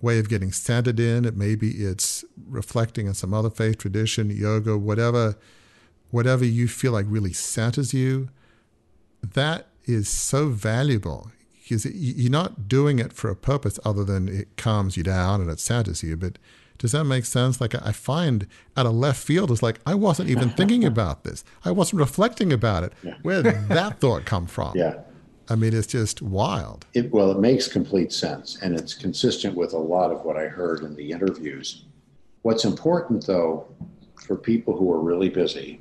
way 0.01 0.17
of 0.17 0.29
getting 0.29 0.51
centered 0.51 0.99
in, 0.99 1.25
it 1.25 1.35
maybe 1.35 1.69
it's 1.69 2.23
reflecting 2.47 3.07
on 3.07 3.13
some 3.13 3.33
other 3.33 3.49
faith 3.49 3.77
tradition, 3.77 4.29
yoga, 4.29 4.77
whatever, 4.77 5.35
whatever 6.09 6.45
you 6.45 6.67
feel 6.67 6.93
like 6.93 7.05
really 7.09 7.33
centers 7.33 7.93
you, 7.93 8.29
that 9.21 9.67
is 9.85 10.07
so 10.07 10.49
valuable 10.49 11.31
because 11.67 11.85
you're 11.85 12.31
not 12.31 12.67
doing 12.67 12.99
it 12.99 13.11
for 13.11 13.29
a 13.29 13.35
purpose 13.35 13.79
other 13.83 14.03
than 14.03 14.27
it 14.27 14.55
calms 14.55 14.95
you 14.95 15.03
down 15.03 15.41
and 15.41 15.49
it 15.49 15.59
centers 15.59 16.01
you. 16.01 16.15
But 16.15 16.37
does 16.77 16.93
that 16.93 17.03
make 17.03 17.25
sense? 17.25 17.59
Like 17.59 17.75
I 17.75 17.91
find 17.91 18.47
out 18.75 18.85
of 18.85 18.93
left 18.93 19.21
field 19.21 19.51
it's 19.51 19.63
like 19.63 19.79
I 19.85 19.93
wasn't 19.93 20.29
even 20.29 20.49
thinking 20.57 20.85
about 20.85 21.23
this. 21.23 21.43
I 21.65 21.71
wasn't 21.71 21.99
reflecting 21.99 22.53
about 22.53 22.83
it. 22.83 22.93
Yeah. 23.03 23.15
Where 23.21 23.43
did 23.43 23.67
that 23.69 23.99
thought 23.99 24.25
come 24.25 24.47
from? 24.47 24.73
Yeah. 24.75 24.99
I 25.49 25.55
mean, 25.55 25.73
it's 25.73 25.87
just 25.87 26.21
wild. 26.21 26.85
It, 26.93 27.11
well, 27.11 27.31
it 27.31 27.39
makes 27.39 27.69
complete 27.69 28.11
sense, 28.11 28.57
and 28.61 28.77
it's 28.77 28.93
consistent 28.93 29.55
with 29.55 29.71
a 29.71 29.77
lot 29.77 30.11
of 30.11 30.25
what 30.25 30.35
I 30.35 30.47
heard 30.47 30.83
in 30.83 30.93
the 30.95 31.11
interviews. 31.11 31.85
What's 32.41 32.65
important, 32.65 33.25
though, 33.25 33.65
for 34.15 34.35
people 34.35 34.75
who 34.75 34.91
are 34.91 34.99
really 34.99 35.29
busy, 35.29 35.79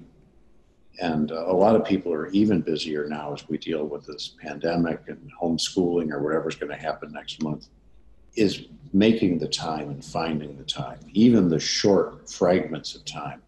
and 0.99 1.33
uh, 1.33 1.47
a 1.47 1.53
lot 1.53 1.77
of 1.77 1.85
people 1.85 2.13
are 2.13 2.29
even 2.29 2.61
busier 2.61 3.07
now 3.09 3.35
as 3.35 3.49
we 3.49 3.59
deal 3.59 3.85
with 3.85 4.07
this 4.07 4.35
pandemic 4.43 5.01
and 5.09 5.31
homeschooling 5.41 6.11
or 6.11 6.23
whatever's 6.23 6.57
going 6.57 6.73
to 6.73 6.79
happen 6.79 7.13
next 7.13 7.43
month, 7.43 7.69
is 8.35 8.67
making 8.93 9.39
the 9.39 9.49
time 9.49 9.91
and 9.91 10.05
finding 10.05 10.57
the 10.57 10.65
time, 10.65 10.99
even 11.13 11.49
the 11.49 11.61
short 11.61 12.31
fragments 12.31 12.95
of 12.95 13.05
time. 13.05 13.43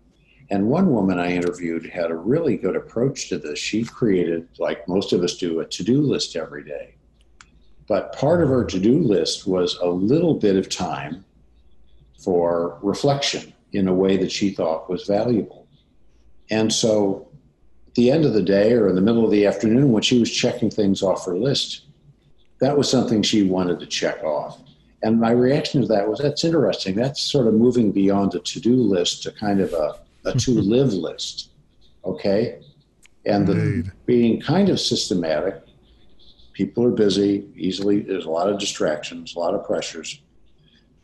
And 0.51 0.67
one 0.67 0.91
woman 0.93 1.19
I 1.19 1.33
interviewed 1.33 1.87
had 1.87 2.11
a 2.11 2.17
really 2.17 2.57
good 2.57 2.77
approach 2.77 3.29
to 3.29 3.39
this. 3.39 3.59
She 3.59 3.85
created, 3.85 4.49
like 4.59 4.89
most 4.89 5.13
of 5.13 5.23
us 5.23 5.37
do, 5.37 5.61
a 5.61 5.67
to 5.67 5.83
do 5.83 6.01
list 6.01 6.37
every 6.37 6.65
day. 6.65 6.95
But 7.87 8.15
part 8.15 8.43
of 8.43 8.49
her 8.49 8.65
to 8.65 8.79
do 8.79 8.99
list 8.99 9.47
was 9.47 9.77
a 9.77 9.89
little 9.89 10.35
bit 10.35 10.57
of 10.57 10.69
time 10.69 11.25
for 12.19 12.79
reflection 12.83 13.53
in 13.73 13.89
a 13.89 13.95
way 13.95 14.17
that 14.17 14.33
she 14.33 14.51
thought 14.51 14.91
was 14.91 15.07
valuable. 15.07 15.67
And 16.51 16.73
so 16.73 17.28
the 17.99 18.13
end 18.13 18.25
of 18.25 18.33
the 18.33 18.43
day 18.43 18.75
or 18.75 18.89
in 18.89 18.95
the 18.95 19.01
middle 19.01 19.25
of 19.25 19.33
the 19.33 19.45
afternoon, 19.45 19.91
when 19.91 20.03
she 20.03 20.21
was 20.21 20.31
checking 20.31 20.71
things 20.71 21.03
off 21.03 21.27
her 21.27 21.37
list, 21.37 21.83
that 22.61 22.79
was 22.79 22.89
something 22.89 23.23
she 23.23 23.43
wanted 23.43 23.81
to 23.81 23.87
check 23.87 24.23
off. 24.23 24.61
And 25.03 25.21
my 25.21 25.33
reaction 25.33 25.81
to 25.83 25.89
that 25.89 26.09
was 26.09 26.21
that's 26.21 26.45
interesting. 26.45 26.95
That's 26.95 27.21
sort 27.21 27.49
of 27.49 27.55
moving 27.55 27.91
beyond 27.91 28.37
a 28.37 28.39
to 28.39 28.61
do 28.61 28.77
list 28.77 29.25
to 29.25 29.33
kind 29.33 29.61
of 29.61 29.73
a, 29.73 29.99
a 30.27 30.33
to 30.39 30.51
live 30.53 30.93
list. 30.93 31.51
Okay. 32.05 32.61
And 33.27 33.49
the, 33.49 33.91
being 34.07 34.41
kind 34.41 34.69
of 34.69 34.79
systematic, 34.79 35.61
people 36.53 36.85
are 36.85 36.93
busy, 36.93 37.49
easily, 37.57 38.01
there's 38.01 38.27
a 38.27 38.31
lot 38.31 38.49
of 38.49 38.61
distractions, 38.61 39.35
a 39.35 39.41
lot 39.41 39.55
of 39.55 39.67
pressures. 39.67 40.23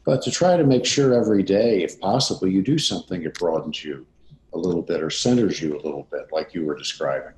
But 0.05 0.22
to 0.22 0.30
try 0.30 0.57
to 0.57 0.64
make 0.64 0.86
sure 0.86 1.12
every 1.12 1.42
day, 1.42 1.82
if 1.82 1.99
possible, 1.99 2.47
you 2.47 2.62
do 2.62 2.78
something 2.78 3.24
that 3.24 3.34
broadens 3.34 3.84
you 3.84 4.07
a 4.55 4.59
little 4.59 4.82
bit 4.82 5.02
or 5.02 5.11
centers 5.11 5.61
you 5.61 5.74
a 5.74 5.82
little 5.82 6.07
bit, 6.11 6.28
like 6.32 6.55
you 6.55 6.64
were 6.64 6.76
describing. 6.76 7.32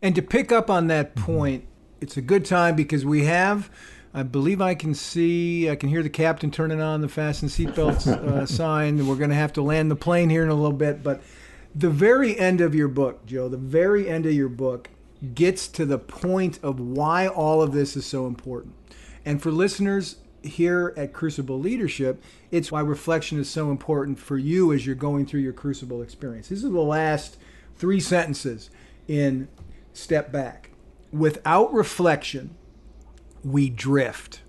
And 0.00 0.14
to 0.14 0.22
pick 0.22 0.50
up 0.50 0.70
on 0.70 0.88
that 0.88 1.14
point, 1.14 1.66
it's 2.00 2.16
a 2.16 2.22
good 2.22 2.44
time 2.44 2.74
because 2.74 3.04
we 3.04 3.24
have 3.24 3.70
I 4.14 4.22
believe 4.22 4.60
I 4.60 4.74
can 4.74 4.94
see, 4.94 5.70
I 5.70 5.76
can 5.76 5.88
hear 5.88 6.02
the 6.02 6.10
captain 6.10 6.50
turning 6.50 6.82
on 6.82 7.00
the 7.00 7.08
fasten 7.08 7.48
seatbelts 7.48 8.06
uh, 8.06 8.44
sign. 8.46 9.06
We're 9.06 9.16
going 9.16 9.30
to 9.30 9.36
have 9.36 9.54
to 9.54 9.62
land 9.62 9.90
the 9.90 9.96
plane 9.96 10.28
here 10.28 10.42
in 10.42 10.50
a 10.50 10.54
little 10.54 10.76
bit. 10.76 11.02
But 11.02 11.22
the 11.74 11.88
very 11.88 12.38
end 12.38 12.60
of 12.60 12.74
your 12.74 12.88
book, 12.88 13.24
Joe, 13.24 13.48
the 13.48 13.56
very 13.56 14.08
end 14.08 14.26
of 14.26 14.32
your 14.32 14.50
book 14.50 14.90
gets 15.34 15.66
to 15.68 15.86
the 15.86 15.98
point 15.98 16.58
of 16.62 16.78
why 16.78 17.26
all 17.26 17.62
of 17.62 17.72
this 17.72 17.96
is 17.96 18.04
so 18.04 18.26
important. 18.26 18.74
And 19.24 19.40
for 19.40 19.50
listeners 19.50 20.16
here 20.44 20.94
at 20.96 21.12
Crucible 21.12 21.58
Leadership, 21.58 22.22
it's 22.50 22.70
why 22.72 22.80
reflection 22.80 23.38
is 23.38 23.48
so 23.48 23.70
important 23.70 24.18
for 24.18 24.38
you 24.38 24.72
as 24.72 24.86
you're 24.86 24.94
going 24.94 25.26
through 25.26 25.40
your 25.40 25.52
Crucible 25.52 26.02
experience. 26.02 26.48
These 26.48 26.64
are 26.64 26.70
the 26.70 26.80
last 26.80 27.36
three 27.76 28.00
sentences 28.00 28.70
in 29.08 29.48
Step 29.92 30.32
Back. 30.32 30.70
Without 31.12 31.72
reflection, 31.72 32.56
we 33.44 33.68
drift. 33.68 34.42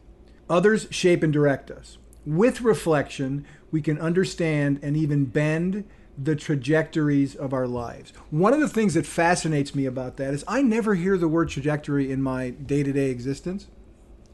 Others 0.50 0.88
shape 0.92 1.24
and 1.24 1.34
direct 1.34 1.72
us. 1.72 1.98
With 2.26 2.62
reflection, 2.62 3.46
we 3.72 3.82
can 3.82 4.00
understand 4.00 4.80
and 4.82 4.96
even 4.96 5.26
bend 5.26 5.84
the 6.18 6.36
trajectories 6.36 7.36
of 7.36 7.54
our 7.54 7.68
lives. 7.68 8.14
One 8.30 8.54
of 8.54 8.60
the 8.60 8.70
things 8.70 8.94
that 8.94 9.06
fascinates 9.06 9.74
me 9.74 9.86
about 9.86 10.18
that 10.18 10.34
is 10.34 10.44
I 10.48 10.62
never 10.62 10.96
hear 10.96 11.18
the 11.18 11.28
word 11.28 11.50
trajectory 11.50 12.12
in 12.12 12.22
my 12.22 12.52
day 12.52 12.84
to 12.84 12.94
day 12.94 13.10
existence. 13.10 13.68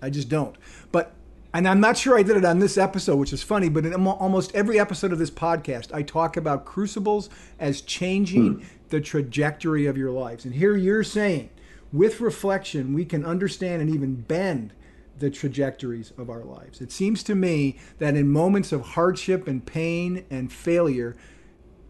I 0.01 0.10
just 0.10 0.30
don't. 0.30 0.55
But, 0.91 1.14
and 1.54 1.68
I'm 1.68 1.80
not 1.80 1.97
sure 1.97 2.18
I 2.18 2.24
did 2.24 2.38
it 2.38 2.45
on 2.45 2.60
this 2.60 2.78
episode, 2.78 3.18
which 3.18 3.34
is 3.34 3.41
funny, 3.41 3.70
but 3.70 3.86
in 3.86 3.93
almost 3.93 4.54
every 4.54 4.80
episode 4.80 5.12
of 5.12 5.20
this 5.20 5.32
podcast, 5.32 5.93
I 5.93 6.04
talk 6.04 6.38
about 6.38 6.66
crucibles 6.66 7.30
as 7.60 7.82
changing 7.82 8.54
hmm. 8.56 8.66
the 8.89 9.02
trajectory 9.02 9.86
of 9.86 9.97
your 9.97 10.12
lives. 10.12 10.45
And 10.45 10.54
here 10.54 10.76
you're 10.76 11.04
saying 11.04 11.50
with 11.91 12.22
reflection, 12.22 12.93
we 12.93 13.06
can 13.06 13.26
understand 13.26 13.82
and 13.82 13.89
even 13.89 14.16
bend 14.16 14.74
the 15.18 15.30
trajectories 15.30 16.14
of 16.18 16.30
our 16.30 16.43
lives. 16.43 16.82
It 16.82 16.91
seems 16.91 17.24
to 17.24 17.36
me 17.36 17.78
that 17.97 18.16
in 18.16 18.30
moments 18.30 18.72
of 18.72 18.82
hardship 18.82 19.47
and 19.47 19.66
pain 19.66 20.26
and 20.30 20.52
failure, 20.52 21.18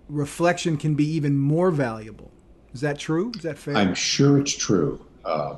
reflection 0.08 0.78
can 0.78 0.96
be 0.96 1.06
even 1.06 1.38
more 1.38 1.70
valuable. 1.70 2.32
Is 2.74 2.82
that 2.82 2.98
true? 2.98 3.32
Is 3.36 3.44
that 3.44 3.58
fair? 3.58 3.76
I'm 3.76 3.94
sure 3.94 4.40
it's 4.40 4.56
true. 4.56 5.06
Uh, 5.26 5.58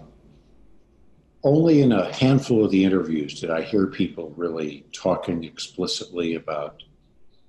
only 1.44 1.82
in 1.82 1.92
a 1.92 2.14
handful 2.14 2.64
of 2.64 2.72
the 2.72 2.84
interviews 2.84 3.40
did 3.40 3.50
I 3.50 3.62
hear 3.62 3.88
people 3.88 4.34
really 4.38 4.86
talking 4.92 5.44
explicitly 5.44 6.36
about 6.36 6.84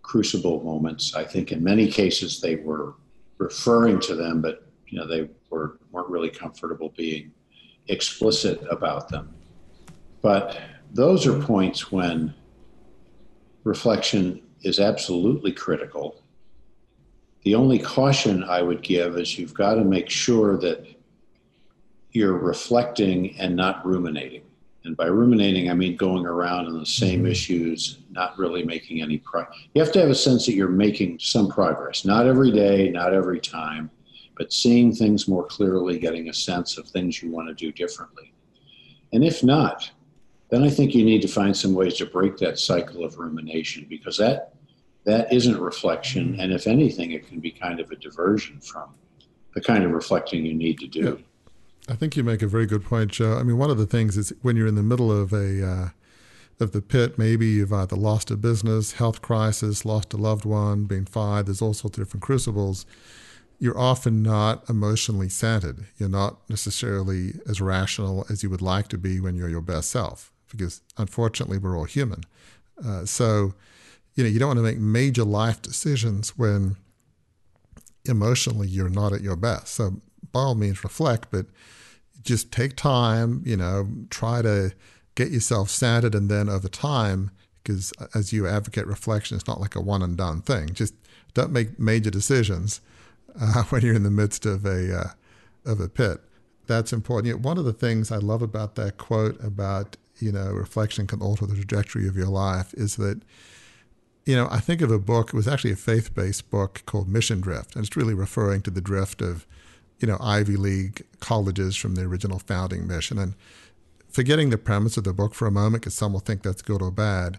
crucible 0.02 0.62
moments. 0.62 1.14
I 1.14 1.24
think 1.24 1.52
in 1.52 1.62
many 1.62 1.88
cases 1.88 2.40
they 2.40 2.56
were 2.56 2.94
referring 3.38 4.00
to 4.00 4.14
them, 4.14 4.40
but 4.40 4.66
you 4.86 4.98
know 4.98 5.06
they 5.06 5.28
were 5.50 5.78
weren't 5.90 6.08
really 6.08 6.30
comfortable 6.30 6.92
being 6.96 7.32
explicit 7.88 8.62
about 8.70 9.08
them. 9.08 9.34
But 10.22 10.58
those 10.92 11.26
are 11.26 11.38
points 11.40 11.90
when 11.92 12.32
reflection 13.64 14.42
is 14.62 14.78
absolutely 14.78 15.52
critical. 15.52 16.22
The 17.42 17.54
only 17.54 17.78
caution 17.78 18.44
I 18.44 18.62
would 18.62 18.82
give 18.82 19.18
is 19.18 19.38
you've 19.38 19.54
got 19.54 19.74
to 19.74 19.84
make 19.84 20.08
sure 20.08 20.56
that 20.58 20.86
you're 22.12 22.38
reflecting 22.38 23.38
and 23.38 23.56
not 23.56 23.84
ruminating. 23.84 24.42
And 24.84 24.96
by 24.96 25.06
ruminating, 25.06 25.70
I 25.70 25.74
mean 25.74 25.96
going 25.96 26.26
around 26.26 26.66
on 26.66 26.78
the 26.78 26.86
same 26.86 27.20
mm-hmm. 27.20 27.30
issues, 27.30 27.98
not 28.10 28.36
really 28.38 28.64
making 28.64 29.00
any 29.00 29.18
progress. 29.18 29.58
You 29.74 29.82
have 29.82 29.92
to 29.92 30.00
have 30.00 30.10
a 30.10 30.14
sense 30.14 30.46
that 30.46 30.54
you're 30.54 30.68
making 30.68 31.18
some 31.20 31.48
progress. 31.48 32.04
Not 32.04 32.26
every 32.26 32.50
day, 32.50 32.90
not 32.90 33.14
every 33.14 33.40
time, 33.40 33.90
but 34.36 34.52
seeing 34.52 34.92
things 34.92 35.28
more 35.28 35.44
clearly, 35.46 35.98
getting 35.98 36.28
a 36.28 36.34
sense 36.34 36.78
of 36.78 36.88
things 36.88 37.22
you 37.22 37.30
want 37.30 37.48
to 37.48 37.54
do 37.54 37.70
differently. 37.70 38.32
And 39.12 39.22
if 39.22 39.44
not, 39.44 39.90
then 40.50 40.64
I 40.64 40.70
think 40.70 40.94
you 40.94 41.04
need 41.04 41.22
to 41.22 41.28
find 41.28 41.56
some 41.56 41.74
ways 41.74 41.94
to 41.98 42.06
break 42.06 42.36
that 42.38 42.58
cycle 42.58 43.04
of 43.04 43.18
rumination 43.18 43.86
because 43.88 44.16
that 44.18 44.54
that 45.04 45.32
isn't 45.32 45.58
reflection, 45.58 46.38
and 46.38 46.52
if 46.52 46.68
anything, 46.68 47.10
it 47.10 47.26
can 47.26 47.40
be 47.40 47.50
kind 47.50 47.80
of 47.80 47.90
a 47.90 47.96
diversion 47.96 48.60
from 48.60 48.94
the 49.54 49.60
kind 49.60 49.82
of 49.82 49.90
reflecting 49.90 50.46
you 50.46 50.54
need 50.54 50.78
to 50.78 50.86
do. 50.86 51.20
I 51.88 51.94
think 51.94 52.16
you 52.16 52.22
make 52.22 52.42
a 52.42 52.46
very 52.46 52.66
good 52.66 52.84
point, 52.84 53.10
Joe. 53.10 53.36
I 53.36 53.42
mean, 53.42 53.58
one 53.58 53.70
of 53.70 53.78
the 53.78 53.86
things 53.86 54.16
is 54.16 54.32
when 54.42 54.56
you're 54.56 54.68
in 54.68 54.76
the 54.76 54.82
middle 54.82 55.10
of 55.10 55.32
a 55.32 55.66
uh, 55.66 55.88
of 56.60 56.72
the 56.72 56.82
pit, 56.82 57.18
maybe 57.18 57.46
you've 57.46 57.72
either 57.72 57.96
lost 57.96 58.30
a 58.30 58.36
business, 58.36 58.92
health 58.92 59.20
crisis, 59.20 59.84
lost 59.84 60.12
a 60.12 60.16
loved 60.16 60.44
one, 60.44 60.84
been 60.84 61.06
fired. 61.06 61.46
There's 61.46 61.60
all 61.60 61.74
sorts 61.74 61.98
of 61.98 62.04
different 62.04 62.22
crucibles 62.22 62.86
you're 63.62 63.78
often 63.78 64.24
not 64.24 64.68
emotionally 64.68 65.28
centered. 65.28 65.84
You're 65.96 66.08
not 66.08 66.40
necessarily 66.50 67.34
as 67.48 67.60
rational 67.60 68.26
as 68.28 68.42
you 68.42 68.50
would 68.50 68.60
like 68.60 68.88
to 68.88 68.98
be 68.98 69.20
when 69.20 69.36
you're 69.36 69.48
your 69.48 69.60
best 69.60 69.88
self, 69.88 70.32
because 70.50 70.80
unfortunately, 70.98 71.58
we're 71.58 71.78
all 71.78 71.84
human. 71.84 72.24
Uh, 72.84 73.04
so, 73.04 73.54
you 74.16 74.24
know, 74.24 74.30
you 74.30 74.40
don't 74.40 74.48
want 74.48 74.58
to 74.58 74.64
make 74.64 74.78
major 74.78 75.22
life 75.22 75.62
decisions 75.62 76.36
when 76.36 76.74
emotionally 78.04 78.66
you're 78.66 78.88
not 78.88 79.12
at 79.12 79.20
your 79.20 79.36
best. 79.36 79.68
So, 79.68 80.00
by 80.32 80.40
all 80.40 80.54
means, 80.54 80.82
reflect, 80.82 81.28
but 81.30 81.46
just 82.22 82.52
take 82.52 82.76
time, 82.76 83.42
you 83.44 83.56
know, 83.56 83.88
try 84.10 84.42
to 84.42 84.72
get 85.14 85.30
yourself 85.30 85.68
centered, 85.70 86.14
and 86.14 86.30
then 86.30 86.48
over 86.48 86.68
time, 86.68 87.30
because 87.62 87.92
as 88.14 88.32
you 88.32 88.46
advocate 88.46 88.86
reflection, 88.86 89.36
it's 89.36 89.46
not 89.46 89.60
like 89.60 89.76
a 89.76 89.80
one 89.80 90.02
and 90.02 90.16
done 90.16 90.40
thing. 90.40 90.72
Just 90.72 90.94
don't 91.34 91.52
make 91.52 91.78
major 91.78 92.10
decisions 92.10 92.80
uh, 93.40 93.64
when 93.64 93.82
you're 93.82 93.94
in 93.94 94.02
the 94.02 94.10
midst 94.10 94.46
of 94.46 94.64
a 94.64 95.00
uh, 95.00 95.10
of 95.64 95.80
a 95.80 95.88
pit. 95.88 96.20
That's 96.66 96.92
important. 96.92 97.26
You 97.26 97.34
know, 97.34 97.40
one 97.40 97.58
of 97.58 97.64
the 97.64 97.72
things 97.72 98.10
I 98.10 98.16
love 98.16 98.42
about 98.42 98.76
that 98.76 98.98
quote 98.98 99.42
about 99.42 99.96
you 100.18 100.32
know 100.32 100.50
reflection 100.50 101.06
can 101.06 101.20
alter 101.20 101.46
the 101.46 101.54
trajectory 101.54 102.06
of 102.06 102.16
your 102.16 102.28
life 102.28 102.72
is 102.74 102.96
that 102.96 103.22
you 104.24 104.36
know 104.36 104.48
I 104.50 104.60
think 104.60 104.80
of 104.80 104.90
a 104.90 104.98
book. 104.98 105.28
It 105.28 105.34
was 105.34 105.48
actually 105.48 105.72
a 105.72 105.76
faith 105.76 106.14
based 106.14 106.50
book 106.50 106.82
called 106.86 107.08
Mission 107.08 107.40
Drift, 107.40 107.74
and 107.74 107.84
it's 107.84 107.96
really 107.96 108.14
referring 108.14 108.62
to 108.62 108.70
the 108.70 108.80
drift 108.80 109.20
of 109.20 109.46
you 110.02 110.08
know 110.08 110.18
Ivy 110.20 110.56
League 110.56 111.04
colleges 111.20 111.76
from 111.76 111.94
the 111.94 112.02
original 112.02 112.38
founding 112.38 112.86
mission. 112.86 113.18
And 113.18 113.34
forgetting 114.10 114.50
the 114.50 114.58
premise 114.58 114.96
of 114.96 115.04
the 115.04 115.12
book 115.12 115.34
for 115.34 115.46
a 115.46 115.52
moment, 115.52 115.82
because 115.82 115.94
some 115.94 116.12
will 116.12 116.20
think 116.20 116.42
that's 116.42 116.62
good 116.62 116.82
or 116.82 116.90
bad, 116.90 117.38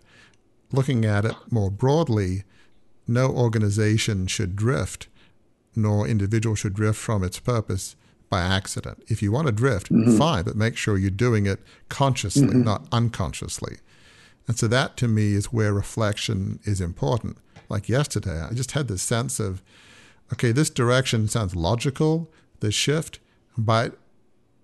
looking 0.72 1.05
at 1.05 1.26
it 1.26 1.36
more 1.51 1.70
broadly, 1.70 2.43
no 3.07 3.28
organization 3.28 4.28
should 4.28 4.55
drift 4.55 5.07
nor 5.76 6.07
individual 6.07 6.55
should 6.55 6.74
drift 6.74 6.99
from 6.99 7.24
its 7.24 7.39
purpose 7.39 7.95
by 8.30 8.41
accident. 8.41 9.03
If 9.07 9.22
you 9.22 9.32
want 9.32 9.47
to 9.47 9.51
drift, 9.51 9.91
mm-hmm. 9.91 10.18
fine, 10.18 10.43
but 10.43 10.55
make 10.55 10.78
sure 10.78 10.97
you're 10.97 11.09
doing 11.09 11.45
it 11.45 11.59
consciously, 11.89 12.47
mm-hmm. 12.47 12.64
not 12.64 12.88
unconsciously. 12.91 13.78
And 14.47 14.57
so 14.57 14.68
that 14.68 14.97
to 14.97 15.07
me 15.07 15.34
is 15.34 15.53
where 15.53 15.74
reflection 15.74 16.59
is 16.64 16.82
important. 16.82 17.38
Like 17.70 17.88
yesterday, 17.89 18.41
I 18.41 18.53
just 18.53 18.72
had 18.72 18.88
this 18.88 19.01
sense 19.01 19.39
of, 19.39 19.61
okay, 20.32 20.51
this 20.51 20.70
direction 20.70 21.28
sounds 21.28 21.55
logical, 21.55 22.30
this 22.64 22.74
shift, 22.74 23.20
but 23.55 23.97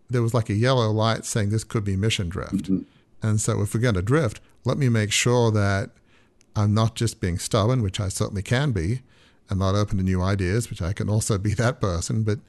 there 0.09 0.23
was 0.23 0.33
like 0.33 0.49
a 0.49 0.55
yellow 0.55 0.89
light 0.89 1.23
saying 1.25 1.51
this 1.51 1.63
could 1.63 1.83
be 1.83 1.95
mission 1.95 2.29
drift. 2.29 2.63
Mm-hmm. 2.63 2.79
And 3.21 3.39
so 3.39 3.61
if 3.61 3.73
we're 3.73 3.79
going 3.79 3.93
to 3.93 4.01
drift, 4.01 4.41
let 4.65 4.77
me 4.77 4.89
make 4.89 5.11
sure 5.11 5.51
that 5.51 5.91
I'm 6.55 6.73
not 6.73 6.95
just 6.95 7.21
being 7.21 7.37
stubborn, 7.37 7.83
which 7.83 7.99
I 7.99 8.09
certainly 8.09 8.41
can 8.41 8.71
be, 8.71 9.01
and 9.49 9.59
not 9.59 9.75
open 9.75 9.97
to 9.97 10.03
new 10.03 10.21
ideas, 10.21 10.69
which 10.69 10.81
I 10.81 10.93
can 10.93 11.09
also 11.09 11.37
be 11.37 11.53
that 11.53 11.79
person, 11.79 12.23
but 12.23 12.39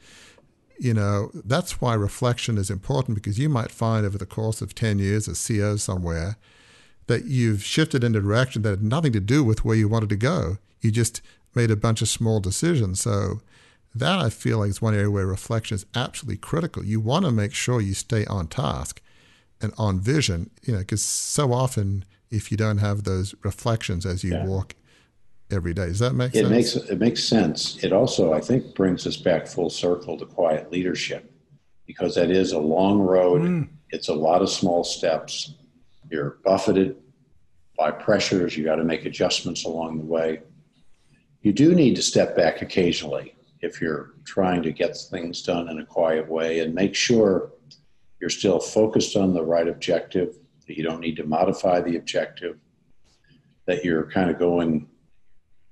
you 0.78 0.94
know, 0.94 1.30
that's 1.34 1.82
why 1.82 1.92
reflection 1.92 2.56
is 2.56 2.70
important 2.70 3.14
because 3.14 3.38
you 3.38 3.50
might 3.50 3.70
find 3.70 4.06
over 4.06 4.16
the 4.16 4.24
course 4.24 4.62
of 4.62 4.74
10 4.74 4.98
years 4.98 5.28
as 5.28 5.36
CEO 5.36 5.78
somewhere 5.78 6.38
that 7.06 7.26
you've 7.26 7.62
shifted 7.62 8.02
in 8.02 8.16
a 8.16 8.20
direction 8.20 8.62
that 8.62 8.70
had 8.70 8.82
nothing 8.82 9.12
to 9.12 9.20
do 9.20 9.44
with 9.44 9.62
where 9.62 9.76
you 9.76 9.88
wanted 9.88 10.08
to 10.08 10.16
go. 10.16 10.56
You 10.80 10.90
just 10.90 11.20
made 11.54 11.70
a 11.70 11.76
bunch 11.76 12.00
of 12.00 12.08
small 12.08 12.40
decisions. 12.40 13.00
So 13.00 13.42
that 13.94 14.18
I 14.18 14.30
feel 14.30 14.58
like 14.58 14.70
is 14.70 14.82
one 14.82 14.94
area 14.94 15.10
where 15.10 15.26
reflection 15.26 15.74
is 15.74 15.86
absolutely 15.94 16.38
critical. 16.38 16.84
You 16.84 17.00
want 17.00 17.24
to 17.24 17.32
make 17.32 17.52
sure 17.52 17.80
you 17.80 17.94
stay 17.94 18.24
on 18.26 18.46
task 18.46 19.00
and 19.60 19.72
on 19.76 20.00
vision, 20.00 20.50
you 20.62 20.72
know, 20.72 20.78
because 20.80 21.02
so 21.02 21.52
often 21.52 22.04
if 22.30 22.50
you 22.50 22.56
don't 22.56 22.78
have 22.78 23.04
those 23.04 23.34
reflections 23.42 24.06
as 24.06 24.22
you 24.22 24.32
yeah. 24.32 24.46
walk 24.46 24.74
every 25.50 25.74
day. 25.74 25.86
Does 25.86 25.98
that 25.98 26.14
make 26.14 26.34
it 26.34 26.46
sense? 26.46 26.50
Makes, 26.50 26.76
it 26.76 26.98
makes 26.98 27.24
sense. 27.24 27.82
It 27.82 27.92
also, 27.92 28.32
I 28.32 28.40
think, 28.40 28.74
brings 28.74 29.06
us 29.06 29.16
back 29.16 29.46
full 29.46 29.70
circle 29.70 30.16
to 30.18 30.26
quiet 30.26 30.70
leadership 30.70 31.32
because 31.86 32.14
that 32.14 32.30
is 32.30 32.52
a 32.52 32.58
long 32.58 33.00
road. 33.00 33.42
Mm. 33.42 33.68
It's 33.90 34.08
a 34.08 34.14
lot 34.14 34.42
of 34.42 34.50
small 34.50 34.84
steps. 34.84 35.54
You're 36.08 36.38
buffeted 36.44 36.96
by 37.76 37.90
pressures. 37.90 38.56
You 38.56 38.64
got 38.64 38.76
to 38.76 38.84
make 38.84 39.04
adjustments 39.04 39.64
along 39.64 39.98
the 39.98 40.04
way. 40.04 40.40
You 41.42 41.52
do 41.52 41.74
need 41.74 41.96
to 41.96 42.02
step 42.02 42.36
back 42.36 42.62
occasionally 42.62 43.34
if 43.60 43.80
you're 43.80 44.14
trying 44.24 44.62
to 44.62 44.72
get 44.72 44.96
things 44.96 45.42
done 45.42 45.68
in 45.68 45.80
a 45.80 45.86
quiet 45.86 46.28
way 46.28 46.60
and 46.60 46.74
make 46.74 46.94
sure 46.94 47.52
you're 48.20 48.30
still 48.30 48.60
focused 48.60 49.16
on 49.16 49.34
the 49.34 49.42
right 49.42 49.68
objective, 49.68 50.36
that 50.66 50.76
you 50.76 50.82
don't 50.82 51.00
need 51.00 51.16
to 51.16 51.24
modify 51.24 51.80
the 51.80 51.96
objective, 51.96 52.58
that 53.66 53.84
you're 53.84 54.10
kind 54.10 54.30
of 54.30 54.38
going 54.38 54.86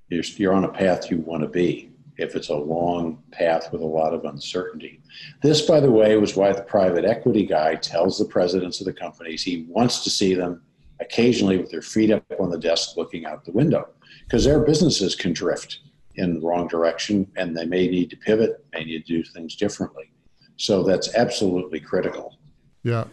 you're, 0.09 0.25
you're 0.37 0.55
on 0.55 0.65
a 0.65 0.69
path 0.69 1.11
you 1.11 1.19
want 1.19 1.43
to 1.43 1.49
be 1.49 1.93
if 2.17 2.35
it's 2.35 2.49
a 2.49 2.57
long 2.57 3.23
path 3.31 3.71
with 3.73 3.81
a 3.81 3.87
lot 3.87 4.13
of 4.13 4.25
uncertainty. 4.25 5.01
This, 5.43 5.63
by 5.63 5.81
the 5.81 5.91
way, 5.91 6.17
was 6.17 6.35
why 6.35 6.53
the 6.53 6.63
private 6.63 7.05
equity 7.05 7.47
guy 7.47 7.77
tells 7.77 8.19
the 8.19 8.25
presidents 8.25 8.81
of 8.81 8.87
the 8.87 8.93
companies 8.93 9.43
he 9.43 9.67
wants 9.69 10.03
to 10.03 10.11
see 10.11 10.35
them 10.35 10.63
occasionally 11.01 11.59
with 11.59 11.71
their 11.71 11.83
feet 11.83 12.11
up 12.11 12.25
on 12.41 12.51
the 12.51 12.59
desk 12.59 12.97
looking 12.97 13.25
out 13.25 13.45
the 13.45 13.53
window 13.53 13.89
because 14.25 14.45
their 14.45 14.61
businesses 14.61 15.15
can 15.15 15.33
drift 15.33 15.79
in 16.19 16.35
the 16.35 16.47
wrong 16.47 16.69
direction 16.69 17.31
and 17.37 17.57
they 17.57 17.65
may 17.65 17.89
need 17.89 18.11
to 18.11 18.17
pivot, 18.17 18.65
may 18.73 18.85
need 18.85 19.07
to 19.07 19.23
do 19.23 19.25
things 19.25 19.57
differently. 19.57 20.11
So 20.57 20.83
that's 20.83 21.15
absolutely 21.15 21.81
critical. 21.81 22.37
Yeah. 22.83 23.05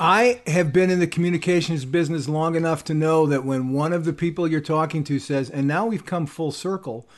I 0.00 0.42
have 0.48 0.72
been 0.72 0.90
in 0.90 0.98
the 0.98 1.06
communications 1.06 1.84
business 1.84 2.28
long 2.28 2.56
enough 2.56 2.82
to 2.84 2.94
know 2.94 3.26
that 3.26 3.44
when 3.44 3.72
one 3.72 3.92
of 3.92 4.04
the 4.04 4.12
people 4.12 4.48
you're 4.48 4.60
talking 4.60 5.04
to 5.04 5.20
says, 5.20 5.48
and 5.48 5.68
now 5.68 5.86
we've 5.86 6.04
come 6.04 6.26
full 6.26 6.50
circle, 6.50 7.08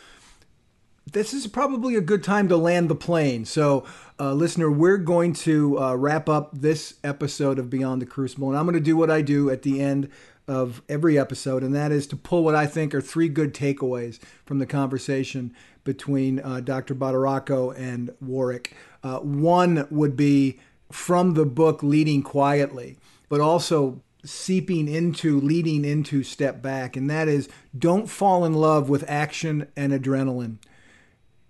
this 1.11 1.33
is 1.33 1.47
probably 1.47 1.95
a 1.95 2.01
good 2.01 2.23
time 2.23 2.49
to 2.49 2.57
land 2.57 2.91
the 2.91 2.95
plane. 2.95 3.45
So, 3.47 3.87
uh, 4.21 4.35
listener, 4.35 4.71
we're 4.71 4.99
going 4.99 5.33
to 5.35 5.79
uh, 5.79 5.95
wrap 5.95 6.29
up 6.29 6.51
this 6.53 6.95
episode 7.03 7.59
of 7.59 7.71
Beyond 7.71 8.03
the 8.03 8.07
Crucible, 8.07 8.49
and 8.49 8.59
I'm 8.59 8.67
going 8.67 8.75
to 8.75 8.81
do 8.81 8.97
what 8.97 9.11
I 9.11 9.23
do 9.23 9.49
at 9.49 9.63
the 9.63 9.81
end 9.81 10.11
of 10.49 10.83
every 10.89 11.19
episode, 11.19 11.63
and 11.63 11.75
that 11.75 11.93
is 11.93 12.07
to 12.09 12.17
pull 12.17 12.45
what 12.45 12.55
I 12.55 12.67
think 12.67 12.95
are 12.95 13.01
three 13.01 13.29
good 13.29 13.53
takeaways 13.53 14.19
from 14.45 14.59
the 14.59 14.67
conversation 14.67 15.55
between 15.85 16.41
uh, 16.41 16.61
Dr. 16.61 16.95
Badaracco 16.95 17.77
and 17.77 18.11
Warwick. 18.21 18.77
Uh, 19.03 19.19
one 19.19 19.87
would 19.91 20.17
be 20.17 20.61
from 20.91 21.35
the 21.35 21.47
book 21.47 21.83
Leading 21.83 22.23
Quietly, 22.23 22.97
but 23.29 23.41
also 23.41 24.03
seeping 24.25 24.89
into, 24.89 25.41
leading 25.41 25.85
into 25.85 26.23
Step 26.23 26.61
Back, 26.61 26.97
and 26.97 27.09
that 27.09 27.29
is 27.29 27.49
don't 27.77 28.09
fall 28.09 28.45
in 28.45 28.55
love 28.55 28.89
with 28.89 29.05
action 29.09 29.69
and 29.77 29.93
adrenaline. 29.93 30.59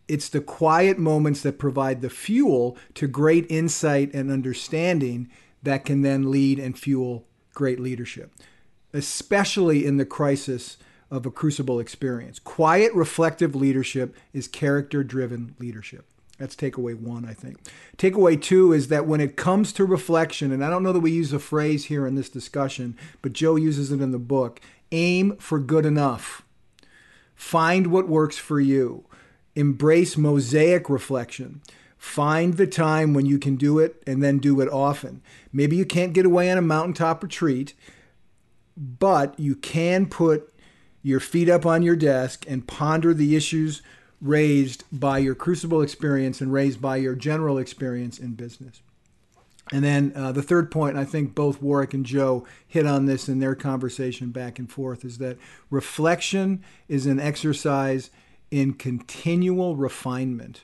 It's 0.08 0.28
the 0.28 0.40
quiet 0.40 0.98
moments 0.98 1.40
that 1.42 1.58
provide 1.58 2.00
the 2.00 2.10
fuel 2.10 2.76
to 2.94 3.08
great 3.08 3.46
insight 3.50 4.14
and 4.14 4.30
understanding 4.30 5.28
that 5.62 5.84
can 5.84 6.02
then 6.02 6.30
lead 6.30 6.58
and 6.60 6.78
fuel 6.78 7.26
great 7.54 7.80
leadership, 7.80 8.30
especially 8.96 9.84
in 9.84 9.96
the 9.96 10.04
crisis 10.04 10.76
of 11.10 11.24
a 11.26 11.30
crucible 11.30 11.78
experience. 11.78 12.38
Quiet, 12.38 12.92
reflective 12.94 13.54
leadership 13.54 14.14
is 14.32 14.48
character 14.48 15.04
driven 15.04 15.54
leadership. 15.58 16.06
That's 16.38 16.56
takeaway 16.56 16.98
one, 16.98 17.24
I 17.24 17.32
think. 17.32 17.58
Takeaway 17.96 18.40
two 18.40 18.72
is 18.72 18.88
that 18.88 19.06
when 19.06 19.20
it 19.20 19.36
comes 19.36 19.72
to 19.74 19.84
reflection, 19.84 20.52
and 20.52 20.64
I 20.64 20.68
don't 20.68 20.82
know 20.82 20.92
that 20.92 21.00
we 21.00 21.10
use 21.10 21.32
a 21.32 21.38
phrase 21.38 21.86
here 21.86 22.06
in 22.06 22.14
this 22.14 22.28
discussion, 22.28 22.96
but 23.22 23.32
Joe 23.32 23.56
uses 23.56 23.90
it 23.90 24.00
in 24.00 24.12
the 24.12 24.18
book 24.18 24.60
aim 24.92 25.36
for 25.38 25.58
good 25.58 25.86
enough. 25.86 26.42
Find 27.34 27.88
what 27.88 28.08
works 28.08 28.36
for 28.36 28.60
you. 28.60 29.04
Embrace 29.54 30.16
mosaic 30.16 30.90
reflection. 30.90 31.62
Find 31.96 32.54
the 32.54 32.66
time 32.66 33.14
when 33.14 33.26
you 33.26 33.38
can 33.38 33.56
do 33.56 33.78
it 33.78 34.02
and 34.06 34.22
then 34.22 34.38
do 34.38 34.60
it 34.60 34.68
often. 34.68 35.22
Maybe 35.52 35.76
you 35.76 35.84
can't 35.84 36.12
get 36.12 36.26
away 36.26 36.50
on 36.50 36.58
a 36.58 36.62
mountaintop 36.62 37.22
retreat, 37.22 37.74
but 38.76 39.38
you 39.38 39.54
can 39.54 40.06
put 40.06 40.52
your 41.02 41.20
feet 41.20 41.48
up 41.48 41.64
on 41.64 41.82
your 41.82 41.96
desk 41.96 42.44
and 42.48 42.66
ponder 42.66 43.14
the 43.14 43.36
issues 43.36 43.82
raised 44.20 44.84
by 44.90 45.18
your 45.18 45.34
crucible 45.34 45.82
experience 45.82 46.40
and 46.40 46.52
raised 46.52 46.80
by 46.80 46.96
your 46.96 47.14
general 47.14 47.58
experience 47.58 48.18
in 48.18 48.34
business. 48.34 48.82
And 49.72 49.84
then 49.84 50.12
uh, 50.14 50.32
the 50.32 50.42
third 50.42 50.70
point, 50.70 50.96
I 50.96 51.04
think 51.04 51.34
both 51.34 51.60
Warwick 51.60 51.92
and 51.92 52.06
Joe 52.06 52.46
hit 52.66 52.86
on 52.86 53.06
this 53.06 53.28
in 53.28 53.40
their 53.40 53.54
conversation 53.54 54.30
back 54.30 54.58
and 54.58 54.70
forth, 54.70 55.04
is 55.04 55.18
that 55.18 55.38
reflection 55.70 56.62
is 56.88 57.06
an 57.06 57.18
exercise 57.18 58.10
in 58.50 58.74
continual 58.74 59.74
refinement. 59.74 60.62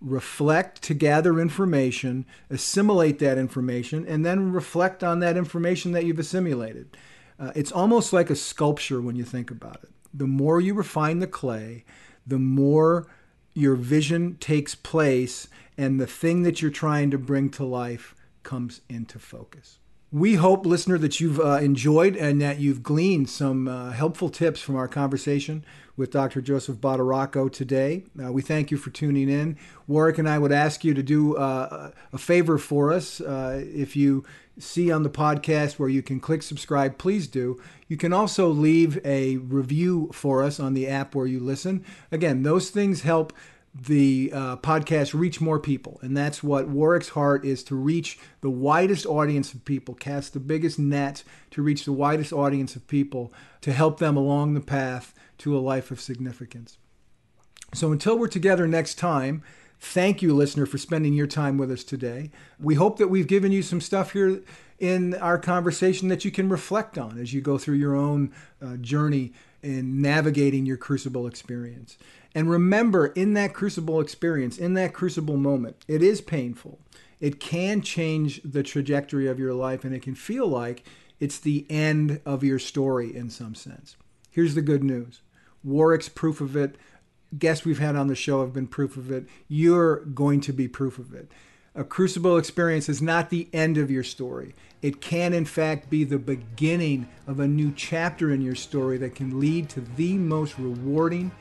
Reflect 0.00 0.82
to 0.82 0.92
gather 0.92 1.40
information, 1.40 2.26
assimilate 2.50 3.18
that 3.20 3.38
information, 3.38 4.06
and 4.06 4.26
then 4.26 4.52
reflect 4.52 5.02
on 5.02 5.20
that 5.20 5.38
information 5.38 5.92
that 5.92 6.04
you've 6.04 6.18
assimilated. 6.18 6.96
Uh, 7.38 7.52
it's 7.54 7.72
almost 7.72 8.12
like 8.12 8.30
a 8.30 8.36
sculpture 8.36 9.00
when 9.00 9.16
you 9.16 9.24
think 9.24 9.50
about 9.50 9.80
it. 9.82 9.90
The 10.12 10.26
more 10.26 10.60
you 10.60 10.74
refine 10.74 11.18
the 11.18 11.26
clay, 11.26 11.84
the 12.26 12.38
more 12.38 13.06
your 13.54 13.74
vision 13.74 14.36
takes 14.36 14.74
place 14.74 15.48
and 15.76 16.00
the 16.00 16.06
thing 16.06 16.42
that 16.42 16.62
you're 16.62 16.70
trying 16.70 17.10
to 17.10 17.18
bring 17.18 17.50
to 17.50 17.64
life 17.64 18.14
comes 18.42 18.80
into 18.88 19.18
focus. 19.18 19.78
We 20.14 20.34
hope, 20.36 20.64
listener, 20.64 20.96
that 20.98 21.18
you've 21.18 21.40
uh, 21.40 21.56
enjoyed 21.56 22.14
and 22.14 22.40
that 22.40 22.60
you've 22.60 22.84
gleaned 22.84 23.28
some 23.28 23.66
uh, 23.66 23.90
helpful 23.90 24.28
tips 24.28 24.60
from 24.60 24.76
our 24.76 24.86
conversation 24.86 25.64
with 25.96 26.12
Dr. 26.12 26.40
Joseph 26.40 26.76
Badaracco 26.76 27.52
today. 27.52 28.04
Uh, 28.22 28.30
we 28.30 28.40
thank 28.40 28.70
you 28.70 28.76
for 28.76 28.90
tuning 28.90 29.28
in. 29.28 29.58
Warwick 29.88 30.18
and 30.18 30.28
I 30.28 30.38
would 30.38 30.52
ask 30.52 30.84
you 30.84 30.94
to 30.94 31.02
do 31.02 31.36
uh, 31.36 31.90
a 32.12 32.18
favor 32.18 32.58
for 32.58 32.92
us. 32.92 33.20
Uh, 33.20 33.64
if 33.74 33.96
you 33.96 34.24
see 34.56 34.88
on 34.88 35.02
the 35.02 35.10
podcast 35.10 35.80
where 35.80 35.88
you 35.88 36.00
can 36.00 36.20
click 36.20 36.44
subscribe, 36.44 36.96
please 36.96 37.26
do. 37.26 37.60
You 37.88 37.96
can 37.96 38.12
also 38.12 38.46
leave 38.46 39.04
a 39.04 39.38
review 39.38 40.10
for 40.12 40.44
us 40.44 40.60
on 40.60 40.74
the 40.74 40.86
app 40.86 41.16
where 41.16 41.26
you 41.26 41.40
listen. 41.40 41.84
Again, 42.12 42.44
those 42.44 42.70
things 42.70 43.02
help 43.02 43.32
the 43.74 44.30
uh, 44.32 44.56
podcast 44.58 45.18
reach 45.18 45.40
more 45.40 45.58
people. 45.58 45.98
And 46.02 46.16
that's 46.16 46.42
what 46.42 46.68
Warwick's 46.68 47.10
heart 47.10 47.44
is 47.44 47.64
to 47.64 47.74
reach 47.74 48.18
the 48.40 48.50
widest 48.50 49.04
audience 49.04 49.52
of 49.52 49.64
people, 49.64 49.94
cast 49.94 50.32
the 50.32 50.40
biggest 50.40 50.78
net 50.78 51.24
to 51.50 51.62
reach 51.62 51.84
the 51.84 51.92
widest 51.92 52.32
audience 52.32 52.76
of 52.76 52.86
people 52.86 53.32
to 53.62 53.72
help 53.72 53.98
them 53.98 54.16
along 54.16 54.54
the 54.54 54.60
path 54.60 55.14
to 55.38 55.56
a 55.56 55.60
life 55.60 55.90
of 55.90 56.00
significance. 56.00 56.78
So 57.72 57.90
until 57.90 58.16
we're 58.16 58.28
together 58.28 58.68
next 58.68 58.94
time, 58.94 59.42
Thank 59.80 60.22
you, 60.22 60.34
listener, 60.34 60.64
for 60.64 60.78
spending 60.78 61.12
your 61.12 61.26
time 61.26 61.58
with 61.58 61.70
us 61.70 61.84
today. 61.84 62.30
We 62.58 62.74
hope 62.74 62.96
that 62.98 63.08
we've 63.08 63.26
given 63.26 63.52
you 63.52 63.62
some 63.62 63.82
stuff 63.82 64.12
here 64.12 64.40
in 64.78 65.14
our 65.14 65.38
conversation 65.38 66.08
that 66.08 66.24
you 66.24 66.30
can 66.30 66.48
reflect 66.48 66.96
on 66.96 67.18
as 67.18 67.34
you 67.34 67.42
go 67.42 67.58
through 67.58 67.76
your 67.76 67.94
own 67.94 68.32
uh, 68.62 68.76
journey 68.76 69.34
in 69.64 70.00
navigating 70.00 70.66
your 70.66 70.76
crucible 70.76 71.26
experience. 71.26 71.98
And 72.34 72.50
remember, 72.50 73.06
in 73.06 73.34
that 73.34 73.54
crucible 73.54 74.00
experience, 74.00 74.58
in 74.58 74.74
that 74.74 74.92
crucible 74.92 75.36
moment, 75.36 75.76
it 75.88 76.02
is 76.02 76.20
painful. 76.20 76.80
It 77.20 77.40
can 77.40 77.80
change 77.80 78.40
the 78.44 78.62
trajectory 78.62 79.28
of 79.28 79.38
your 79.38 79.54
life, 79.54 79.84
and 79.84 79.94
it 79.94 80.02
can 80.02 80.14
feel 80.14 80.46
like 80.46 80.84
it's 81.20 81.38
the 81.38 81.66
end 81.70 82.20
of 82.26 82.44
your 82.44 82.58
story 82.58 83.14
in 83.14 83.30
some 83.30 83.54
sense. 83.54 83.96
Here's 84.30 84.54
the 84.54 84.62
good 84.62 84.84
news 84.84 85.22
Warwick's 85.62 86.08
proof 86.08 86.40
of 86.40 86.56
it 86.56 86.76
guests 87.38 87.64
we've 87.64 87.78
had 87.78 87.96
on 87.96 88.08
the 88.08 88.14
show 88.14 88.40
have 88.40 88.52
been 88.52 88.66
proof 88.66 88.96
of 88.96 89.10
it. 89.10 89.26
You're 89.48 90.04
going 90.06 90.40
to 90.42 90.52
be 90.52 90.68
proof 90.68 90.98
of 90.98 91.14
it. 91.14 91.30
A 91.76 91.82
crucible 91.82 92.36
experience 92.36 92.88
is 92.88 93.02
not 93.02 93.30
the 93.30 93.48
end 93.52 93.78
of 93.78 93.90
your 93.90 94.04
story. 94.04 94.54
It 94.80 95.00
can, 95.00 95.32
in 95.32 95.44
fact, 95.44 95.90
be 95.90 96.04
the 96.04 96.20
beginning 96.20 97.08
of 97.26 97.40
a 97.40 97.48
new 97.48 97.72
chapter 97.74 98.30
in 98.30 98.40
your 98.40 98.54
story 98.54 98.96
that 98.98 99.16
can 99.16 99.40
lead 99.40 99.68
to 99.70 99.80
the 99.80 100.12
most 100.12 100.56
rewarding 100.56 101.32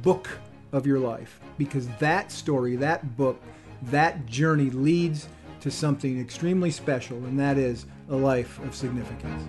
book 0.00 0.30
of 0.72 0.86
your 0.86 0.98
life. 0.98 1.38
Because 1.58 1.86
that 1.98 2.32
story, 2.32 2.76
that 2.76 3.18
book, 3.18 3.42
that 3.82 4.24
journey 4.24 4.70
leads 4.70 5.28
to 5.60 5.70
something 5.70 6.18
extremely 6.18 6.70
special, 6.70 7.18
and 7.26 7.38
that 7.38 7.58
is 7.58 7.84
a 8.08 8.16
life 8.16 8.58
of 8.60 8.74
significance. 8.74 9.42